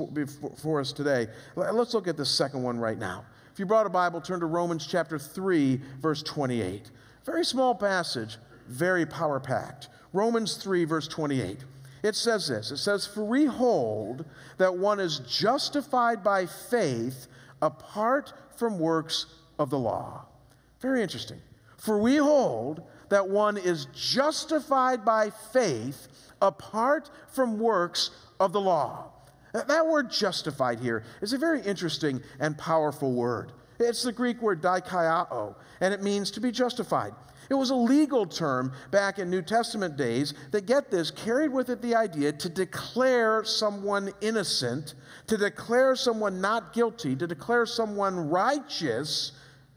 for 0.62 0.82
us 0.82 0.92
today. 0.92 1.28
Let's 1.56 1.94
look 1.94 2.08
at 2.10 2.18
the 2.18 2.26
second 2.26 2.64
one 2.64 2.78
right 2.78 2.98
now. 2.98 3.24
If 3.54 3.60
you 3.60 3.66
brought 3.66 3.86
a 3.86 3.90
Bible, 3.90 4.20
turn 4.20 4.42
to 4.42 4.46
Romans 4.46 4.86
chapter 4.86 5.18
3, 5.18 5.80
verse 6.02 6.22
28. 6.22 6.92
Very 7.26 7.46
small 7.46 7.74
passage, 7.74 8.38
very 8.68 9.06
power 9.06 9.40
packed. 9.40 9.88
Romans 10.12 10.58
3, 10.58 10.84
verse 10.84 11.08
28. 11.08 11.64
It 12.06 12.16
says 12.16 12.48
this 12.48 12.70
It 12.70 12.78
says, 12.78 13.08
For 13.08 13.24
we 13.24 13.46
hold 13.46 14.26
that 14.58 14.78
one 14.78 15.00
is 15.00 15.20
justified 15.20 16.24
by 16.24 16.46
faith 16.46 17.26
apart 17.64 18.32
from 18.56 18.78
works 18.78 19.26
of 19.58 19.72
the 19.72 19.80
law. 19.80 20.26
Very 20.82 21.02
interesting. 21.02 21.42
For 21.78 21.98
we 21.98 22.18
hold 22.18 22.84
that 23.10 23.28
one 23.28 23.58
is 23.58 23.88
justified 23.94 25.04
by 25.04 25.32
faith 25.52 26.08
apart 26.44 27.10
from 27.32 27.58
works 27.58 28.12
of 28.40 28.54
the 28.54 28.62
law. 28.62 29.12
That 29.54 29.88
word 29.88 30.12
justified 30.12 30.80
here 30.80 31.04
is 31.22 31.34
a 31.34 31.40
very 31.40 31.62
interesting 31.62 32.22
and 32.40 32.56
powerful 32.56 33.14
word. 33.14 33.52
It's 33.80 34.04
the 34.04 34.12
Greek 34.12 34.42
word 34.44 34.62
dikaioō, 34.62 35.56
and 35.82 35.94
it 35.94 36.04
means 36.04 36.30
to 36.32 36.40
be 36.40 36.52
justified. 36.52 37.14
It 37.50 37.54
was 37.54 37.70
a 37.70 37.76
legal 37.76 38.26
term 38.26 38.74
back 38.92 39.20
in 39.20 39.30
New 39.30 39.42
Testament 39.42 39.98
days 39.98 40.34
that, 40.52 40.66
get 40.66 40.92
this, 40.92 41.12
carried 41.12 41.52
with 41.52 41.70
it 41.70 41.82
the 41.82 41.96
idea 41.96 42.32
to 42.32 42.50
declare 42.50 43.44
someone 43.44 44.12
innocent, 44.22 44.96
to 45.28 45.38
declare 45.38 45.96
someone 45.96 46.42
not 46.42 46.74
guilty, 46.74 47.16
to 47.16 47.28
declare 47.28 47.66
someone 47.66 48.30
righteous, 48.30 49.34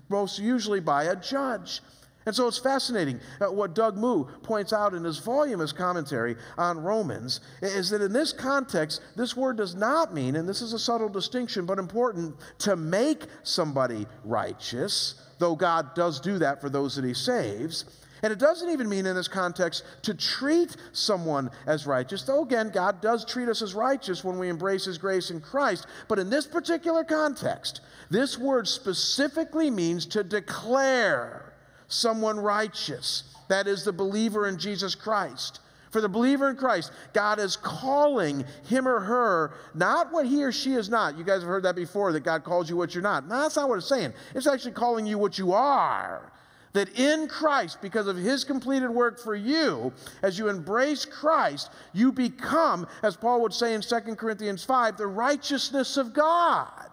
most 0.09 0.39
usually 0.39 0.81
by 0.81 1.05
a 1.05 1.17
judge. 1.17 1.81
And 2.27 2.37
so 2.37 2.47
it's 2.47 2.59
fascinating 2.59 3.21
uh, 3.41 3.47
what 3.47 3.75
Doug 3.75 3.97
Moo 3.97 4.25
points 4.43 4.75
out 4.75 4.93
in 4.93 5.03
his 5.03 5.17
voluminous 5.17 5.73
commentary 5.73 6.37
on 6.59 6.79
Romans 6.79 7.41
is 7.63 7.89
that 7.89 8.03
in 8.03 8.13
this 8.13 8.35
context, 8.35 9.01
this 9.17 9.35
word 9.35 9.57
does 9.57 9.75
not 9.75 10.13
mean, 10.13 10.37
and 10.37 10.47
this 10.47 10.61
is 10.61 10.75
a 10.75 10.79
subtle 10.79 11.09
distinction 11.09 11.65
but 11.65 11.79
important, 11.79 12.37
to 12.59 12.77
make 12.77 13.25
somebody 13.45 14.07
righteous, 14.25 15.15
though 15.39 15.57
God 15.57 15.95
does 15.95 16.21
do 16.21 16.39
that 16.39 16.61
for 16.61 16.69
those 16.69 16.97
that 16.97 17.05
he 17.05 17.15
saves. 17.15 17.85
And 18.23 18.33
it 18.33 18.39
doesn't 18.39 18.71
even 18.71 18.89
mean 18.89 19.07
in 19.07 19.15
this 19.15 19.29
context 19.29 19.85
to 20.03 20.15
treat 20.15 20.77
someone 20.93 21.51
as 21.67 21.87
righteous, 21.87 22.23
though 22.23 22.43
again, 22.43 22.71
God 22.71 23.01
does 23.01 23.25
treat 23.25 23.49
us 23.49 23.63
as 23.63 23.75
righteous 23.75 24.25
when 24.25 24.39
we 24.39 24.49
embrace 24.49 24.85
His 24.87 24.99
grace 24.99 25.31
in 25.31 25.41
Christ. 25.41 25.87
But 26.09 26.19
in 26.19 26.29
this 26.29 26.47
particular 26.47 27.05
context, 27.05 27.81
this 28.11 28.37
word 28.37 28.67
specifically 28.67 29.71
means 29.71 30.07
to 30.07 30.25
declare 30.25 31.53
someone 31.87 32.41
righteous. 32.41 33.35
That 33.49 33.67
is 33.67 33.85
the 33.85 33.93
believer 33.93 34.49
in 34.49 34.59
Jesus 34.59 34.95
Christ. 34.95 35.61
For 35.91 36.01
the 36.01 36.09
believer 36.09 36.51
in 36.51 36.57
Christ, 36.57 36.93
God 37.13 37.39
is 37.39 37.57
calling 37.57 38.45
him 38.67 38.87
or 38.87 39.01
her 39.01 39.53
not 39.75 40.13
what 40.13 40.27
he 40.27 40.45
or 40.45 40.53
she 40.53 40.75
is 40.75 40.89
not. 40.89 41.17
You 41.17 41.25
guys 41.25 41.41
have 41.41 41.49
heard 41.49 41.63
that 41.63 41.77
before 41.77 42.13
that 42.13 42.25
God 42.25 42.45
calls 42.45 42.69
you 42.69 42.77
what 42.77 42.95
you're 42.95 43.03
not. 43.03 43.27
No, 43.27 43.43
that's 43.43 43.57
not 43.57 43.69
what 43.69 43.79
it's 43.79 43.89
saying. 43.89 44.13
It's 44.35 44.47
actually 44.47 44.73
calling 44.73 45.07
you 45.07 45.19
what 45.19 45.39
you 45.39 45.53
are. 45.53 46.33
That 46.75 46.99
in 46.99 47.29
Christ, 47.29 47.81
because 47.81 48.07
of 48.07 48.17
his 48.17 48.45
completed 48.45 48.91
work 48.91 49.19
for 49.19 49.35
you, 49.35 49.93
as 50.23 50.39
you 50.39 50.49
embrace 50.49 51.07
Christ, 51.07 51.71
you 51.95 52.13
become, 52.13 52.87
as 53.03 53.17
Paul 53.17 53.41
would 53.41 53.55
say 53.55 53.73
in 53.73 53.81
2 53.81 54.01
Corinthians 54.17 54.63
5, 54.65 54.99
the 54.99 55.07
righteousness 55.07 55.97
of 55.97 56.13
God. 56.13 56.89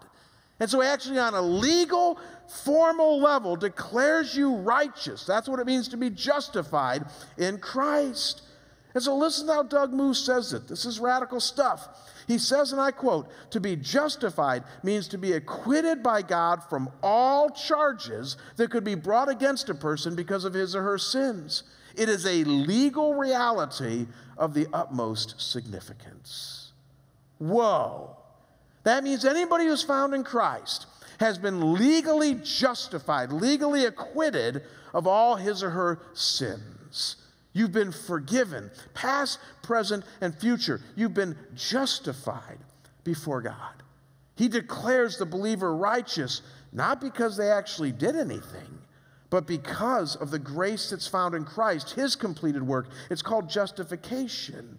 And 0.62 0.70
so, 0.70 0.82
actually, 0.82 1.20
on 1.20 1.34
a 1.34 1.42
legal, 1.42 2.18
formal 2.48 3.20
level, 3.20 3.58
declares 3.58 4.36
you 4.36 4.56
righteous. 4.56 5.26
That's 5.26 5.50
what 5.50 5.60
it 5.60 5.66
means 5.66 5.90
to 5.90 5.98
be 5.98 6.10
justified 6.10 7.06
in 7.38 7.58
Christ. 7.58 8.44
And 8.96 9.04
so, 9.04 9.16
listen 9.16 9.46
to 9.48 9.54
how 9.54 9.64
Doug 9.64 9.92
Moose 9.92 10.26
says 10.26 10.54
it. 10.54 10.70
This 10.70 10.86
is 10.86 11.02
radical 11.02 11.42
stuff. 11.42 11.90
He 12.28 12.38
says, 12.38 12.72
and 12.72 12.80
I 12.80 12.92
quote, 12.92 13.30
to 13.52 13.60
be 13.60 13.76
justified 13.76 14.64
means 14.84 15.10
to 15.10 15.18
be 15.18 15.34
acquitted 15.34 16.02
by 16.02 16.22
God 16.22 16.64
from 16.64 16.90
all 17.04 17.50
charges 17.50 18.38
that 18.56 18.72
could 18.72 18.86
be 18.86 18.96
brought 18.96 19.28
against 19.28 19.68
a 19.68 19.76
person 19.76 20.16
because 20.16 20.46
of 20.46 20.54
his 20.54 20.78
or 20.78 20.82
her 20.82 20.98
sins. 20.98 21.64
It 21.96 22.08
is 22.08 22.26
a 22.26 22.46
legal 22.46 23.16
reality 23.16 24.08
of 24.38 24.54
the 24.54 24.68
utmost 24.74 25.42
significance. 25.42 26.72
Whoa. 27.38 28.16
That 28.84 29.04
means 29.04 29.26
anybody 29.26 29.66
who's 29.66 29.84
found 29.84 30.14
in 30.14 30.24
Christ 30.24 30.88
has 31.20 31.38
been 31.38 31.74
legally 31.74 32.36
justified, 32.36 33.34
legally 33.34 33.86
acquitted 33.86 34.64
of 34.94 35.06
all 35.06 35.36
his 35.36 35.62
or 35.62 35.72
her 35.72 36.00
sins. 36.14 37.18
You've 37.56 37.72
been 37.72 37.94
forgiven, 37.94 38.70
past, 38.94 39.40
present, 39.64 40.04
and 40.20 40.38
future. 40.38 40.82
You've 40.98 41.14
been 41.14 41.38
justified 41.56 42.58
before 43.06 43.42
God. 43.42 43.82
He 44.36 44.50
declares 44.50 45.18
the 45.18 45.26
believer 45.26 45.74
righteous, 45.74 46.42
not 46.74 47.00
because 47.00 47.38
they 47.38 47.50
actually 47.50 47.94
did 47.94 48.18
anything, 48.18 48.80
but 49.30 49.48
because 49.48 50.18
of 50.18 50.32
the 50.32 50.40
grace 50.40 50.90
that's 50.90 51.08
found 51.08 51.34
in 51.34 51.46
Christ, 51.46 51.92
his 51.92 52.18
completed 52.18 52.62
work. 52.62 52.90
It's 53.10 53.22
called 53.22 53.50
justification. 53.50 54.78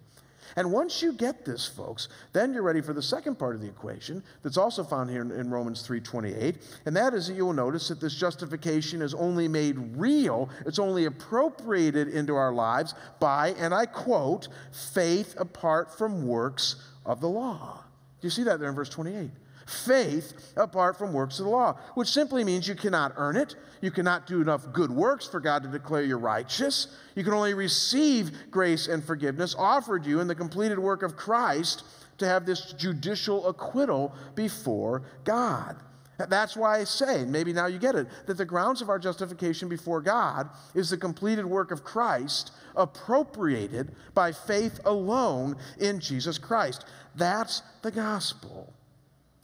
And 0.57 0.71
once 0.71 1.03
you 1.03 1.13
get 1.13 1.45
this, 1.45 1.67
folks, 1.67 2.09
then 2.33 2.51
you're 2.51 2.63
ready 2.63 2.81
for 2.81 2.91
the 2.91 3.01
second 3.01 3.37
part 3.37 3.53
of 3.53 3.61
the 3.61 3.67
equation 3.67 4.23
that's 4.41 4.57
also 4.57 4.83
found 4.83 5.09
here 5.11 5.21
in, 5.21 5.51
Romans 5.51 5.87
3:28, 5.87 6.55
and 6.85 6.95
that 6.95 7.13
is 7.13 7.27
that 7.27 7.35
you 7.35 7.45
will 7.45 7.53
notice 7.53 7.87
that 7.89 8.01
this 8.01 8.15
justification 8.15 9.03
is 9.03 9.13
only 9.13 9.47
made 9.47 9.77
real, 9.95 10.49
it's 10.65 10.79
only 10.79 11.05
appropriated 11.05 12.07
into 12.07 12.35
our 12.35 12.51
lives 12.51 12.95
by, 13.19 13.49
and 13.59 13.71
I 13.71 13.85
quote, 13.85 14.47
faith 14.71 15.35
apart 15.37 15.95
from 15.95 16.27
works 16.27 16.75
of 17.05 17.21
the 17.21 17.29
law. 17.29 17.83
Do 18.19 18.25
you 18.25 18.31
see 18.31 18.43
that 18.43 18.59
there 18.59 18.67
in 18.67 18.75
verse 18.75 18.89
28? 18.89 19.29
Faith 19.67 20.53
apart 20.55 20.97
from 20.97 21.13
works 21.13 21.39
of 21.39 21.45
the 21.45 21.51
law, 21.51 21.77
which 21.95 22.09
simply 22.09 22.43
means 22.43 22.67
you 22.67 22.75
cannot 22.75 23.13
earn 23.17 23.35
it. 23.35 23.55
You 23.81 23.91
cannot 23.91 24.25
do 24.25 24.41
enough 24.41 24.71
good 24.73 24.91
works 24.91 25.27
for 25.27 25.39
God 25.39 25.63
to 25.63 25.69
declare 25.69 26.03
you 26.03 26.17
righteous. 26.17 26.87
You 27.15 27.23
can 27.23 27.33
only 27.33 27.53
receive 27.53 28.31
grace 28.49 28.87
and 28.87 29.03
forgiveness 29.03 29.55
offered 29.57 30.05
you 30.05 30.19
in 30.19 30.27
the 30.27 30.35
completed 30.35 30.79
work 30.79 31.03
of 31.03 31.15
Christ 31.15 31.83
to 32.17 32.25
have 32.25 32.45
this 32.45 32.73
judicial 32.73 33.47
acquittal 33.47 34.15
before 34.35 35.03
God. 35.23 35.75
That's 36.17 36.57
why 36.57 36.79
I 36.79 36.83
say, 36.83 37.25
maybe 37.25 37.53
now 37.53 37.67
you 37.67 37.77
get 37.77 37.93
it, 37.93 38.07
that 38.25 38.37
the 38.37 38.45
grounds 38.45 38.81
of 38.81 38.89
our 38.89 38.97
justification 38.97 39.69
before 39.69 40.01
God 40.01 40.49
is 40.73 40.89
the 40.89 40.97
completed 40.97 41.45
work 41.45 41.69
of 41.69 41.83
Christ, 41.83 42.53
appropriated 42.75 43.91
by 44.15 44.31
faith 44.31 44.79
alone 44.85 45.57
in 45.79 45.99
Jesus 45.99 46.39
Christ. 46.39 46.85
That's 47.15 47.61
the 47.83 47.91
gospel. 47.91 48.73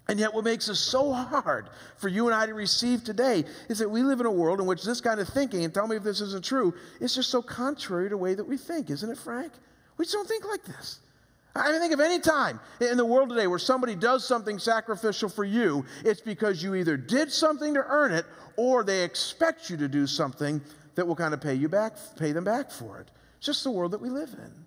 And 0.09 0.19
yet, 0.19 0.33
what 0.33 0.43
makes 0.43 0.67
it 0.67 0.75
so 0.75 1.13
hard 1.13 1.69
for 1.95 2.09
you 2.09 2.27
and 2.27 2.35
I 2.35 2.45
to 2.45 2.53
receive 2.53 3.03
today 3.05 3.45
is 3.69 3.79
that 3.79 3.89
we 3.89 4.03
live 4.03 4.19
in 4.19 4.25
a 4.25 4.31
world 4.31 4.59
in 4.59 4.65
which 4.65 4.83
this 4.83 4.99
kind 4.99 5.19
of 5.19 5.29
thinking, 5.29 5.63
and 5.63 5.73
tell 5.73 5.87
me 5.87 5.95
if 5.95 6.03
this 6.03 6.19
isn't 6.19 6.43
true, 6.43 6.73
is 6.99 7.15
just 7.15 7.29
so 7.29 7.41
contrary 7.41 8.05
to 8.05 8.09
the 8.09 8.17
way 8.17 8.33
that 8.33 8.43
we 8.43 8.57
think, 8.57 8.89
isn't 8.89 9.09
it, 9.09 9.17
Frank? 9.17 9.53
We 9.97 10.03
just 10.03 10.13
don't 10.13 10.27
think 10.27 10.45
like 10.45 10.65
this. 10.65 10.99
I 11.55 11.71
mean, 11.71 11.79
think 11.79 11.93
of 11.93 11.99
any 11.99 12.19
time 12.19 12.59
in 12.81 12.97
the 12.97 13.05
world 13.05 13.29
today 13.29 13.47
where 13.47 13.59
somebody 13.59 13.95
does 13.95 14.25
something 14.27 14.57
sacrificial 14.57 15.29
for 15.29 15.45
you, 15.45 15.85
it's 16.03 16.19
because 16.19 16.63
you 16.63 16.75
either 16.75 16.97
did 16.97 17.31
something 17.31 17.75
to 17.75 17.85
earn 17.87 18.11
it 18.11 18.25
or 18.57 18.83
they 18.83 19.03
expect 19.03 19.69
you 19.69 19.77
to 19.77 19.87
do 19.87 20.07
something 20.07 20.61
that 20.95 21.07
will 21.07 21.15
kind 21.15 21.33
of 21.33 21.41
pay 21.41 21.53
you 21.53 21.69
back, 21.69 21.93
pay 22.17 22.31
them 22.31 22.43
back 22.43 22.71
for 22.71 22.99
it. 22.99 23.09
It's 23.37 23.45
just 23.45 23.63
the 23.63 23.71
world 23.71 23.91
that 23.91 24.01
we 24.01 24.09
live 24.09 24.33
in. 24.33 24.62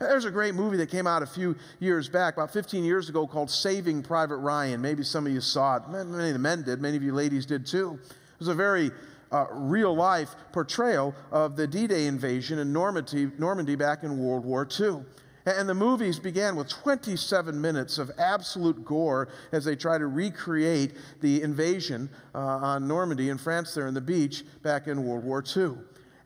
There's 0.00 0.24
a 0.24 0.30
great 0.30 0.54
movie 0.54 0.76
that 0.78 0.90
came 0.90 1.06
out 1.06 1.22
a 1.22 1.26
few 1.26 1.56
years 1.78 2.08
back, 2.08 2.34
about 2.34 2.52
15 2.52 2.84
years 2.84 3.08
ago, 3.08 3.26
called 3.26 3.50
Saving 3.50 4.02
Private 4.02 4.38
Ryan. 4.38 4.80
Maybe 4.80 5.04
some 5.04 5.26
of 5.26 5.32
you 5.32 5.40
saw 5.40 5.76
it. 5.76 5.88
Many 5.88 6.28
of 6.28 6.32
the 6.32 6.38
men 6.38 6.62
did, 6.62 6.80
many 6.80 6.96
of 6.96 7.02
you 7.02 7.12
ladies 7.12 7.46
did 7.46 7.64
too. 7.64 7.98
It 8.02 8.38
was 8.40 8.48
a 8.48 8.54
very 8.54 8.90
uh, 9.30 9.46
real 9.50 9.94
life 9.94 10.34
portrayal 10.52 11.14
of 11.30 11.56
the 11.56 11.66
D 11.66 11.86
Day 11.86 12.06
invasion 12.06 12.58
in 12.58 12.72
Normandy, 12.72 13.30
Normandy 13.38 13.76
back 13.76 14.02
in 14.02 14.18
World 14.18 14.44
War 14.44 14.66
II. 14.78 15.04
And 15.46 15.68
the 15.68 15.74
movies 15.74 16.18
began 16.18 16.56
with 16.56 16.68
27 16.68 17.60
minutes 17.60 17.98
of 17.98 18.10
absolute 18.18 18.84
gore 18.84 19.28
as 19.52 19.64
they 19.64 19.76
try 19.76 19.98
to 19.98 20.06
recreate 20.06 20.94
the 21.20 21.42
invasion 21.42 22.08
uh, 22.34 22.38
on 22.38 22.88
Normandy 22.88 23.28
in 23.28 23.36
France, 23.36 23.74
there 23.74 23.86
on 23.86 23.94
the 23.94 24.00
beach 24.00 24.44
back 24.62 24.86
in 24.86 25.04
World 25.04 25.22
War 25.22 25.44
II. 25.56 25.74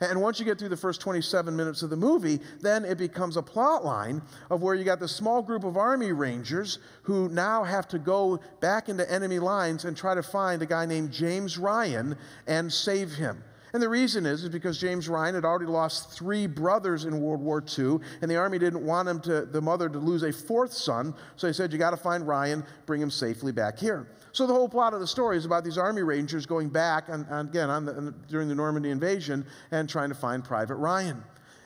And 0.00 0.20
once 0.20 0.38
you 0.38 0.44
get 0.44 0.58
through 0.58 0.68
the 0.68 0.76
first 0.76 1.00
27 1.00 1.54
minutes 1.54 1.82
of 1.82 1.90
the 1.90 1.96
movie, 1.96 2.40
then 2.60 2.84
it 2.84 2.98
becomes 2.98 3.36
a 3.36 3.42
plot 3.42 3.84
line 3.84 4.22
of 4.50 4.62
where 4.62 4.74
you 4.74 4.84
got 4.84 5.00
this 5.00 5.14
small 5.14 5.42
group 5.42 5.64
of 5.64 5.76
Army 5.76 6.12
Rangers 6.12 6.78
who 7.02 7.28
now 7.28 7.64
have 7.64 7.88
to 7.88 7.98
go 7.98 8.38
back 8.60 8.88
into 8.88 9.10
enemy 9.10 9.38
lines 9.38 9.84
and 9.84 9.96
try 9.96 10.14
to 10.14 10.22
find 10.22 10.62
a 10.62 10.66
guy 10.66 10.86
named 10.86 11.10
James 11.10 11.58
Ryan 11.58 12.16
and 12.46 12.72
save 12.72 13.14
him. 13.14 13.42
And 13.72 13.82
the 13.82 13.88
reason 13.88 14.24
is, 14.24 14.44
is 14.44 14.48
because 14.48 14.78
James 14.78 15.08
Ryan 15.08 15.34
had 15.34 15.44
already 15.44 15.66
lost 15.66 16.10
three 16.10 16.46
brothers 16.46 17.04
in 17.04 17.20
World 17.20 17.40
War 17.40 17.62
II, 17.78 17.98
and 18.22 18.30
the 18.30 18.36
army 18.36 18.58
didn't 18.58 18.84
want 18.84 19.08
him 19.08 19.20
to, 19.20 19.44
the 19.44 19.60
mother 19.60 19.88
to 19.88 19.98
lose 19.98 20.22
a 20.22 20.32
fourth 20.32 20.72
son. 20.72 21.14
So 21.36 21.46
they 21.46 21.52
said, 21.52 21.72
You 21.72 21.78
got 21.78 21.90
to 21.90 21.96
find 21.96 22.26
Ryan, 22.26 22.64
bring 22.86 23.02
him 23.02 23.10
safely 23.10 23.52
back 23.52 23.78
here. 23.78 24.08
So 24.32 24.46
the 24.46 24.54
whole 24.54 24.68
plot 24.68 24.94
of 24.94 25.00
the 25.00 25.06
story 25.06 25.36
is 25.36 25.44
about 25.44 25.64
these 25.64 25.78
army 25.78 26.02
rangers 26.02 26.46
going 26.46 26.68
back, 26.68 27.08
on, 27.08 27.26
on, 27.26 27.48
again, 27.48 27.70
on 27.70 27.84
the, 27.84 28.14
during 28.28 28.48
the 28.48 28.54
Normandy 28.54 28.90
invasion, 28.90 29.44
and 29.70 29.88
trying 29.88 30.08
to 30.08 30.14
find 30.14 30.44
Private 30.44 30.76
Ryan. 30.76 31.22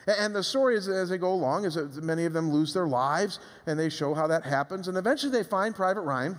And 0.06 0.34
the 0.34 0.42
story 0.42 0.76
is, 0.76 0.88
as 0.88 1.10
they 1.10 1.18
go 1.18 1.32
along 1.32 1.64
is 1.64 1.74
that 1.74 2.02
many 2.02 2.24
of 2.24 2.32
them 2.32 2.50
lose 2.50 2.74
their 2.74 2.88
lives, 2.88 3.38
and 3.66 3.78
they 3.78 3.88
show 3.88 4.14
how 4.14 4.26
that 4.26 4.44
happens. 4.44 4.88
And 4.88 4.96
eventually 4.96 5.30
they 5.30 5.44
find 5.44 5.74
Private 5.74 6.00
Ryan 6.00 6.38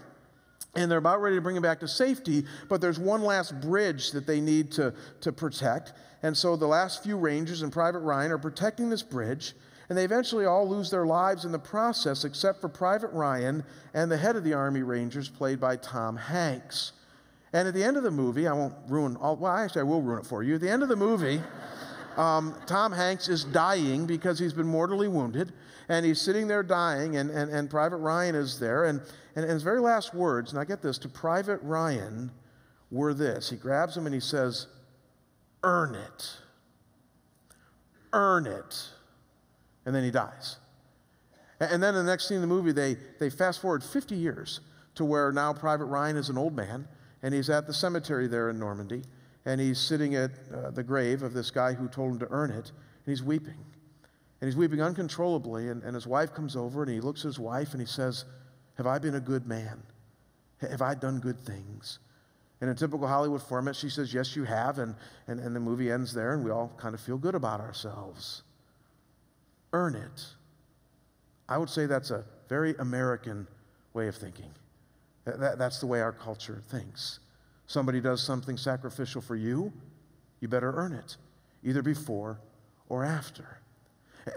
and 0.75 0.89
they're 0.89 0.99
about 0.99 1.21
ready 1.21 1.35
to 1.35 1.41
bring 1.41 1.55
him 1.55 1.61
back 1.61 1.79
to 1.81 1.87
safety, 1.87 2.45
but 2.67 2.81
there's 2.81 2.99
one 2.99 3.21
last 3.21 3.59
bridge 3.61 4.11
that 4.11 4.25
they 4.25 4.41
need 4.41 4.71
to, 4.71 4.93
to 5.21 5.31
protect. 5.31 5.93
And 6.23 6.35
so 6.35 6.55
the 6.55 6.67
last 6.67 7.03
few 7.03 7.17
Rangers 7.17 7.61
and 7.61 7.71
Private 7.71 7.99
Ryan 7.99 8.31
are 8.31 8.37
protecting 8.37 8.89
this 8.89 9.03
bridge, 9.03 9.53
and 9.89 9.97
they 9.97 10.05
eventually 10.05 10.45
all 10.45 10.67
lose 10.67 10.89
their 10.89 11.05
lives 11.05 11.45
in 11.45 11.51
the 11.51 11.59
process, 11.59 12.23
except 12.23 12.61
for 12.61 12.69
Private 12.69 13.11
Ryan 13.11 13.63
and 13.93 14.11
the 14.11 14.17
head 14.17 14.35
of 14.35 14.43
the 14.43 14.53
Army 14.53 14.81
Rangers, 14.81 15.29
played 15.29 15.59
by 15.59 15.75
Tom 15.75 16.15
Hanks. 16.15 16.93
And 17.51 17.67
at 17.67 17.75
the 17.75 17.83
end 17.83 17.97
of 17.97 18.03
the 18.03 18.11
movie, 18.11 18.47
I 18.47 18.53
won't 18.53 18.73
ruin 18.87 19.15
all, 19.17 19.35
well, 19.35 19.51
actually, 19.51 19.81
I 19.81 19.83
will 19.83 20.01
ruin 20.01 20.19
it 20.19 20.25
for 20.25 20.41
you. 20.41 20.55
At 20.55 20.61
the 20.61 20.71
end 20.71 20.81
of 20.81 20.89
the 20.89 20.95
movie, 20.95 21.39
um, 22.17 22.55
Tom 22.65 22.91
Hanks 22.91 23.27
is 23.27 23.43
dying 23.43 24.05
because 24.05 24.39
he's 24.39 24.53
been 24.53 24.67
mortally 24.67 25.07
wounded, 25.07 25.53
and 25.89 26.05
he's 26.05 26.21
sitting 26.21 26.47
there 26.47 26.63
dying, 26.63 27.17
and, 27.17 27.29
and, 27.29 27.51
and 27.51 27.69
Private 27.69 27.97
Ryan 27.97 28.35
is 28.35 28.59
there, 28.59 28.85
and 28.85 29.01
and, 29.35 29.49
his 29.49 29.63
very 29.63 29.79
last 29.79 30.13
words, 30.13 30.51
and 30.51 30.59
I 30.59 30.65
get 30.65 30.81
this, 30.81 30.97
to 30.99 31.09
Private 31.09 31.59
Ryan 31.63 32.31
were 32.91 33.13
this. 33.13 33.49
He 33.49 33.55
grabs 33.55 33.97
him 33.97 34.05
and 34.05 34.13
he 34.13 34.21
says, 34.21 34.67
Earn 35.63 35.95
it. 35.95 36.37
Earn 38.11 38.45
it. 38.45 38.89
And 39.85 39.95
then 39.95 40.03
he 40.03 40.11
dies. 40.11 40.57
And 41.59 41.81
then 41.81 41.93
the 41.93 42.03
next 42.03 42.27
scene 42.27 42.35
in 42.35 42.41
the 42.41 42.47
movie, 42.47 42.73
they, 42.73 42.97
they 43.19 43.29
fast 43.29 43.61
forward 43.61 43.83
50 43.83 44.15
years 44.15 44.59
to 44.95 45.05
where 45.05 45.31
now 45.31 45.53
Private 45.53 45.85
Ryan 45.85 46.17
is 46.17 46.29
an 46.29 46.37
old 46.37 46.55
man, 46.55 46.87
and 47.23 47.33
he's 47.33 47.49
at 47.49 47.65
the 47.65 47.73
cemetery 47.73 48.27
there 48.27 48.49
in 48.49 48.59
Normandy, 48.59 49.03
and 49.45 49.59
he's 49.59 49.79
sitting 49.79 50.15
at 50.15 50.31
uh, 50.53 50.71
the 50.71 50.83
grave 50.83 51.23
of 51.23 51.33
this 51.33 51.51
guy 51.51 51.73
who 51.73 51.87
told 51.87 52.13
him 52.13 52.19
to 52.19 52.27
earn 52.31 52.49
it, 52.51 52.71
and 52.71 53.05
he's 53.05 53.23
weeping. 53.23 53.57
And 54.41 54.47
he's 54.49 54.57
weeping 54.57 54.81
uncontrollably, 54.81 55.69
and, 55.69 55.83
and 55.83 55.95
his 55.95 56.07
wife 56.07 56.33
comes 56.33 56.55
over, 56.55 56.83
and 56.83 56.91
he 56.91 56.99
looks 56.99 57.21
at 57.21 57.25
his 57.25 57.39
wife, 57.39 57.71
and 57.71 57.79
he 57.79 57.87
says, 57.87 58.25
have 58.75 58.87
I 58.87 58.99
been 58.99 59.15
a 59.15 59.19
good 59.19 59.47
man? 59.47 59.81
Have 60.61 60.81
I 60.81 60.95
done 60.95 61.19
good 61.19 61.39
things? 61.39 61.99
In 62.61 62.69
a 62.69 62.75
typical 62.75 63.07
Hollywood 63.07 63.41
format, 63.41 63.75
she 63.75 63.89
says, 63.89 64.13
Yes, 64.13 64.35
you 64.35 64.45
have. 64.45 64.79
And, 64.79 64.95
and, 65.27 65.39
and 65.39 65.55
the 65.55 65.59
movie 65.59 65.91
ends 65.91 66.13
there, 66.13 66.33
and 66.33 66.43
we 66.43 66.51
all 66.51 66.71
kind 66.77 66.95
of 66.95 67.01
feel 67.01 67.17
good 67.17 67.35
about 67.35 67.59
ourselves. 67.59 68.43
Earn 69.73 69.95
it. 69.95 70.25
I 71.49 71.57
would 71.57 71.69
say 71.69 71.85
that's 71.85 72.11
a 72.11 72.23
very 72.47 72.73
American 72.79 73.47
way 73.93 74.07
of 74.07 74.15
thinking. 74.15 74.51
That, 75.25 75.57
that's 75.57 75.79
the 75.79 75.87
way 75.87 76.01
our 76.01 76.13
culture 76.13 76.63
thinks. 76.69 77.19
Somebody 77.67 78.01
does 78.01 78.21
something 78.21 78.57
sacrificial 78.57 79.21
for 79.21 79.35
you, 79.35 79.71
you 80.39 80.47
better 80.47 80.73
earn 80.75 80.93
it, 80.93 81.17
either 81.63 81.81
before 81.81 82.39
or 82.89 83.03
after. 83.03 83.59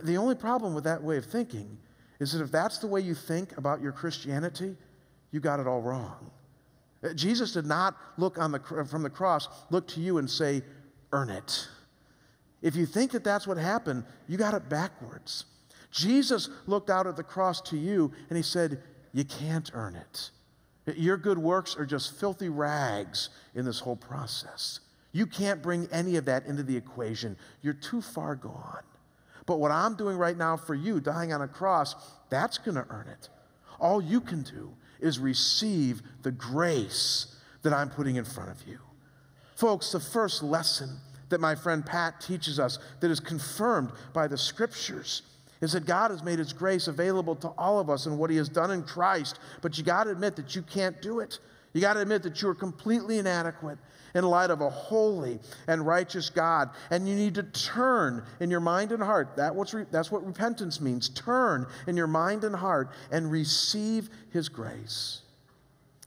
The 0.02 0.16
only 0.16 0.34
problem 0.34 0.74
with 0.74 0.84
that 0.84 1.02
way 1.02 1.16
of 1.16 1.24
thinking 1.24 1.78
is 2.18 2.32
that 2.32 2.42
if 2.42 2.50
that's 2.50 2.78
the 2.78 2.86
way 2.86 3.00
you 3.00 3.14
think 3.14 3.56
about 3.56 3.80
your 3.80 3.92
Christianity, 3.92 4.76
you 5.32 5.40
got 5.40 5.60
it 5.60 5.66
all 5.66 5.82
wrong. 5.82 6.30
Uh, 7.04 7.12
Jesus 7.12 7.52
did 7.52 7.66
not 7.66 7.96
look 8.16 8.38
on 8.38 8.52
the, 8.52 8.60
from 8.60 9.02
the 9.02 9.10
cross, 9.10 9.48
look 9.70 9.86
to 9.88 10.00
you 10.00 10.18
and 10.18 10.30
say, 10.30 10.62
earn 11.12 11.30
it. 11.30 11.68
If 12.62 12.74
you 12.74 12.86
think 12.86 13.12
that 13.12 13.22
that's 13.22 13.46
what 13.46 13.58
happened, 13.58 14.04
you 14.28 14.36
got 14.36 14.54
it 14.54 14.68
backwards. 14.68 15.44
Jesus 15.90 16.48
looked 16.66 16.90
out 16.90 17.06
at 17.06 17.16
the 17.16 17.22
cross 17.22 17.60
to 17.62 17.76
you 17.76 18.12
and 18.28 18.36
he 18.36 18.42
said, 18.42 18.82
You 19.12 19.24
can't 19.24 19.70
earn 19.72 19.94
it. 19.94 20.30
Your 20.94 21.16
good 21.16 21.38
works 21.38 21.76
are 21.76 21.86
just 21.86 22.18
filthy 22.18 22.48
rags 22.48 23.30
in 23.54 23.64
this 23.64 23.80
whole 23.80 23.96
process. 23.96 24.80
You 25.12 25.26
can't 25.26 25.62
bring 25.62 25.88
any 25.90 26.16
of 26.16 26.26
that 26.26 26.46
into 26.46 26.62
the 26.62 26.76
equation. 26.76 27.36
You're 27.62 27.72
too 27.72 28.00
far 28.00 28.36
gone. 28.36 28.82
But 29.46 29.58
what 29.58 29.70
I'm 29.70 29.96
doing 29.96 30.16
right 30.16 30.36
now 30.36 30.56
for 30.56 30.74
you, 30.74 31.00
dying 31.00 31.32
on 31.32 31.42
a 31.42 31.48
cross, 31.48 31.94
that's 32.30 32.58
going 32.58 32.74
to 32.74 32.86
earn 32.90 33.08
it. 33.08 33.28
All 33.80 34.00
you 34.00 34.20
can 34.20 34.42
do 34.42 34.72
is 35.00 35.18
receive 35.18 36.02
the 36.22 36.32
grace 36.32 37.36
that 37.62 37.72
I'm 37.72 37.90
putting 37.90 38.16
in 38.16 38.24
front 38.24 38.50
of 38.50 38.66
you. 38.66 38.78
Folks, 39.54 39.92
the 39.92 40.00
first 40.00 40.42
lesson 40.42 40.98
that 41.28 41.40
my 41.40 41.54
friend 41.54 41.84
Pat 41.84 42.20
teaches 42.20 42.60
us 42.60 42.78
that 43.00 43.10
is 43.10 43.20
confirmed 43.20 43.90
by 44.12 44.26
the 44.28 44.38
scriptures 44.38 45.22
is 45.60 45.72
that 45.72 45.86
God 45.86 46.10
has 46.10 46.22
made 46.22 46.38
his 46.38 46.52
grace 46.52 46.88
available 46.88 47.34
to 47.36 47.48
all 47.58 47.78
of 47.78 47.88
us 47.88 48.06
and 48.06 48.18
what 48.18 48.30
he 48.30 48.36
has 48.36 48.48
done 48.48 48.70
in 48.70 48.82
Christ, 48.82 49.38
but 49.62 49.78
you 49.78 49.84
got 49.84 50.04
to 50.04 50.10
admit 50.10 50.36
that 50.36 50.54
you 50.54 50.62
can't 50.62 51.00
do 51.00 51.20
it. 51.20 51.38
You 51.72 51.80
got 51.80 51.94
to 51.94 52.00
admit 52.00 52.22
that 52.22 52.40
you 52.40 52.48
are 52.48 52.54
completely 52.54 53.18
inadequate 53.18 53.78
in 54.14 54.24
light 54.24 54.50
of 54.50 54.62
a 54.62 54.70
holy 54.70 55.38
and 55.68 55.86
righteous 55.86 56.30
God. 56.30 56.70
And 56.90 57.06
you 57.06 57.14
need 57.14 57.34
to 57.34 57.42
turn 57.42 58.24
in 58.40 58.50
your 58.50 58.60
mind 58.60 58.92
and 58.92 59.02
heart. 59.02 59.36
That 59.36 59.54
re- 59.54 59.84
that's 59.90 60.10
what 60.10 60.26
repentance 60.26 60.80
means. 60.80 61.10
Turn 61.10 61.66
in 61.86 61.96
your 61.96 62.06
mind 62.06 62.44
and 62.44 62.56
heart 62.56 62.90
and 63.10 63.30
receive 63.30 64.08
His 64.30 64.48
grace. 64.48 65.20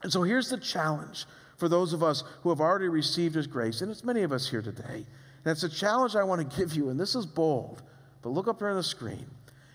And 0.02 0.12
so 0.12 0.24
here's 0.24 0.50
the 0.50 0.58
challenge 0.58 1.26
for 1.58 1.70
those 1.70 1.94
of 1.94 2.02
us 2.02 2.24
who 2.42 2.50
have 2.50 2.62
already 2.62 2.88
received 2.88 3.36
His 3.36 3.46
grace, 3.46 3.82
and 3.82 3.92
it's 3.92 4.04
many 4.04 4.24
of 4.24 4.32
us 4.32 4.50
here 4.50 4.62
today. 4.62 5.06
And 5.46 5.52
it's 5.52 5.64
a 5.64 5.70
challenge 5.70 6.16
I 6.16 6.24
want 6.24 6.50
to 6.50 6.58
give 6.58 6.74
you, 6.74 6.90
and 6.90 7.00
this 7.00 7.16
is 7.16 7.26
bold, 7.26 7.84
but 8.22 8.30
look 8.30 8.48
up 8.48 8.60
here 8.60 8.70
on 8.70 8.76
the 8.76 8.84
screen. 8.84 9.26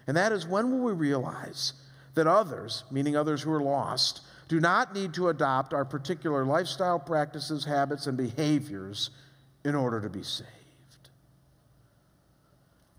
And 0.06 0.16
that 0.16 0.32
is 0.32 0.46
when 0.46 0.70
will 0.70 0.84
we 0.84 0.92
realize 0.92 1.72
that 2.14 2.26
others, 2.26 2.84
meaning 2.90 3.16
others 3.16 3.42
who 3.42 3.52
are 3.52 3.62
lost, 3.62 4.20
do 4.48 4.60
not 4.60 4.94
need 4.94 5.14
to 5.14 5.28
adopt 5.28 5.72
our 5.72 5.84
particular 5.84 6.44
lifestyle 6.44 6.98
practices, 6.98 7.64
habits, 7.64 8.06
and 8.06 8.16
behaviors 8.16 9.10
in 9.64 9.74
order 9.74 10.00
to 10.00 10.10
be 10.10 10.22
saved. 10.22 10.48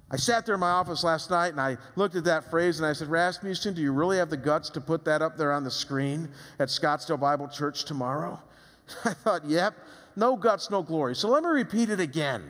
I 0.09 0.17
sat 0.17 0.45
there 0.45 0.55
in 0.55 0.61
my 0.61 0.69
office 0.69 1.03
last 1.03 1.29
night 1.29 1.49
and 1.49 1.59
I 1.59 1.77
looked 1.95 2.15
at 2.15 2.23
that 2.25 2.49
phrase 2.49 2.79
and 2.79 2.85
I 2.85 2.93
said, 2.93 3.09
Rasmussen, 3.09 3.73
do 3.73 3.81
you 3.81 3.91
really 3.91 4.17
have 4.17 4.29
the 4.29 4.37
guts 4.37 4.69
to 4.71 4.81
put 4.81 5.03
that 5.05 5.21
up 5.21 5.35
there 5.35 5.51
on 5.51 5.63
the 5.63 5.71
screen 5.71 6.29
at 6.59 6.69
Scottsdale 6.69 7.19
Bible 7.19 7.47
Church 7.47 7.85
tomorrow? 7.85 8.39
I 9.05 9.13
thought, 9.13 9.45
yep, 9.45 9.73
no 10.15 10.35
guts, 10.35 10.69
no 10.69 10.83
glory. 10.83 11.15
So 11.15 11.27
let 11.27 11.43
me 11.43 11.49
repeat 11.49 11.89
it 11.89 11.99
again. 11.99 12.43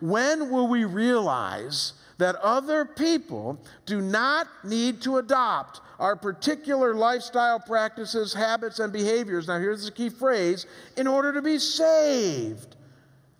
When 0.00 0.50
will 0.50 0.68
we 0.68 0.84
realize 0.84 1.94
that 2.18 2.36
other 2.36 2.84
people 2.84 3.58
do 3.84 4.00
not 4.00 4.48
need 4.64 5.02
to 5.02 5.18
adopt 5.18 5.80
our 5.98 6.16
particular 6.16 6.94
lifestyle 6.94 7.58
practices, 7.60 8.32
habits, 8.32 8.78
and 8.78 8.92
behaviors. 8.92 9.48
Now, 9.48 9.58
here's 9.58 9.84
the 9.84 9.90
key 9.90 10.08
phrase 10.08 10.66
in 10.96 11.06
order 11.06 11.32
to 11.32 11.42
be 11.42 11.58
saved. 11.58 12.76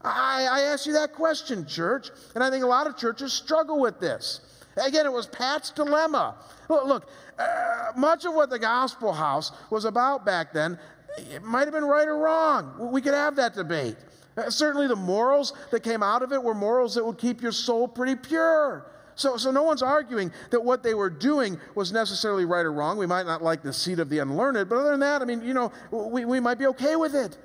I, 0.03 0.47
I 0.51 0.61
ask 0.63 0.87
you 0.87 0.93
that 0.93 1.15
question, 1.15 1.67
church, 1.67 2.11
and 2.35 2.45
I 2.45 2.51
think 2.51 2.65
a 2.65 2.67
lot 2.69 2.87
of 2.87 2.97
churches 2.97 3.33
struggle 3.33 3.81
with 3.81 3.99
this. 3.99 4.41
Again, 4.77 5.07
it 5.07 5.13
was 5.13 5.27
Pat's 5.27 5.71
dilemma. 5.71 6.37
Look, 6.69 7.09
uh, 7.39 7.93
much 7.97 8.25
of 8.25 8.35
what 8.35 8.51
the 8.51 8.59
Gospel 8.59 9.13
House 9.13 9.53
was 9.71 9.85
about 9.85 10.27
back 10.27 10.53
then, 10.53 10.79
it 11.17 11.43
might 11.43 11.65
have 11.65 11.73
been 11.73 11.85
right 11.85 12.07
or 12.07 12.19
wrong. 12.19 12.91
We 12.93 13.01
could 13.01 13.15
have 13.15 13.37
that 13.37 13.55
debate. 13.55 13.97
Uh, 14.37 14.51
certainly, 14.51 14.87
the 14.87 14.97
morals 14.97 15.55
that 15.71 15.83
came 15.83 16.03
out 16.03 16.23
of 16.23 16.33
it 16.33 16.43
were 16.43 16.55
morals 16.55 16.95
that 16.95 17.05
would 17.05 17.19
keep 17.19 17.41
your 17.41 17.53
soul 17.53 17.89
pretty 17.89 18.15
pure. 18.15 18.87
So, 19.15 19.39
so 19.39 19.51
no 19.51 19.63
one's 19.63 19.83
arguing 19.83 20.31
that 20.51 20.63
what 20.63 20.83
they 20.83 20.93
were 20.93 21.09
doing 21.09 21.59
was 21.75 21.91
necessarily 21.91 22.45
right 22.45 22.67
or 22.67 22.73
wrong. 22.73 22.99
We 22.99 23.07
might 23.07 23.25
not 23.25 23.43
like 23.43 23.63
the 23.63 23.73
seed 23.73 23.99
of 23.99 24.11
the 24.11 24.19
unlearned, 24.19 24.69
but 24.69 24.77
other 24.77 24.91
than 24.91 25.01
that, 25.01 25.23
I 25.23 25.25
mean, 25.25 25.43
you 25.43 25.55
know, 25.55 25.73
we, 25.91 26.27
we 26.27 26.39
might 26.39 26.59
be 26.59 26.67
okay 26.67 26.97
with 26.97 27.15
it. 27.15 27.39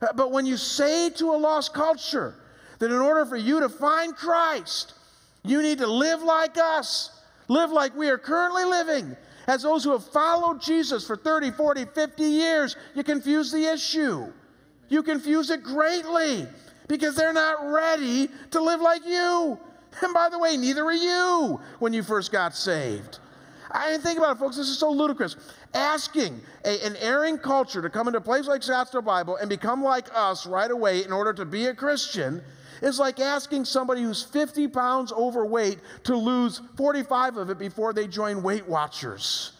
Uh, 0.00 0.08
but 0.14 0.32
when 0.32 0.44
you 0.44 0.56
say 0.56 1.10
to 1.10 1.26
a 1.32 1.36
lost 1.36 1.72
culture 1.72 2.34
that 2.80 2.90
in 2.90 2.98
order 2.98 3.24
for 3.24 3.36
you 3.36 3.60
to 3.60 3.68
find 3.68 4.16
Christ, 4.16 4.94
you 5.44 5.62
need 5.62 5.78
to 5.78 5.86
live 5.86 6.22
like 6.22 6.58
us, 6.58 7.22
live 7.46 7.70
like 7.70 7.96
we 7.96 8.08
are 8.08 8.18
currently 8.18 8.64
living, 8.64 9.16
as 9.46 9.62
those 9.62 9.84
who 9.84 9.92
have 9.92 10.04
followed 10.04 10.60
Jesus 10.60 11.06
for 11.06 11.16
30, 11.16 11.52
40, 11.52 11.84
50 11.84 12.22
years, 12.24 12.76
you 12.96 13.04
confuse 13.04 13.52
the 13.52 13.64
issue. 13.64 14.32
You 14.88 15.02
confuse 15.02 15.50
it 15.50 15.62
greatly 15.62 16.46
because 16.88 17.14
they're 17.14 17.32
not 17.32 17.72
ready 17.72 18.28
to 18.50 18.60
live 18.60 18.80
like 18.80 19.06
you. 19.06 19.58
And 20.02 20.14
by 20.14 20.28
the 20.28 20.38
way, 20.38 20.56
neither 20.56 20.84
are 20.84 20.92
you 20.92 21.60
when 21.78 21.92
you 21.92 22.02
first 22.02 22.32
got 22.32 22.54
saved. 22.54 23.18
I 23.70 23.92
mean, 23.92 24.00
think 24.00 24.18
about 24.18 24.36
it, 24.36 24.38
folks. 24.38 24.56
This 24.56 24.68
is 24.68 24.78
so 24.78 24.90
ludicrous. 24.90 25.36
Asking 25.72 26.40
a, 26.64 26.84
an 26.84 26.96
erring 26.96 27.38
culture 27.38 27.80
to 27.80 27.88
come 27.88 28.06
into 28.06 28.18
a 28.18 28.22
place 28.22 28.46
like 28.46 28.60
Scottsdale 28.60 29.04
Bible 29.04 29.36
and 29.36 29.48
become 29.48 29.82
like 29.82 30.08
us 30.14 30.46
right 30.46 30.70
away 30.70 31.04
in 31.04 31.12
order 31.12 31.32
to 31.32 31.44
be 31.44 31.66
a 31.66 31.74
Christian 31.74 32.42
is 32.82 32.98
like 32.98 33.20
asking 33.20 33.64
somebody 33.64 34.02
who's 34.02 34.22
50 34.22 34.68
pounds 34.68 35.12
overweight 35.12 35.78
to 36.04 36.16
lose 36.16 36.60
45 36.76 37.38
of 37.38 37.50
it 37.50 37.58
before 37.58 37.92
they 37.92 38.06
join 38.06 38.42
Weight 38.42 38.66
Watchers. 38.68 39.52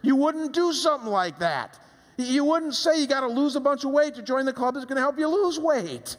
You 0.00 0.16
wouldn't 0.16 0.54
do 0.54 0.72
something 0.72 1.10
like 1.10 1.38
that. 1.40 1.78
You 2.18 2.44
wouldn't 2.44 2.74
say 2.74 3.00
you 3.00 3.06
got 3.06 3.20
to 3.20 3.28
lose 3.28 3.54
a 3.54 3.60
bunch 3.60 3.84
of 3.84 3.92
weight 3.92 4.16
to 4.16 4.22
join 4.22 4.44
the 4.44 4.52
club 4.52 4.74
that's 4.74 4.86
going 4.86 4.96
to 4.96 5.02
help 5.02 5.18
you 5.18 5.28
lose 5.28 5.58
weight. 5.58 6.16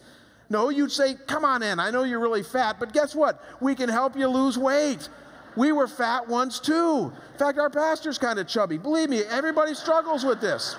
No, 0.50 0.70
you'd 0.70 0.94
say, 0.94 1.16
Come 1.28 1.44
on 1.44 1.62
in. 1.62 1.78
I 1.80 1.92
know 1.92 2.04
you're 2.04 2.22
really 2.22 2.42
fat, 2.42 2.78
but 2.80 2.94
guess 2.94 3.14
what? 3.14 3.44
We 3.60 3.76
can 3.76 3.90
help 3.90 4.16
you 4.16 4.28
lose 4.28 4.58
weight. 4.58 5.10
We 5.58 5.74
were 5.74 5.88
fat 5.88 6.28
once 6.28 6.60
too. 6.62 7.12
In 7.34 7.38
fact, 7.38 7.60
our 7.60 7.70
pastor's 7.70 8.18
kind 8.18 8.40
of 8.40 8.48
chubby. 8.48 8.78
Believe 8.78 9.10
me, 9.10 9.24
everybody 9.24 9.74
struggles 9.74 10.24
with 10.24 10.40
this. 10.40 10.78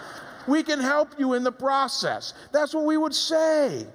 We 0.48 0.62
can 0.62 0.80
help 0.80 1.10
you 1.18 1.34
in 1.34 1.44
the 1.44 1.52
process. 1.52 2.32
That's 2.50 2.72
what 2.72 2.86
we 2.86 2.96
would 2.96 3.14
say. 3.14 3.86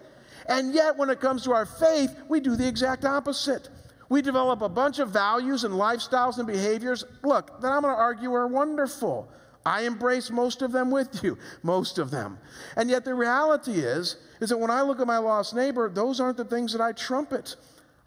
And 0.48 0.76
yet, 0.76 0.96
when 0.96 1.10
it 1.10 1.20
comes 1.20 1.44
to 1.46 1.54
our 1.54 1.66
faith, 1.66 2.16
we 2.30 2.40
do 2.40 2.56
the 2.56 2.68
exact 2.68 3.04
opposite. 3.04 3.70
We 4.10 4.22
develop 4.22 4.62
a 4.62 4.70
bunch 4.70 5.00
of 5.00 5.10
values 5.10 5.64
and 5.64 5.74
lifestyles 5.74 6.38
and 6.38 6.46
behaviors, 6.46 7.04
look, 7.24 7.60
that 7.62 7.72
I'm 7.72 7.82
going 7.82 7.96
to 7.96 8.00
argue 8.00 8.32
are 8.34 8.48
wonderful. 8.48 9.28
I 9.66 9.82
embrace 9.82 10.30
most 10.30 10.62
of 10.62 10.72
them 10.72 10.92
with 10.92 11.24
you, 11.24 11.38
most 11.64 11.98
of 11.98 12.12
them. 12.12 12.38
And 12.76 12.90
yet 12.90 13.04
the 13.04 13.16
reality 13.16 13.80
is, 13.80 14.18
is 14.40 14.50
that 14.50 14.58
when 14.58 14.70
I 14.70 14.82
look 14.82 15.00
at 15.00 15.08
my 15.08 15.18
lost 15.18 15.56
neighbor, 15.56 15.90
those 15.90 16.20
aren't 16.20 16.38
the 16.38 16.46
things 16.46 16.72
that 16.74 16.82
I 16.82 16.92
trumpet. 16.92 17.56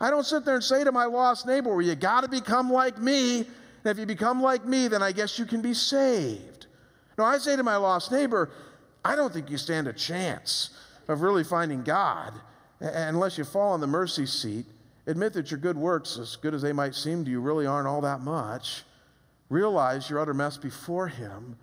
I 0.01 0.11
don't 0.11 0.25
sit 0.25 0.44
there 0.44 0.55
and 0.55 0.64
say 0.64 0.85
to 0.85 0.92
my 0.92 1.07
lost 1.07 1.47
neighbor, 1.47 1.71
well, 1.71 1.83
you 1.83 1.94
got 1.97 2.23
to 2.23 2.29
become 2.29 2.71
like 2.71 2.99
me. 2.99 3.38
And 3.38 3.87
if 3.87 3.99
you 3.99 4.07
become 4.07 4.40
like 4.40 4.64
me, 4.64 4.87
then 4.88 5.03
I 5.03 5.12
guess 5.12 5.38
you 5.38 5.44
can 5.44 5.61
be 5.61 5.75
saved. 5.75 6.66
No, 7.16 7.25
I 7.25 7.38
say 7.38 7.57
to 7.57 7.64
my 7.64 7.77
lost 7.77 8.12
neighbor, 8.12 8.51
I 9.05 9.16
don't 9.16 9.33
think 9.33 9.51
you 9.51 9.59
stand 9.59 9.88
a 9.88 9.92
chance 9.92 10.71
of 11.09 11.23
really 11.23 11.42
finding 11.42 11.83
God 11.83 12.35
unless 12.81 13.38
you 13.38 13.44
fall 13.44 13.73
on 13.73 13.81
the 13.81 13.87
mercy 13.87 14.27
seat. 14.27 14.66
Admit 15.07 15.33
that 15.33 15.51
your 15.51 15.59
good 15.59 15.77
works, 15.77 16.18
as 16.18 16.37
good 16.37 16.55
as 16.55 16.62
they 16.62 16.73
might 16.73 16.94
seem 16.94 17.25
to 17.25 17.31
you, 17.31 17.40
really 17.40 17.66
aren't 17.66 17.88
all 17.88 18.03
that 18.03 18.21
much. 18.21 18.85
Realize 19.48 20.11
your 20.11 20.20
utter 20.20 20.34
mess 20.34 20.56
before 20.56 21.08
Him. 21.08 21.56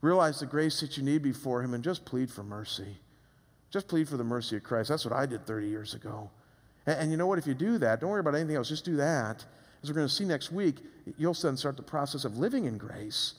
Realize 0.00 0.40
the 0.40 0.46
grace 0.46 0.80
that 0.80 0.96
you 0.96 1.02
need 1.02 1.22
before 1.22 1.62
Him 1.62 1.74
and 1.74 1.84
just 1.84 2.04
plead 2.04 2.30
for 2.30 2.42
mercy. 2.42 2.96
Just 3.70 3.88
plead 3.88 4.08
for 4.08 4.16
the 4.16 4.24
mercy 4.24 4.56
of 4.56 4.62
Christ. 4.62 4.88
That's 4.88 5.04
what 5.04 5.14
I 5.14 5.26
did 5.26 5.46
30 5.46 5.68
years 5.68 5.94
ago. 5.94 6.30
And, 6.86 7.00
and 7.00 7.10
you 7.10 7.16
know 7.16 7.26
what? 7.26 7.38
If 7.38 7.46
you 7.46 7.54
do 7.54 7.78
that, 7.78 8.00
don't 8.00 8.10
worry 8.10 8.20
about 8.20 8.34
anything 8.34 8.56
else. 8.56 8.68
Just 8.68 8.84
do 8.84 8.96
that. 8.96 9.44
As 9.82 9.88
we're 9.88 9.94
going 9.94 10.08
to 10.08 10.12
see 10.12 10.24
next 10.24 10.52
week, 10.52 10.76
you'll 11.16 11.34
then 11.34 11.56
start 11.56 11.76
the 11.76 11.82
process 11.82 12.24
of 12.24 12.38
living 12.38 12.64
in 12.66 12.76
grace. 12.76 13.34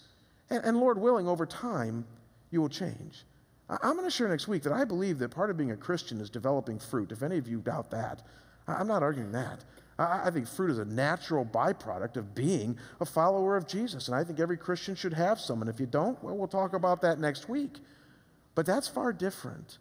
And, 0.49 0.63
and 0.63 0.77
Lord 0.77 0.97
willing, 0.97 1.27
over 1.27 1.45
time, 1.45 2.05
you 2.49 2.61
will 2.61 2.69
change. 2.69 3.25
I'm 3.69 3.93
going 3.93 4.05
to 4.05 4.11
share 4.11 4.27
next 4.27 4.47
week 4.47 4.63
that 4.63 4.73
I 4.73 4.83
believe 4.83 5.19
that 5.19 5.29
part 5.29 5.49
of 5.49 5.57
being 5.57 5.71
a 5.71 5.77
Christian 5.77 6.19
is 6.19 6.29
developing 6.29 6.77
fruit. 6.77 7.11
If 7.11 7.23
any 7.23 7.37
of 7.37 7.47
you 7.47 7.59
doubt 7.59 7.89
that, 7.91 8.21
I'm 8.67 8.87
not 8.87 9.01
arguing 9.01 9.31
that. 9.31 9.63
I 9.99 10.31
think 10.31 10.47
fruit 10.47 10.71
is 10.71 10.79
a 10.79 10.85
natural 10.85 11.45
byproduct 11.45 12.17
of 12.17 12.33
being 12.33 12.77
a 12.99 13.05
follower 13.05 13.55
of 13.55 13.67
Jesus. 13.67 14.07
And 14.07 14.15
I 14.15 14.23
think 14.23 14.39
every 14.39 14.57
Christian 14.57 14.95
should 14.95 15.13
have 15.13 15.39
some. 15.39 15.61
And 15.61 15.69
if 15.69 15.79
you 15.79 15.85
don't, 15.85 16.21
well, 16.23 16.35
we'll 16.35 16.47
talk 16.47 16.73
about 16.73 17.01
that 17.01 17.19
next 17.19 17.47
week. 17.47 17.77
But 18.55 18.65
that's 18.65 18.87
far 18.87 19.13
different 19.13 19.77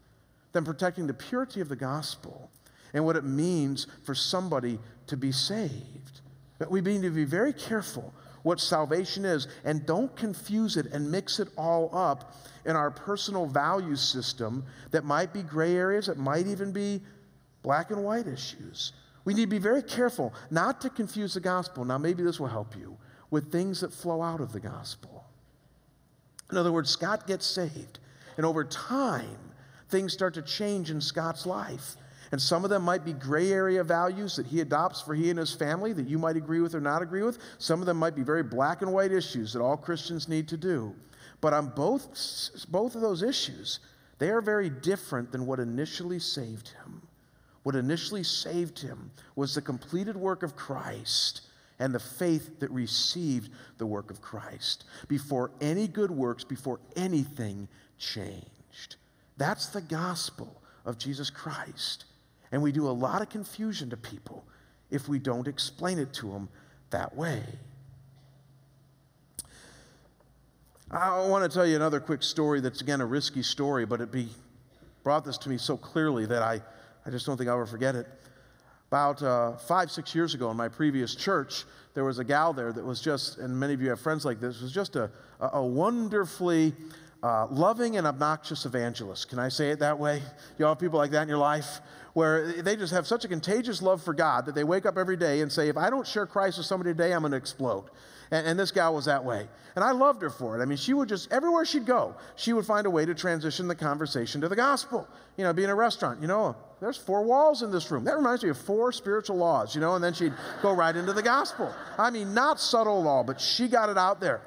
than 0.53 0.64
protecting 0.64 1.07
the 1.07 1.14
purity 1.14 1.61
of 1.61 1.68
the 1.68 1.77
gospel 1.77 2.51
and 2.92 3.05
what 3.05 3.16
it 3.16 3.25
means 3.25 3.87
for 4.05 4.14
somebody 4.14 4.79
to 5.07 5.16
be 5.16 5.33
saved. 5.33 6.20
But 6.59 6.70
we 6.70 6.81
need 6.81 7.03
to 7.03 7.11
be 7.11 7.25
very 7.25 7.53
careful 7.53 8.12
what 8.42 8.61
salvation 8.61 9.25
is 9.25 9.49
and 9.64 9.85
don't 9.87 10.14
confuse 10.16 10.77
it 10.77 10.87
and 10.87 11.11
mix 11.11 11.40
it 11.40 11.49
all 11.57 11.94
up 11.94 12.37
in 12.64 12.77
our 12.77 12.90
personal 12.90 13.46
value 13.46 13.96
system 13.96 14.64
that 14.90 15.05
might 15.05 15.33
be 15.33 15.42
gray 15.42 15.77
areas, 15.77 16.07
that 16.07 16.18
might 16.18 16.46
even 16.46 16.73
be 16.73 17.01
black 17.62 17.90
and 17.90 18.03
white 18.03 18.27
issues. 18.27 18.92
We 19.24 19.35
need 19.35 19.42
to 19.42 19.48
be 19.48 19.59
very 19.59 19.83
careful 19.83 20.33
not 20.50 20.80
to 20.83 20.90
confuse 20.90 21.35
the 21.35 21.40
gospel. 21.40 21.85
Now, 21.85 21.98
maybe 21.98 22.22
this 22.22 22.40
will 22.40 22.48
help 22.48 22.76
you 22.76 22.96
with 23.30 23.52
things 23.52 23.80
that 23.80 23.92
flow 23.92 24.22
out 24.22 24.40
of 24.40 24.52
the 24.52 24.61
gospel. 24.61 25.24
In 26.50 26.56
other 26.56 26.72
words, 26.72 26.90
Scott 26.90 27.26
gets 27.26 27.46
saved, 27.46 28.00
and 28.37 28.44
over 28.44 28.64
time, 28.64 29.38
things 29.88 30.12
start 30.12 30.35
to 30.35 30.42
change 30.42 30.90
in 30.90 31.00
Scott's 31.00 31.46
life. 31.46 31.96
And 32.33 32.40
some 32.40 32.64
of 32.64 32.70
them 32.70 32.83
might 32.83 33.04
be 33.04 33.12
gray 33.12 33.52
area 33.52 33.83
values 33.83 34.37
that 34.37 34.46
he 34.46 34.61
adopts 34.61 35.00
for 35.00 35.14
he 35.14 35.30
and 35.30 35.38
his 35.38 35.52
family 35.52 35.92
that 35.92 36.09
you 36.09 36.18
might 36.18 36.37
agree 36.37 36.61
with 36.61 36.74
or 36.74 36.80
not 36.80 37.02
agree 37.02 37.22
with. 37.22 37.38
Some 37.59 37.80
of 37.80 37.87
them 37.87 37.96
might 37.96 38.14
be 38.14 38.22
very 38.22 38.44
black 38.44 38.83
and 38.83 38.92
white 38.92 39.11
issues 39.11 39.52
that 39.52 39.61
all 39.61 39.76
Christians 39.76 40.28
need 40.28 40.46
to 40.48 40.56
do. 40.56 40.94
But 41.40 41.54
on 41.54 41.68
both, 41.70 42.09
both 42.68 42.94
of 42.94 43.00
those 43.00 43.22
issues, 43.22 43.80
they 44.18 44.30
are 44.30 44.40
very 44.40 44.70
different 44.70 45.33
than 45.33 45.46
what 45.46 45.59
initially 45.59 46.20
saved 46.20 46.68
him. 46.68 47.02
What 47.62 47.75
initially 47.75 48.23
saved 48.23 48.79
him 48.79 49.11
was 49.37 49.55
the 49.55 49.62
completed 49.62 50.16
work 50.16 50.42
of 50.42 50.57
Christ 50.57 51.42
and 51.79 51.94
the 51.94 52.01
faith 52.01 52.61
that 52.61 52.70
received 52.70 53.51
the 53.79 53.87
work 53.87 54.11
of 54.11 54.20
Christ 54.20 54.85
before 55.09 55.51
any 55.61 55.88
good 55.88 56.11
works, 56.11 56.44
before 56.44 56.81
anything 56.96 57.68
changed. 57.99 58.96
That's 59.37 59.68
the 59.68 59.81
gospel 59.81 60.62
of 60.85 60.99
Jesus 60.99 61.31
Christ. 61.31 62.05
And 62.53 62.62
we 62.62 62.73
do 62.73 62.88
a 62.88 62.90
lot 62.90 63.23
of 63.23 63.29
confusion 63.29 63.90
to 63.90 63.96
people 63.96 64.44
if 64.90 65.09
we 65.09 65.18
don't 65.18 65.49
explain 65.49 65.99
it 65.99 66.12
to 66.14 66.31
them 66.31 66.49
that 66.90 67.14
way. 67.16 67.42
I 70.90 71.25
want 71.29 71.49
to 71.49 71.55
tell 71.57 71.64
you 71.64 71.77
another 71.77 72.01
quick 72.01 72.23
story 72.23 72.61
that's, 72.61 72.81
again, 72.81 73.01
a 73.01 73.07
risky 73.07 73.44
story, 73.44 73.87
but 73.87 74.01
it 74.01 74.11
be, 74.11 74.29
brought 75.05 75.25
this 75.25 75.38
to 75.38 75.49
me 75.49 75.57
so 75.57 75.77
clearly 75.77 76.27
that 76.27 76.42
I 76.42 76.61
I 77.06 77.10
just 77.10 77.26
don't 77.26 77.36
think 77.36 77.48
I'll 77.48 77.56
ever 77.56 77.66
forget 77.66 77.94
it. 77.94 78.06
About 78.88 79.22
uh, 79.22 79.56
five, 79.56 79.90
six 79.90 80.14
years 80.14 80.34
ago 80.34 80.50
in 80.50 80.56
my 80.56 80.68
previous 80.68 81.14
church, 81.14 81.64
there 81.94 82.04
was 82.04 82.18
a 82.18 82.24
gal 82.24 82.52
there 82.52 82.72
that 82.72 82.84
was 82.84 83.00
just, 83.00 83.38
and 83.38 83.58
many 83.58 83.72
of 83.72 83.80
you 83.80 83.88
have 83.90 84.00
friends 84.00 84.24
like 84.24 84.40
this, 84.40 84.60
was 84.60 84.72
just 84.72 84.96
a, 84.96 85.10
a 85.40 85.64
wonderfully 85.64 86.74
uh, 87.22 87.46
loving 87.50 87.96
and 87.96 88.06
obnoxious 88.06 88.64
evangelist. 88.66 89.28
Can 89.28 89.38
I 89.38 89.48
say 89.48 89.70
it 89.70 89.78
that 89.78 89.98
way? 89.98 90.22
You 90.58 90.66
all 90.66 90.72
have 90.72 90.80
people 90.80 90.98
like 90.98 91.12
that 91.12 91.22
in 91.22 91.28
your 91.28 91.38
life? 91.38 91.80
Where 92.12 92.60
they 92.62 92.74
just 92.74 92.92
have 92.92 93.06
such 93.06 93.24
a 93.24 93.28
contagious 93.28 93.80
love 93.80 94.02
for 94.02 94.12
God 94.12 94.46
that 94.46 94.54
they 94.54 94.64
wake 94.64 94.84
up 94.84 94.98
every 94.98 95.16
day 95.16 95.40
and 95.40 95.52
say, 95.52 95.68
if 95.68 95.76
I 95.76 95.88
don't 95.90 96.06
share 96.06 96.26
Christ 96.26 96.58
with 96.58 96.66
somebody 96.66 96.90
today, 96.90 97.12
I'm 97.12 97.20
going 97.20 97.30
to 97.30 97.36
explode. 97.36 97.84
And, 98.31 98.47
and, 98.47 98.59
this 98.59 98.71
gal 98.71 98.95
was 98.95 99.07
that 99.07 99.25
way. 99.25 99.49
And 99.75 99.85
I 99.85 99.90
loved 99.93 100.23
her 100.23 100.31
for 100.31 100.59
it. 100.59 100.62
I 100.62 100.64
mean, 100.64 100.79
she 100.79 100.95
would 100.95 101.09
just, 101.09 101.33
everywhere 101.33 101.64
she'd 101.64 101.87
go, 101.87 102.14
she 102.37 102.53
would 102.53 102.64
find 102.64 102.87
a 102.87 102.90
way 102.90 103.05
to 103.05 103.14
transition 103.14 103.66
the 103.66 103.75
conversation 103.75 104.40
to 104.40 104.49
the 104.49 104.57
gospel. 104.57 105.09
You 105.37 105.45
know, 105.45 105.53
be 105.53 105.64
in 105.64 105.71
a 105.71 105.75
restaurant, 105.75 106.21
you 106.21 106.29
know, 106.29 106.55
there's 106.81 106.97
four 106.97 107.23
walls 107.23 107.62
in 107.62 107.71
this 107.71 107.90
room. 107.90 108.05
That 108.05 108.16
reminds 108.16 108.43
me 108.43 108.51
of 108.51 108.59
four 108.59 108.93
spiritual 108.93 109.37
laws, 109.37 109.75
you 109.75 109.81
know, 109.81 109.97
and 109.97 110.05
then 110.05 110.14
she'd 110.14 110.33
go 110.62 110.73
right 110.73 110.95
into 110.95 111.12
the 111.12 111.23
gospel. 111.23 111.75
I 111.99 112.11
mean, 112.11 112.33
not 112.33 112.61
subtle 112.61 113.03
law, 113.03 113.23
but 113.23 113.40
she 113.40 113.69
got 113.69 113.88
it 113.88 113.99
out 113.99 114.21
there. 114.21 114.40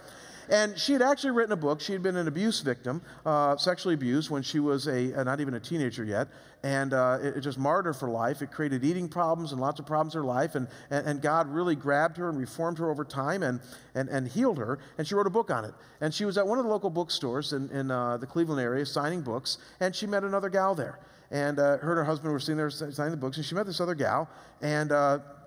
And 0.50 0.78
she 0.78 0.94
had 0.94 1.02
actually 1.02 1.32
written 1.32 1.54
a 1.54 1.58
book. 1.58 1.82
She 1.82 1.94
had 1.94 2.04
been 2.04 2.16
an 2.16 2.28
abuse 2.28 2.62
victim, 2.62 3.02
uh, 3.26 3.58
sexually 3.58 3.94
abused 3.94 4.30
when 4.30 4.44
she 4.44 4.60
was 4.60 4.88
a, 4.88 5.20
uh, 5.20 5.24
not 5.24 5.40
even 5.40 5.54
a 5.54 5.60
teenager 5.60 6.04
yet. 6.04 6.28
And 6.64 6.94
uh, 6.94 7.20
it, 7.22 7.38
it, 7.38 7.42
just 7.42 7.58
marred 7.58 7.86
her 7.86 7.94
for 7.94 8.10
life. 8.10 8.42
It 8.42 8.52
created 8.52 8.86
eating 8.86 9.10
problems 9.10 9.52
and 9.52 9.60
lots 9.60 9.80
of 9.80 9.86
problems 9.86 10.16
in 10.16 10.22
her 10.22 10.26
life. 10.26 10.56
And, 10.56 10.68
and, 10.90 11.06
and, 11.06 11.22
God 11.22 11.50
really 11.50 11.76
grabbed 11.76 12.16
her 12.18 12.30
and 12.30 12.38
reformed 12.38 12.78
her 12.78 12.90
over 12.90 13.04
time 13.04 13.44
and, 13.44 13.60
and, 13.96 14.08
and 14.08 14.28
healed 14.28 14.58
her. 14.58 14.80
And 14.98 15.06
she 15.06 15.14
wrote 15.14 15.28
a 15.28 15.32
book 15.32 15.52
on 15.52 15.66
it. 15.66 15.74
And 16.00 16.14
she 16.14 16.24
was 16.24 16.38
at 16.38 16.48
one 16.48 16.60
of 16.60 16.64
the 16.64 16.72
local 16.72 16.90
bookstores 16.90 17.52
in, 17.52 17.70
in 17.72 17.92
uh, 17.92 18.16
the 18.16 18.28
Cleveland 18.28 18.62
area 18.62 18.86
signing 18.86 19.22
books. 19.22 19.58
And 19.82 19.94
she 19.94 20.08
met 20.08 20.24
another 20.24 20.50
gal 20.50 20.74
there. 20.74 21.00
And 21.32 21.60
uh, 21.60 21.78
her 21.80 21.92
and 21.92 21.98
her 21.98 22.04
husband 22.06 22.32
were 22.32 22.40
sitting 22.40 22.58
there 22.58 22.70
signing 22.70 23.12
the 23.12 23.18
books. 23.18 23.36
And 23.36 23.46
she 23.46 23.56
met 23.56 23.66
this 23.66 23.82
other 23.82 23.96
gal. 23.96 24.30
And 24.62 24.94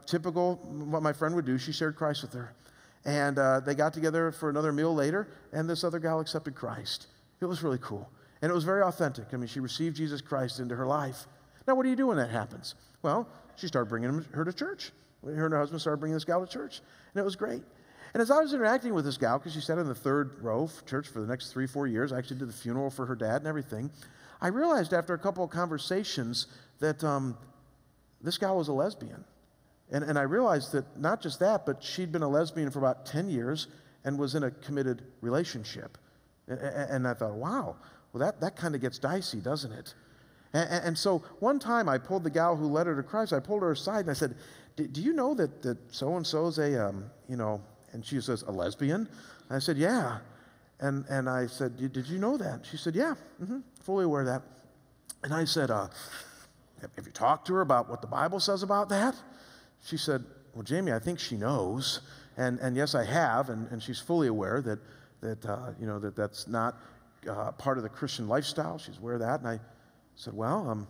typical, 0.06 0.56
what 0.56 1.02
my 1.02 1.12
friend 1.12 1.34
would 1.34 1.44
do, 1.44 1.58
she 1.58 1.72
shared 1.72 1.96
Christ 1.96 2.22
with 2.22 2.32
her. 2.34 2.52
And 3.06 3.38
uh, 3.38 3.60
they 3.60 3.74
got 3.74 3.94
together 3.94 4.32
for 4.32 4.50
another 4.50 4.72
meal 4.72 4.92
later, 4.92 5.28
and 5.52 5.70
this 5.70 5.84
other 5.84 6.00
gal 6.00 6.18
accepted 6.20 6.56
Christ. 6.56 7.06
It 7.40 7.46
was 7.46 7.62
really 7.62 7.78
cool. 7.80 8.10
And 8.42 8.50
it 8.50 8.54
was 8.54 8.64
very 8.64 8.82
authentic. 8.82 9.26
I 9.32 9.36
mean, 9.36 9.46
she 9.46 9.60
received 9.60 9.96
Jesus 9.96 10.20
Christ 10.20 10.58
into 10.58 10.74
her 10.74 10.86
life. 10.86 11.26
Now, 11.66 11.76
what 11.76 11.84
do 11.84 11.88
you 11.88 11.96
do 11.96 12.08
when 12.08 12.16
that 12.16 12.30
happens? 12.30 12.74
Well, 13.02 13.28
she 13.54 13.68
started 13.68 13.88
bringing 13.88 14.24
her 14.32 14.44
to 14.44 14.52
church. 14.52 14.90
Her 15.24 15.44
and 15.44 15.52
her 15.52 15.58
husband 15.58 15.80
started 15.80 15.98
bringing 15.98 16.14
this 16.14 16.24
gal 16.24 16.44
to 16.44 16.52
church, 16.52 16.80
and 17.14 17.20
it 17.20 17.24
was 17.24 17.36
great. 17.36 17.62
And 18.12 18.20
as 18.20 18.30
I 18.30 18.40
was 18.40 18.52
interacting 18.52 18.92
with 18.92 19.04
this 19.04 19.16
gal, 19.16 19.38
because 19.38 19.52
she 19.52 19.60
sat 19.60 19.78
in 19.78 19.86
the 19.86 19.94
third 19.94 20.42
row 20.42 20.68
church 20.86 21.08
for 21.08 21.20
the 21.20 21.26
next 21.26 21.52
three, 21.52 21.66
four 21.66 21.86
years, 21.86 22.12
I 22.12 22.18
actually 22.18 22.38
did 22.38 22.48
the 22.48 22.54
funeral 22.54 22.90
for 22.90 23.06
her 23.06 23.14
dad 23.14 23.36
and 23.36 23.46
everything. 23.46 23.90
I 24.40 24.48
realized 24.48 24.92
after 24.92 25.14
a 25.14 25.18
couple 25.18 25.44
of 25.44 25.50
conversations 25.50 26.46
that 26.80 27.02
um, 27.04 27.36
this 28.20 28.38
gal 28.38 28.56
was 28.56 28.68
a 28.68 28.72
lesbian. 28.72 29.24
And, 29.90 30.02
and 30.02 30.18
I 30.18 30.22
realized 30.22 30.72
that 30.72 30.98
not 30.98 31.20
just 31.20 31.38
that, 31.40 31.64
but 31.64 31.82
she'd 31.82 32.10
been 32.10 32.22
a 32.22 32.28
lesbian 32.28 32.70
for 32.70 32.80
about 32.80 33.06
10 33.06 33.28
years 33.28 33.68
and 34.04 34.18
was 34.18 34.34
in 34.34 34.42
a 34.42 34.50
committed 34.50 35.02
relationship. 35.20 35.98
And, 36.48 36.58
and 36.60 37.08
I 37.08 37.14
thought, 37.14 37.34
wow, 37.34 37.76
well, 38.12 38.20
that, 38.20 38.40
that 38.40 38.56
kind 38.56 38.74
of 38.74 38.80
gets 38.80 38.98
dicey, 38.98 39.38
doesn't 39.38 39.72
it? 39.72 39.94
And, 40.52 40.84
and, 40.84 40.98
so 40.98 41.18
one 41.40 41.58
time 41.58 41.88
I 41.88 41.98
pulled 41.98 42.24
the 42.24 42.30
gal 42.30 42.56
who 42.56 42.66
led 42.66 42.86
her 42.86 42.96
to 42.96 43.02
Christ, 43.02 43.32
I 43.32 43.40
pulled 43.40 43.62
her 43.62 43.72
aside 43.72 44.00
and 44.00 44.10
I 44.10 44.14
said, 44.14 44.36
do 44.76 45.00
you 45.00 45.12
know 45.12 45.34
that, 45.34 45.62
that 45.62 45.78
so-and-so 45.92 46.46
is 46.48 46.58
a, 46.58 46.88
um, 46.88 47.04
you 47.28 47.36
know, 47.36 47.62
and 47.92 48.04
she 48.04 48.20
says, 48.20 48.42
a 48.42 48.50
lesbian? 48.52 49.08
And 49.48 49.56
I 49.56 49.58
said, 49.58 49.76
yeah. 49.76 50.18
And, 50.80 51.04
and 51.08 51.28
I 51.28 51.46
said, 51.46 51.76
did 51.76 52.06
you 52.06 52.18
know 52.18 52.36
that? 52.36 52.66
She 52.70 52.76
said, 52.76 52.94
yeah, 52.94 53.14
mm-hmm, 53.42 53.60
fully 53.82 54.04
aware 54.04 54.20
of 54.20 54.26
that. 54.26 54.42
And 55.24 55.32
I 55.32 55.44
said, 55.44 55.70
uh, 55.70 55.88
have 56.80 57.06
you 57.06 57.12
talked 57.12 57.46
to 57.46 57.54
her 57.54 57.62
about 57.62 57.88
what 57.88 58.00
the 58.00 58.06
Bible 58.06 58.38
says 58.38 58.62
about 58.62 58.88
that? 58.90 59.16
She 59.82 59.96
said, 59.96 60.24
Well, 60.54 60.62
Jamie, 60.62 60.92
I 60.92 60.98
think 60.98 61.18
she 61.18 61.36
knows. 61.36 62.00
And, 62.36 62.58
and 62.60 62.76
yes, 62.76 62.94
I 62.94 63.04
have. 63.04 63.50
And, 63.50 63.70
and 63.70 63.82
she's 63.82 63.98
fully 63.98 64.28
aware 64.28 64.60
that, 64.62 64.78
that, 65.20 65.46
uh, 65.46 65.70
you 65.80 65.86
know, 65.86 65.98
that 65.98 66.16
that's 66.16 66.46
not 66.46 66.76
uh, 67.28 67.52
part 67.52 67.78
of 67.78 67.82
the 67.82 67.88
Christian 67.88 68.28
lifestyle. 68.28 68.78
She's 68.78 68.98
aware 68.98 69.14
of 69.14 69.20
that. 69.20 69.40
And 69.40 69.48
I 69.48 69.60
said, 70.16 70.34
Well, 70.34 70.68
um, 70.68 70.88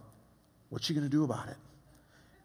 What's 0.68 0.86
she 0.86 0.94
going 0.94 1.04
to 1.04 1.10
do 1.10 1.24
about 1.24 1.48
it? 1.48 1.56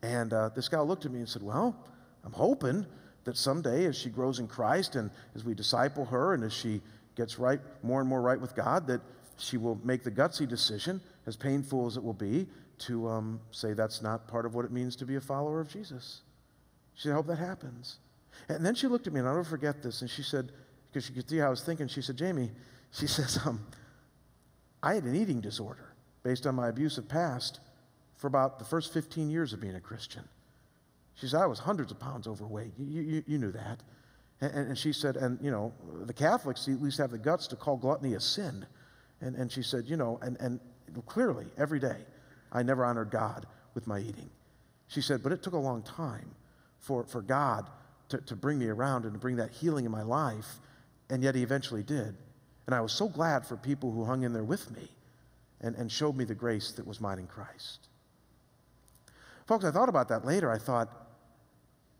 And 0.03 0.33
uh, 0.33 0.49
this 0.49 0.67
guy 0.67 0.79
looked 0.79 1.05
at 1.05 1.11
me 1.11 1.19
and 1.19 1.29
said, 1.29 1.43
Well, 1.43 1.75
I'm 2.23 2.33
hoping 2.33 2.85
that 3.23 3.37
someday 3.37 3.85
as 3.85 3.95
she 3.95 4.09
grows 4.09 4.39
in 4.39 4.47
Christ 4.47 4.95
and 4.95 5.11
as 5.35 5.43
we 5.43 5.53
disciple 5.53 6.05
her 6.05 6.33
and 6.33 6.43
as 6.43 6.53
she 6.53 6.81
gets 7.15 7.37
right, 7.39 7.59
more 7.83 7.99
and 7.99 8.09
more 8.09 8.21
right 8.21 8.39
with 8.39 8.55
God, 8.55 8.87
that 8.87 9.01
she 9.37 9.57
will 9.57 9.79
make 9.83 10.03
the 10.03 10.11
gutsy 10.11 10.47
decision, 10.47 11.01
as 11.25 11.35
painful 11.35 11.87
as 11.87 11.97
it 11.97 12.03
will 12.03 12.13
be, 12.13 12.47
to 12.79 13.07
um, 13.07 13.39
say 13.51 13.73
that's 13.73 14.01
not 14.01 14.27
part 14.27 14.45
of 14.45 14.55
what 14.55 14.65
it 14.65 14.71
means 14.71 14.95
to 14.95 15.05
be 15.05 15.15
a 15.15 15.21
follower 15.21 15.59
of 15.59 15.67
Jesus. 15.67 16.21
She 16.95 17.03
said, 17.03 17.13
I 17.13 17.15
hope 17.15 17.27
that 17.27 17.37
happens. 17.37 17.97
And 18.49 18.65
then 18.65 18.75
she 18.75 18.87
looked 18.87 19.07
at 19.07 19.13
me, 19.13 19.19
and 19.19 19.27
I'll 19.27 19.35
never 19.35 19.47
forget 19.47 19.81
this, 19.81 20.01
and 20.01 20.09
she 20.09 20.23
said, 20.23 20.51
because 20.89 21.05
she 21.05 21.13
could 21.13 21.29
see 21.29 21.37
how 21.37 21.47
I 21.47 21.49
was 21.49 21.61
thinking, 21.63 21.87
she 21.87 22.01
said, 22.01 22.17
Jamie, 22.17 22.51
she 22.91 23.07
says, 23.07 23.39
um, 23.45 23.65
I 24.83 24.95
had 24.95 25.03
an 25.03 25.15
eating 25.15 25.41
disorder 25.41 25.93
based 26.23 26.45
on 26.45 26.55
my 26.55 26.69
abusive 26.69 27.07
past 27.07 27.59
for 28.17 28.27
about 28.27 28.59
the 28.59 28.65
first 28.65 28.93
15 28.93 29.29
years 29.29 29.53
of 29.53 29.61
being 29.61 29.75
a 29.75 29.79
Christian. 29.79 30.23
She 31.15 31.27
said, 31.27 31.41
I 31.41 31.45
was 31.45 31.59
hundreds 31.59 31.91
of 31.91 31.99
pounds 31.99 32.27
overweight. 32.27 32.73
You, 32.77 33.01
you, 33.01 33.23
you 33.27 33.37
knew 33.37 33.51
that. 33.51 33.81
And, 34.41 34.69
and, 34.69 34.77
she 34.77 34.91
said, 34.91 35.17
and, 35.17 35.39
you 35.41 35.51
know, 35.51 35.71
the 36.05 36.13
Catholics 36.13 36.67
at 36.67 36.81
least 36.81 36.97
have 36.97 37.11
the 37.11 37.17
guts 37.17 37.47
to 37.47 37.55
call 37.55 37.77
gluttony 37.77 38.15
a 38.15 38.19
sin. 38.19 38.65
And, 39.21 39.35
and 39.35 39.51
she 39.51 39.61
said, 39.61 39.85
you 39.85 39.97
know, 39.97 40.19
and, 40.21 40.35
and 40.39 40.59
clearly, 41.05 41.45
every 41.57 41.79
day, 41.79 41.97
I 42.51 42.63
never 42.63 42.83
honored 42.83 43.11
God 43.11 43.45
with 43.75 43.85
my 43.85 43.99
eating. 43.99 44.29
She 44.87 45.01
said, 45.01 45.21
but 45.21 45.31
it 45.31 45.43
took 45.43 45.53
a 45.53 45.59
long 45.59 45.83
time 45.83 46.29
for, 46.81 47.05
for 47.05 47.21
God 47.21 47.69
to, 48.09 48.17
to 48.17 48.35
bring 48.35 48.59
me 48.59 48.67
around 48.67 49.05
and 49.05 49.13
to 49.13 49.19
bring 49.19 49.37
that 49.37 49.51
healing 49.51 49.85
in 49.85 49.91
my 49.91 50.03
life, 50.03 50.59
and 51.09 51.23
yet 51.23 51.35
He 51.35 51.43
eventually 51.43 51.83
did. 51.83 52.15
And 52.65 52.75
I 52.75 52.81
was 52.81 52.91
so 52.91 53.07
glad 53.07 53.45
for 53.45 53.55
people 53.55 53.91
who 53.91 54.03
hung 54.03 54.23
in 54.23 54.33
there 54.33 54.43
with 54.43 54.69
me 54.71 54.89
and, 55.61 55.75
and 55.75 55.91
showed 55.91 56.15
me 56.15 56.25
the 56.25 56.35
grace 56.35 56.71
that 56.73 56.85
was 56.85 56.99
mine 56.99 57.19
in 57.19 57.27
Christ. 57.27 57.87
Folks, 59.47 59.65
I 59.65 59.71
thought 59.71 59.89
about 59.89 60.09
that 60.09 60.25
later. 60.25 60.51
I 60.51 60.57
thought, 60.57 60.89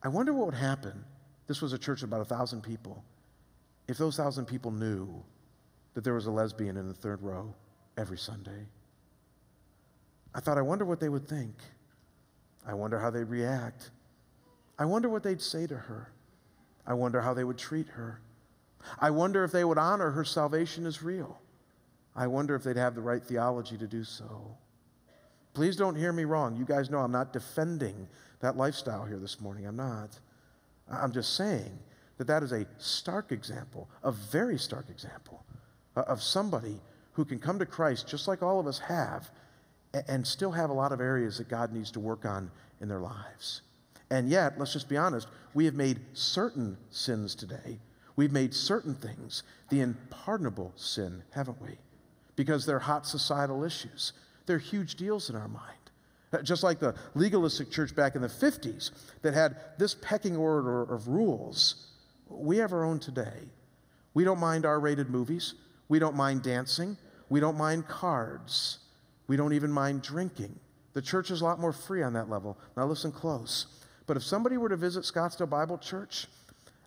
I 0.03 0.07
wonder 0.07 0.33
what 0.33 0.45
would 0.47 0.55
happen. 0.55 1.03
This 1.47 1.61
was 1.61 1.73
a 1.73 1.77
church 1.77 2.03
of 2.03 2.09
about 2.09 2.21
a 2.21 2.25
thousand 2.25 2.61
people. 2.61 3.03
If 3.87 3.97
those 3.97 4.15
thousand 4.15 4.45
people 4.45 4.71
knew 4.71 5.23
that 5.93 6.03
there 6.03 6.13
was 6.13 6.27
a 6.27 6.31
lesbian 6.31 6.77
in 6.77 6.87
the 6.87 6.93
third 6.93 7.21
row 7.21 7.53
every 7.97 8.17
Sunday, 8.17 8.65
I 10.33 10.39
thought, 10.39 10.57
I 10.57 10.61
wonder 10.61 10.85
what 10.85 10.99
they 10.99 11.09
would 11.09 11.27
think. 11.27 11.55
I 12.65 12.73
wonder 12.73 12.99
how 12.99 13.09
they'd 13.09 13.25
react. 13.25 13.89
I 14.81 14.85
wonder 14.85 15.09
what 15.09 15.21
they'd 15.21 15.39
say 15.39 15.67
to 15.67 15.75
her. 15.75 16.11
I 16.87 16.95
wonder 16.95 17.21
how 17.21 17.35
they 17.35 17.43
would 17.43 17.59
treat 17.59 17.87
her. 17.89 18.19
I 18.97 19.11
wonder 19.11 19.43
if 19.43 19.51
they 19.51 19.63
would 19.63 19.77
honor 19.77 20.09
her 20.09 20.25
salvation 20.25 20.87
as 20.87 21.03
real. 21.03 21.39
I 22.15 22.25
wonder 22.25 22.55
if 22.55 22.63
they'd 22.63 22.77
have 22.77 22.95
the 22.95 23.01
right 23.01 23.23
theology 23.23 23.77
to 23.77 23.85
do 23.85 24.03
so. 24.03 24.57
Please 25.53 25.75
don't 25.75 25.93
hear 25.93 26.11
me 26.11 26.23
wrong. 26.23 26.55
You 26.55 26.65
guys 26.65 26.89
know 26.89 26.97
I'm 26.97 27.11
not 27.11 27.31
defending 27.31 28.07
that 28.39 28.57
lifestyle 28.57 29.05
here 29.05 29.19
this 29.19 29.39
morning. 29.39 29.67
I'm 29.67 29.75
not. 29.75 30.19
I'm 30.91 31.11
just 31.11 31.35
saying 31.35 31.77
that 32.17 32.25
that 32.25 32.41
is 32.41 32.51
a 32.51 32.65
stark 32.79 33.31
example, 33.31 33.87
a 34.01 34.11
very 34.11 34.57
stark 34.57 34.89
example 34.89 35.45
uh, 35.95 36.05
of 36.07 36.23
somebody 36.23 36.81
who 37.11 37.23
can 37.23 37.37
come 37.37 37.59
to 37.59 37.67
Christ 37.67 38.07
just 38.07 38.27
like 38.27 38.41
all 38.41 38.59
of 38.59 38.65
us 38.65 38.79
have 38.79 39.29
and 40.07 40.25
still 40.25 40.51
have 40.51 40.71
a 40.71 40.73
lot 40.73 40.91
of 40.91 40.99
areas 40.99 41.37
that 41.37 41.49
God 41.49 41.71
needs 41.71 41.91
to 41.91 41.99
work 41.99 42.25
on 42.25 42.49
in 42.79 42.87
their 42.87 43.01
lives. 43.01 43.61
And 44.11 44.29
yet, 44.29 44.59
let's 44.59 44.73
just 44.73 44.89
be 44.89 44.97
honest, 44.97 45.27
we 45.53 45.63
have 45.65 45.73
made 45.73 46.01
certain 46.13 46.77
sins 46.91 47.33
today. 47.33 47.79
We've 48.17 48.31
made 48.31 48.53
certain 48.53 48.93
things 48.93 49.43
the 49.69 49.79
unpardonable 49.79 50.73
sin, 50.75 51.23
haven't 51.31 51.61
we? 51.61 51.77
Because 52.35 52.65
they're 52.65 52.79
hot 52.79 53.07
societal 53.07 53.63
issues. 53.63 54.11
They're 54.45 54.59
huge 54.59 54.95
deals 54.95 55.29
in 55.29 55.37
our 55.37 55.47
mind. 55.47 55.77
Uh, 56.33 56.41
just 56.41 56.61
like 56.61 56.79
the 56.79 56.93
legalistic 57.15 57.71
church 57.71 57.95
back 57.95 58.15
in 58.15 58.21
the 58.21 58.27
50s 58.27 58.91
that 59.21 59.33
had 59.33 59.55
this 59.77 59.95
pecking 59.95 60.35
order 60.35 60.81
of 60.81 61.07
rules, 61.07 61.87
we 62.29 62.57
have 62.57 62.73
our 62.73 62.83
own 62.83 62.99
today. 62.99 63.47
We 64.13 64.25
don't 64.25 64.39
mind 64.39 64.65
R 64.65 64.79
rated 64.79 65.09
movies. 65.09 65.53
We 65.87 65.99
don't 65.99 66.15
mind 66.17 66.43
dancing. 66.43 66.97
We 67.29 67.39
don't 67.39 67.57
mind 67.57 67.87
cards. 67.87 68.79
We 69.27 69.37
don't 69.37 69.53
even 69.53 69.71
mind 69.71 70.01
drinking. 70.01 70.59
The 70.93 71.01
church 71.01 71.31
is 71.31 71.39
a 71.39 71.45
lot 71.45 71.59
more 71.59 71.71
free 71.71 72.03
on 72.03 72.11
that 72.13 72.29
level. 72.29 72.57
Now, 72.75 72.85
listen 72.85 73.13
close. 73.13 73.67
But 74.07 74.17
if 74.17 74.23
somebody 74.23 74.57
were 74.57 74.69
to 74.69 74.77
visit 74.77 75.03
Scottsdale 75.03 75.49
Bible 75.49 75.77
Church, 75.77 76.27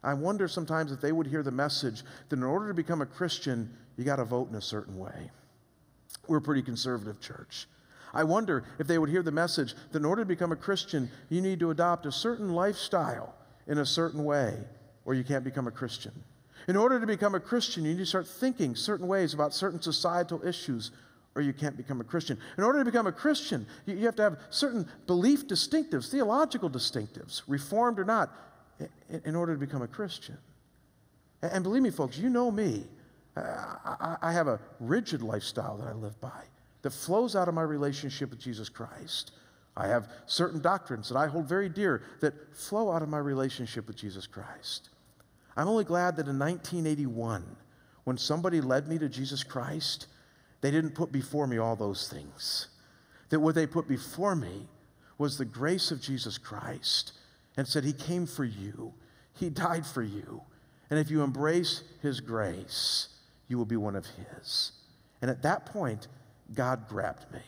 I 0.03 0.15
wonder 0.15 0.49
sometimes 0.49 0.93
if 0.93 1.01
they 1.01 1.12
would 1.12 1.27
hear 1.27 1.43
the 1.43 1.51
message 1.51 2.03
that 2.29 2.37
in 2.37 2.43
order 2.43 2.69
to 2.69 2.75
become 2.75 3.01
a 3.01 3.07
Christian, 3.07 3.75
you 3.97 4.05
got 4.05 4.17
to 4.17 4.25
vote 4.25 4.51
in 4.51 4.57
a 4.57 4.61
certain 4.61 4.99
way. 4.99 5.31
We're 6.29 6.39
a 6.39 6.43
pretty 6.43 6.62
conservative 6.62 7.21
church. 7.21 7.67
I 8.12 8.25
wonder 8.25 8.65
if 8.79 8.87
they 8.87 8.99
would 8.99 9.09
hear 9.09 9.23
the 9.23 9.33
message 9.33 9.75
that 9.91 9.99
in 9.99 10.05
order 10.05 10.23
to 10.23 10.29
become 10.29 10.53
a 10.53 10.57
Christian, 10.57 11.11
you 11.31 11.41
need 11.41 11.59
to 11.61 11.71
adopt 11.71 12.07
a 12.07 12.12
certain 12.12 12.53
lifestyle 12.55 13.35
in 13.67 13.79
a 13.79 13.87
certain 13.87 14.25
way, 14.25 14.57
or 15.05 15.15
you 15.15 15.25
can't 15.25 15.43
become 15.43 15.67
a 15.67 15.73
Christian. 15.73 16.12
In 16.69 16.77
order 16.77 17.01
to 17.01 17.07
become 17.07 17.35
a 17.35 17.41
Christian, 17.41 17.85
you 17.85 17.93
need 17.93 17.99
to 17.99 18.07
start 18.07 18.29
thinking 18.29 18.77
certain 18.77 19.09
ways 19.09 19.35
about 19.35 19.53
certain 19.53 19.83
societal 19.83 20.47
issues, 20.47 20.93
or 21.35 21.43
you 21.43 21.53
can't 21.53 21.76
become 21.76 22.01
a 22.01 22.05
Christian. 22.05 22.39
In 22.57 22.64
order 22.64 22.78
to 22.78 22.85
become 22.85 23.07
a 23.07 23.12
Christian, 23.12 23.66
you, 23.87 23.97
you 23.97 24.07
have 24.07 24.16
to 24.16 24.22
have 24.22 24.39
certain 24.51 24.89
belief 25.07 25.47
distinctives, 25.47 26.11
theological 26.11 26.70
distinctives, 26.70 27.43
reformed 27.47 27.99
or 27.99 28.05
not, 28.05 28.30
in, 29.09 29.22
in 29.24 29.37
order 29.37 29.55
to 29.55 29.59
become 29.59 29.82
a 29.82 29.89
Christian. 29.89 30.39
And, 31.43 31.53
and, 31.53 31.62
believe 31.64 31.82
me, 31.82 31.91
folks, 31.91 32.18
you 32.18 32.30
know 32.30 32.51
me. 32.51 32.85
I, 33.37 34.16
I 34.22 34.32
have 34.32 34.47
a 34.47 34.61
rigid 34.78 35.20
lifestyle 35.22 35.76
that 35.78 35.89
I 35.89 35.93
live 35.93 36.20
by 36.20 36.43
that 36.82 36.93
flows 36.93 37.35
out 37.35 37.49
of 37.49 37.55
my 37.55 37.62
relationship 37.62 38.30
with 38.30 38.39
Jesus 38.39 38.68
Christ. 38.68 39.32
I 39.76 39.89
have 39.89 40.09
certain 40.26 40.61
doctrines 40.61 41.09
that 41.09 41.16
I 41.16 41.26
hold 41.26 41.49
very 41.49 41.68
dear 41.68 42.03
that 42.20 42.55
flow 42.55 42.93
out 42.93 43.03
of 43.03 43.09
my 43.09 43.18
relationship 43.18 43.89
with 43.89 43.97
Jesus 43.97 44.26
Christ. 44.26 44.91
I'm 45.57 45.66
only 45.66 45.85
glad 45.85 46.16
that 46.16 46.28
in 46.28 46.39
1981, 46.39 47.45
when 48.05 48.18
somebody 48.18 48.61
led 48.61 48.87
me 48.87 48.99
to 48.99 49.09
Jesus 49.09 49.43
Christ, 49.43 50.07
they 50.65 50.71
didn't 50.71 50.95
put 50.95 51.12
before 51.12 51.47
me 51.47 51.59
all 51.59 51.77
those 51.77 52.09
things. 52.09 52.69
That 53.29 53.41
what 53.41 53.55
they 53.55 53.67
put 53.67 53.87
before 53.87 54.35
me 54.35 54.67
was 55.19 55.37
the 55.37 55.45
grace 55.45 55.91
of 55.91 56.01
Jesus 56.01 56.39
Christ 56.39 57.12
and 57.55 57.69
said, 57.69 57.85
He 57.85 57.93
came 57.93 58.25
for 58.25 58.45
you, 58.45 58.95
He 59.35 59.51
died 59.51 59.85
for 59.85 60.03
you. 60.03 60.41
And 60.89 60.99
if 60.99 61.11
you 61.11 61.21
embrace 61.21 61.83
His 62.01 62.21
grace, 62.21 63.09
you 63.47 63.59
will 63.59 63.67
be 63.67 63.77
one 63.77 63.95
of 63.95 64.07
His. 64.07 64.73
And 65.21 65.31
at 65.31 65.43
that 65.43 65.67
point, 65.67 66.09
God 66.55 66.89
grabbed 66.89 67.31
me. 67.31 67.43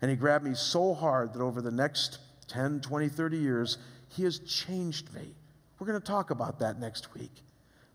And 0.00 0.08
He 0.08 0.16
grabbed 0.16 0.44
me 0.44 0.54
so 0.54 0.94
hard 0.94 1.32
that 1.32 1.42
over 1.42 1.60
the 1.60 1.72
next 1.72 2.20
10, 2.46 2.80
20, 2.80 3.08
30 3.08 3.38
years, 3.38 3.78
He 4.10 4.22
has 4.22 4.38
changed 4.38 5.12
me. 5.12 5.34
We're 5.80 5.88
going 5.88 6.00
to 6.00 6.06
talk 6.06 6.30
about 6.30 6.60
that 6.60 6.78
next 6.78 7.12
week. 7.12 7.42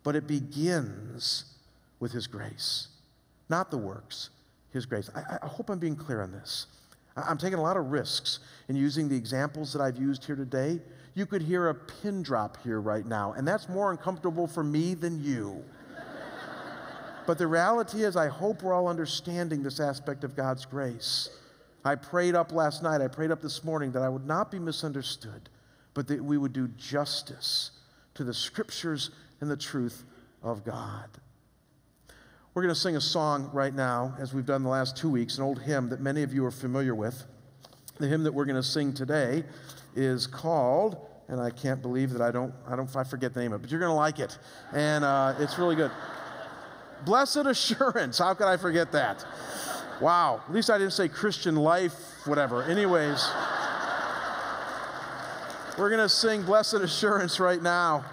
But 0.03 0.17
it 0.17 0.27
begins 0.27 1.45
with 2.01 2.11
His 2.11 2.27
grace, 2.27 2.89
not 3.47 3.71
the 3.71 3.77
works. 3.77 4.29
His 4.71 4.85
grace. 4.85 5.09
I, 5.15 5.37
I 5.41 5.47
hope 5.47 5.69
I'm 5.69 5.79
being 5.79 5.95
clear 5.95 6.21
on 6.21 6.31
this. 6.31 6.67
I'm 7.17 7.37
taking 7.37 7.59
a 7.59 7.61
lot 7.61 7.75
of 7.77 7.91
risks 7.91 8.39
in 8.69 8.75
using 8.75 9.09
the 9.09 9.15
examples 9.15 9.73
that 9.73 9.81
I've 9.81 9.97
used 9.97 10.23
here 10.23 10.35
today. 10.35 10.79
You 11.13 11.25
could 11.25 11.41
hear 11.41 11.67
a 11.67 11.75
pin 11.75 12.23
drop 12.23 12.57
here 12.63 12.79
right 12.79 13.05
now, 13.05 13.33
and 13.33 13.45
that's 13.45 13.67
more 13.67 13.91
uncomfortable 13.91 14.47
for 14.47 14.63
me 14.63 14.93
than 14.93 15.21
you. 15.21 15.63
but 17.27 17.37
the 17.37 17.47
reality 17.47 18.03
is, 18.03 18.15
I 18.15 18.29
hope 18.29 18.63
we're 18.63 18.73
all 18.73 18.87
understanding 18.87 19.61
this 19.61 19.81
aspect 19.81 20.23
of 20.23 20.37
God's 20.37 20.65
grace. 20.65 21.29
I 21.83 21.95
prayed 21.95 22.35
up 22.35 22.53
last 22.53 22.81
night, 22.81 23.01
I 23.01 23.07
prayed 23.07 23.31
up 23.31 23.41
this 23.41 23.63
morning 23.63 23.91
that 23.91 24.03
I 24.03 24.09
would 24.09 24.25
not 24.25 24.51
be 24.51 24.59
misunderstood, 24.59 25.49
but 25.93 26.07
that 26.07 26.23
we 26.23 26.37
would 26.37 26.53
do 26.53 26.69
justice 26.69 27.71
to 28.13 28.23
the 28.23 28.33
scriptures 28.33 29.09
and 29.41 29.51
the 29.51 29.57
truth 29.57 30.05
of 30.43 30.63
God. 30.63 31.09
We're 32.53 32.63
going 32.63 32.75
to 32.75 32.79
sing 32.79 32.97
a 32.97 33.01
song 33.01 33.49
right 33.53 33.73
now, 33.73 34.13
as 34.19 34.33
we've 34.33 34.45
done 34.45 34.61
the 34.61 34.69
last 34.69 34.97
two 34.97 35.09
weeks, 35.09 35.37
an 35.37 35.43
old 35.45 35.61
hymn 35.61 35.87
that 35.87 36.01
many 36.01 36.21
of 36.21 36.33
you 36.33 36.43
are 36.43 36.51
familiar 36.51 36.93
with. 36.93 37.23
The 37.97 38.09
hymn 38.09 38.23
that 38.23 38.33
we're 38.33 38.43
going 38.43 38.57
to 38.57 38.63
sing 38.63 38.91
today 38.91 39.45
is 39.95 40.27
called, 40.27 40.97
and 41.29 41.39
I 41.39 41.49
can't 41.49 41.81
believe 41.81 42.09
that 42.09 42.21
I 42.21 42.29
don't, 42.29 42.53
I 42.67 42.75
don't, 42.75 42.93
I 42.93 43.05
forget 43.05 43.33
the 43.33 43.39
name 43.39 43.53
of 43.53 43.61
it, 43.61 43.63
but 43.63 43.71
you're 43.71 43.79
going 43.79 43.91
to 43.91 43.95
like 43.95 44.19
it. 44.19 44.37
And 44.73 45.05
uh, 45.05 45.35
it's 45.39 45.57
really 45.57 45.77
good. 45.77 45.91
Blessed 47.05 47.45
Assurance. 47.45 48.17
How 48.17 48.33
could 48.33 48.47
I 48.47 48.57
forget 48.57 48.91
that? 48.91 49.25
Wow. 50.01 50.43
At 50.45 50.53
least 50.53 50.69
I 50.69 50.77
didn't 50.77 50.91
say 50.91 51.07
Christian 51.07 51.55
life, 51.55 52.27
whatever. 52.27 52.63
Anyways, 52.63 53.31
we're 55.77 55.89
going 55.89 56.01
to 56.01 56.09
sing 56.09 56.41
Blessed 56.41 56.73
Assurance 56.73 57.39
right 57.39 57.61
now. 57.61 58.03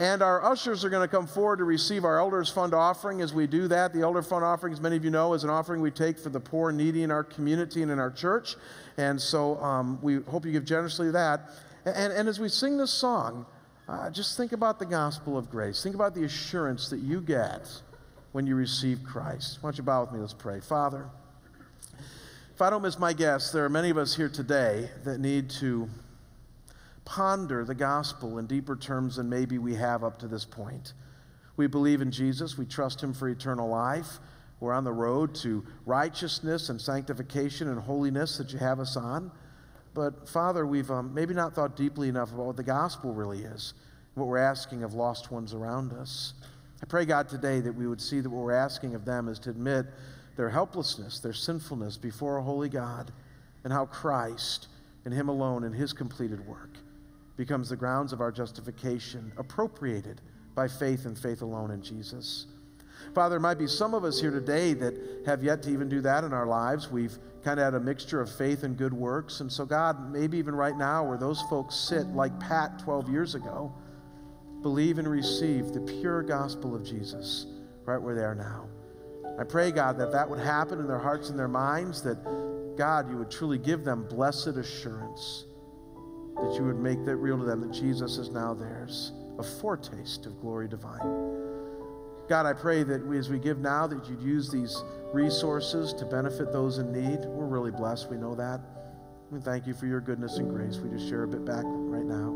And 0.00 0.22
our 0.22 0.44
ushers 0.44 0.84
are 0.84 0.90
going 0.90 1.08
to 1.08 1.16
come 1.16 1.26
forward 1.28 1.58
to 1.58 1.64
receive 1.64 2.04
our 2.04 2.18
Elders 2.18 2.50
Fund 2.50 2.74
offering. 2.74 3.20
As 3.20 3.32
we 3.32 3.46
do 3.46 3.68
that, 3.68 3.92
the 3.92 4.00
Elder 4.00 4.22
Fund 4.22 4.44
offering, 4.44 4.72
as 4.72 4.80
many 4.80 4.96
of 4.96 5.04
you 5.04 5.10
know, 5.10 5.34
is 5.34 5.44
an 5.44 5.50
offering 5.50 5.80
we 5.80 5.92
take 5.92 6.18
for 6.18 6.30
the 6.30 6.40
poor 6.40 6.70
and 6.70 6.78
needy 6.78 7.04
in 7.04 7.12
our 7.12 7.22
community 7.22 7.80
and 7.82 7.92
in 7.92 8.00
our 8.00 8.10
church. 8.10 8.56
And 8.96 9.20
so 9.20 9.56
um, 9.62 10.00
we 10.02 10.16
hope 10.22 10.44
you 10.44 10.50
give 10.50 10.64
generously 10.64 11.12
that. 11.12 11.50
And, 11.84 12.12
and 12.12 12.28
as 12.28 12.40
we 12.40 12.48
sing 12.48 12.76
this 12.76 12.90
song, 12.90 13.46
uh, 13.88 14.10
just 14.10 14.36
think 14.36 14.50
about 14.50 14.80
the 14.80 14.86
gospel 14.86 15.38
of 15.38 15.48
grace. 15.48 15.82
Think 15.82 15.94
about 15.94 16.14
the 16.14 16.24
assurance 16.24 16.88
that 16.90 17.00
you 17.00 17.20
get 17.20 17.68
when 18.32 18.48
you 18.48 18.56
receive 18.56 19.04
Christ. 19.04 19.58
Why 19.60 19.68
don't 19.68 19.78
you 19.78 19.84
bow 19.84 20.00
with 20.00 20.12
me? 20.12 20.18
Let's 20.18 20.32
pray. 20.32 20.58
Father, 20.58 21.06
If 22.54 22.62
I 22.62 22.70
don't 22.70 22.82
miss 22.82 23.00
my 23.00 23.12
guess, 23.12 23.50
there 23.50 23.64
are 23.64 23.68
many 23.68 23.90
of 23.90 23.98
us 23.98 24.14
here 24.14 24.28
today 24.28 24.88
that 25.02 25.18
need 25.18 25.50
to 25.50 25.88
ponder 27.04 27.64
the 27.64 27.74
gospel 27.74 28.38
in 28.38 28.46
deeper 28.46 28.76
terms 28.76 29.16
than 29.16 29.28
maybe 29.28 29.58
we 29.58 29.74
have 29.74 30.04
up 30.04 30.18
to 30.20 30.28
this 30.28 30.44
point. 30.44 30.94
We 31.56 31.66
believe 31.66 32.00
in 32.00 32.10
Jesus, 32.10 32.58
we 32.58 32.66
trust 32.66 33.02
him 33.02 33.12
for 33.12 33.28
eternal 33.28 33.68
life. 33.68 34.18
We're 34.60 34.72
on 34.72 34.84
the 34.84 34.92
road 34.92 35.34
to 35.36 35.64
righteousness 35.84 36.68
and 36.68 36.80
sanctification 36.80 37.68
and 37.68 37.78
holiness 37.78 38.38
that 38.38 38.52
you 38.52 38.58
have 38.58 38.80
us 38.80 38.96
on. 38.96 39.30
But, 39.92 40.28
Father, 40.28 40.66
we've 40.66 40.90
um, 40.90 41.14
maybe 41.14 41.34
not 41.34 41.54
thought 41.54 41.76
deeply 41.76 42.08
enough 42.08 42.32
about 42.32 42.46
what 42.46 42.56
the 42.56 42.64
gospel 42.64 43.12
really 43.12 43.44
is, 43.44 43.74
what 44.14 44.26
we're 44.26 44.38
asking 44.38 44.82
of 44.82 44.94
lost 44.94 45.30
ones 45.30 45.54
around 45.54 45.92
us. 45.92 46.34
I 46.82 46.86
pray, 46.86 47.04
God, 47.04 47.28
today 47.28 47.60
that 47.60 47.74
we 47.74 47.86
would 47.86 48.00
see 48.00 48.20
that 48.20 48.28
what 48.28 48.42
we're 48.42 48.52
asking 48.52 48.94
of 48.94 49.04
them 49.04 49.28
is 49.28 49.38
to 49.40 49.50
admit 49.50 49.86
their 50.36 50.50
helplessness, 50.50 51.20
their 51.20 51.32
sinfulness 51.32 51.96
before 51.96 52.38
a 52.38 52.42
holy 52.42 52.68
God, 52.68 53.12
and 53.62 53.72
how 53.72 53.86
Christ 53.86 54.66
and 55.04 55.14
Him 55.14 55.28
alone 55.28 55.62
and 55.62 55.74
His 55.74 55.92
completed 55.92 56.44
work 56.46 56.78
becomes 57.36 57.68
the 57.68 57.76
grounds 57.76 58.12
of 58.12 58.20
our 58.20 58.30
justification, 58.30 59.32
appropriated 59.36 60.20
by 60.54 60.68
faith 60.68 61.04
and 61.04 61.18
faith 61.18 61.42
alone 61.42 61.70
in 61.70 61.82
Jesus. 61.82 62.46
Father, 63.14 63.34
there 63.34 63.40
might 63.40 63.58
be 63.58 63.66
some 63.66 63.92
of 63.94 64.04
us 64.04 64.20
here 64.20 64.30
today 64.30 64.72
that 64.74 64.94
have 65.26 65.42
yet 65.42 65.62
to 65.64 65.70
even 65.70 65.88
do 65.88 66.00
that 66.00 66.24
in 66.24 66.32
our 66.32 66.46
lives. 66.46 66.90
We've 66.90 67.18
kind 67.42 67.60
of 67.60 67.64
had 67.64 67.74
a 67.74 67.80
mixture 67.80 68.20
of 68.20 68.34
faith 68.34 68.62
and 68.62 68.76
good 68.76 68.94
works. 68.94 69.40
And 69.40 69.52
so, 69.52 69.66
God, 69.66 70.12
maybe 70.12 70.38
even 70.38 70.54
right 70.54 70.76
now, 70.76 71.04
where 71.04 71.18
those 71.18 71.42
folks 71.42 71.74
sit, 71.74 72.06
like 72.08 72.38
Pat 72.40 72.78
12 72.78 73.08
years 73.08 73.34
ago, 73.34 73.72
believe 74.62 74.98
and 74.98 75.06
receive 75.06 75.72
the 75.72 75.80
pure 75.80 76.22
gospel 76.22 76.74
of 76.74 76.84
Jesus 76.84 77.46
right 77.84 78.00
where 78.00 78.14
they 78.14 78.24
are 78.24 78.34
now. 78.34 78.66
I 79.38 79.44
pray, 79.44 79.70
God, 79.72 79.98
that 79.98 80.12
that 80.12 80.28
would 80.28 80.38
happen 80.38 80.78
in 80.78 80.86
their 80.86 80.98
hearts 80.98 81.28
and 81.28 81.38
their 81.38 81.48
minds, 81.48 82.02
that, 82.02 82.16
God, 82.76 83.10
you 83.10 83.16
would 83.18 83.30
truly 83.30 83.58
give 83.58 83.84
them 83.84 84.06
blessed 84.08 84.56
assurance, 84.56 85.44
that 86.36 86.54
you 86.56 86.64
would 86.64 86.78
make 86.78 87.04
that 87.04 87.16
real 87.16 87.38
to 87.38 87.44
them, 87.44 87.60
that 87.60 87.72
Jesus 87.72 88.18
is 88.18 88.30
now 88.30 88.54
theirs, 88.54 89.12
a 89.38 89.42
foretaste 89.42 90.26
of 90.26 90.40
glory 90.40 90.68
divine. 90.68 91.42
God, 92.28 92.46
I 92.46 92.52
pray 92.54 92.82
that 92.84 93.06
we, 93.06 93.18
as 93.18 93.28
we 93.28 93.38
give 93.38 93.58
now, 93.58 93.86
that 93.86 94.08
you'd 94.08 94.22
use 94.22 94.50
these 94.50 94.82
resources 95.12 95.92
to 95.94 96.06
benefit 96.06 96.52
those 96.52 96.78
in 96.78 96.90
need. 96.92 97.20
We're 97.26 97.44
really 97.44 97.70
blessed. 97.70 98.10
We 98.10 98.16
know 98.16 98.34
that. 98.34 98.60
We 99.30 99.40
thank 99.40 99.66
you 99.66 99.74
for 99.74 99.86
your 99.86 100.00
goodness 100.00 100.38
and 100.38 100.50
grace. 100.50 100.76
We 100.76 100.90
just 100.90 101.08
share 101.08 101.24
a 101.24 101.28
bit 101.28 101.44
back 101.44 101.64
right 101.64 102.04
now. 102.04 102.30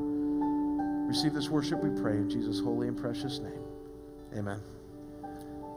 Receive 1.09 1.33
this 1.33 1.49
worship, 1.49 1.83
we 1.83 1.91
pray, 2.01 2.17
in 2.17 2.29
Jesus' 2.29 2.61
holy 2.61 2.89
and 2.89 2.99
precious 2.99 3.39
name. 3.39 3.63
Amen. 4.37 4.78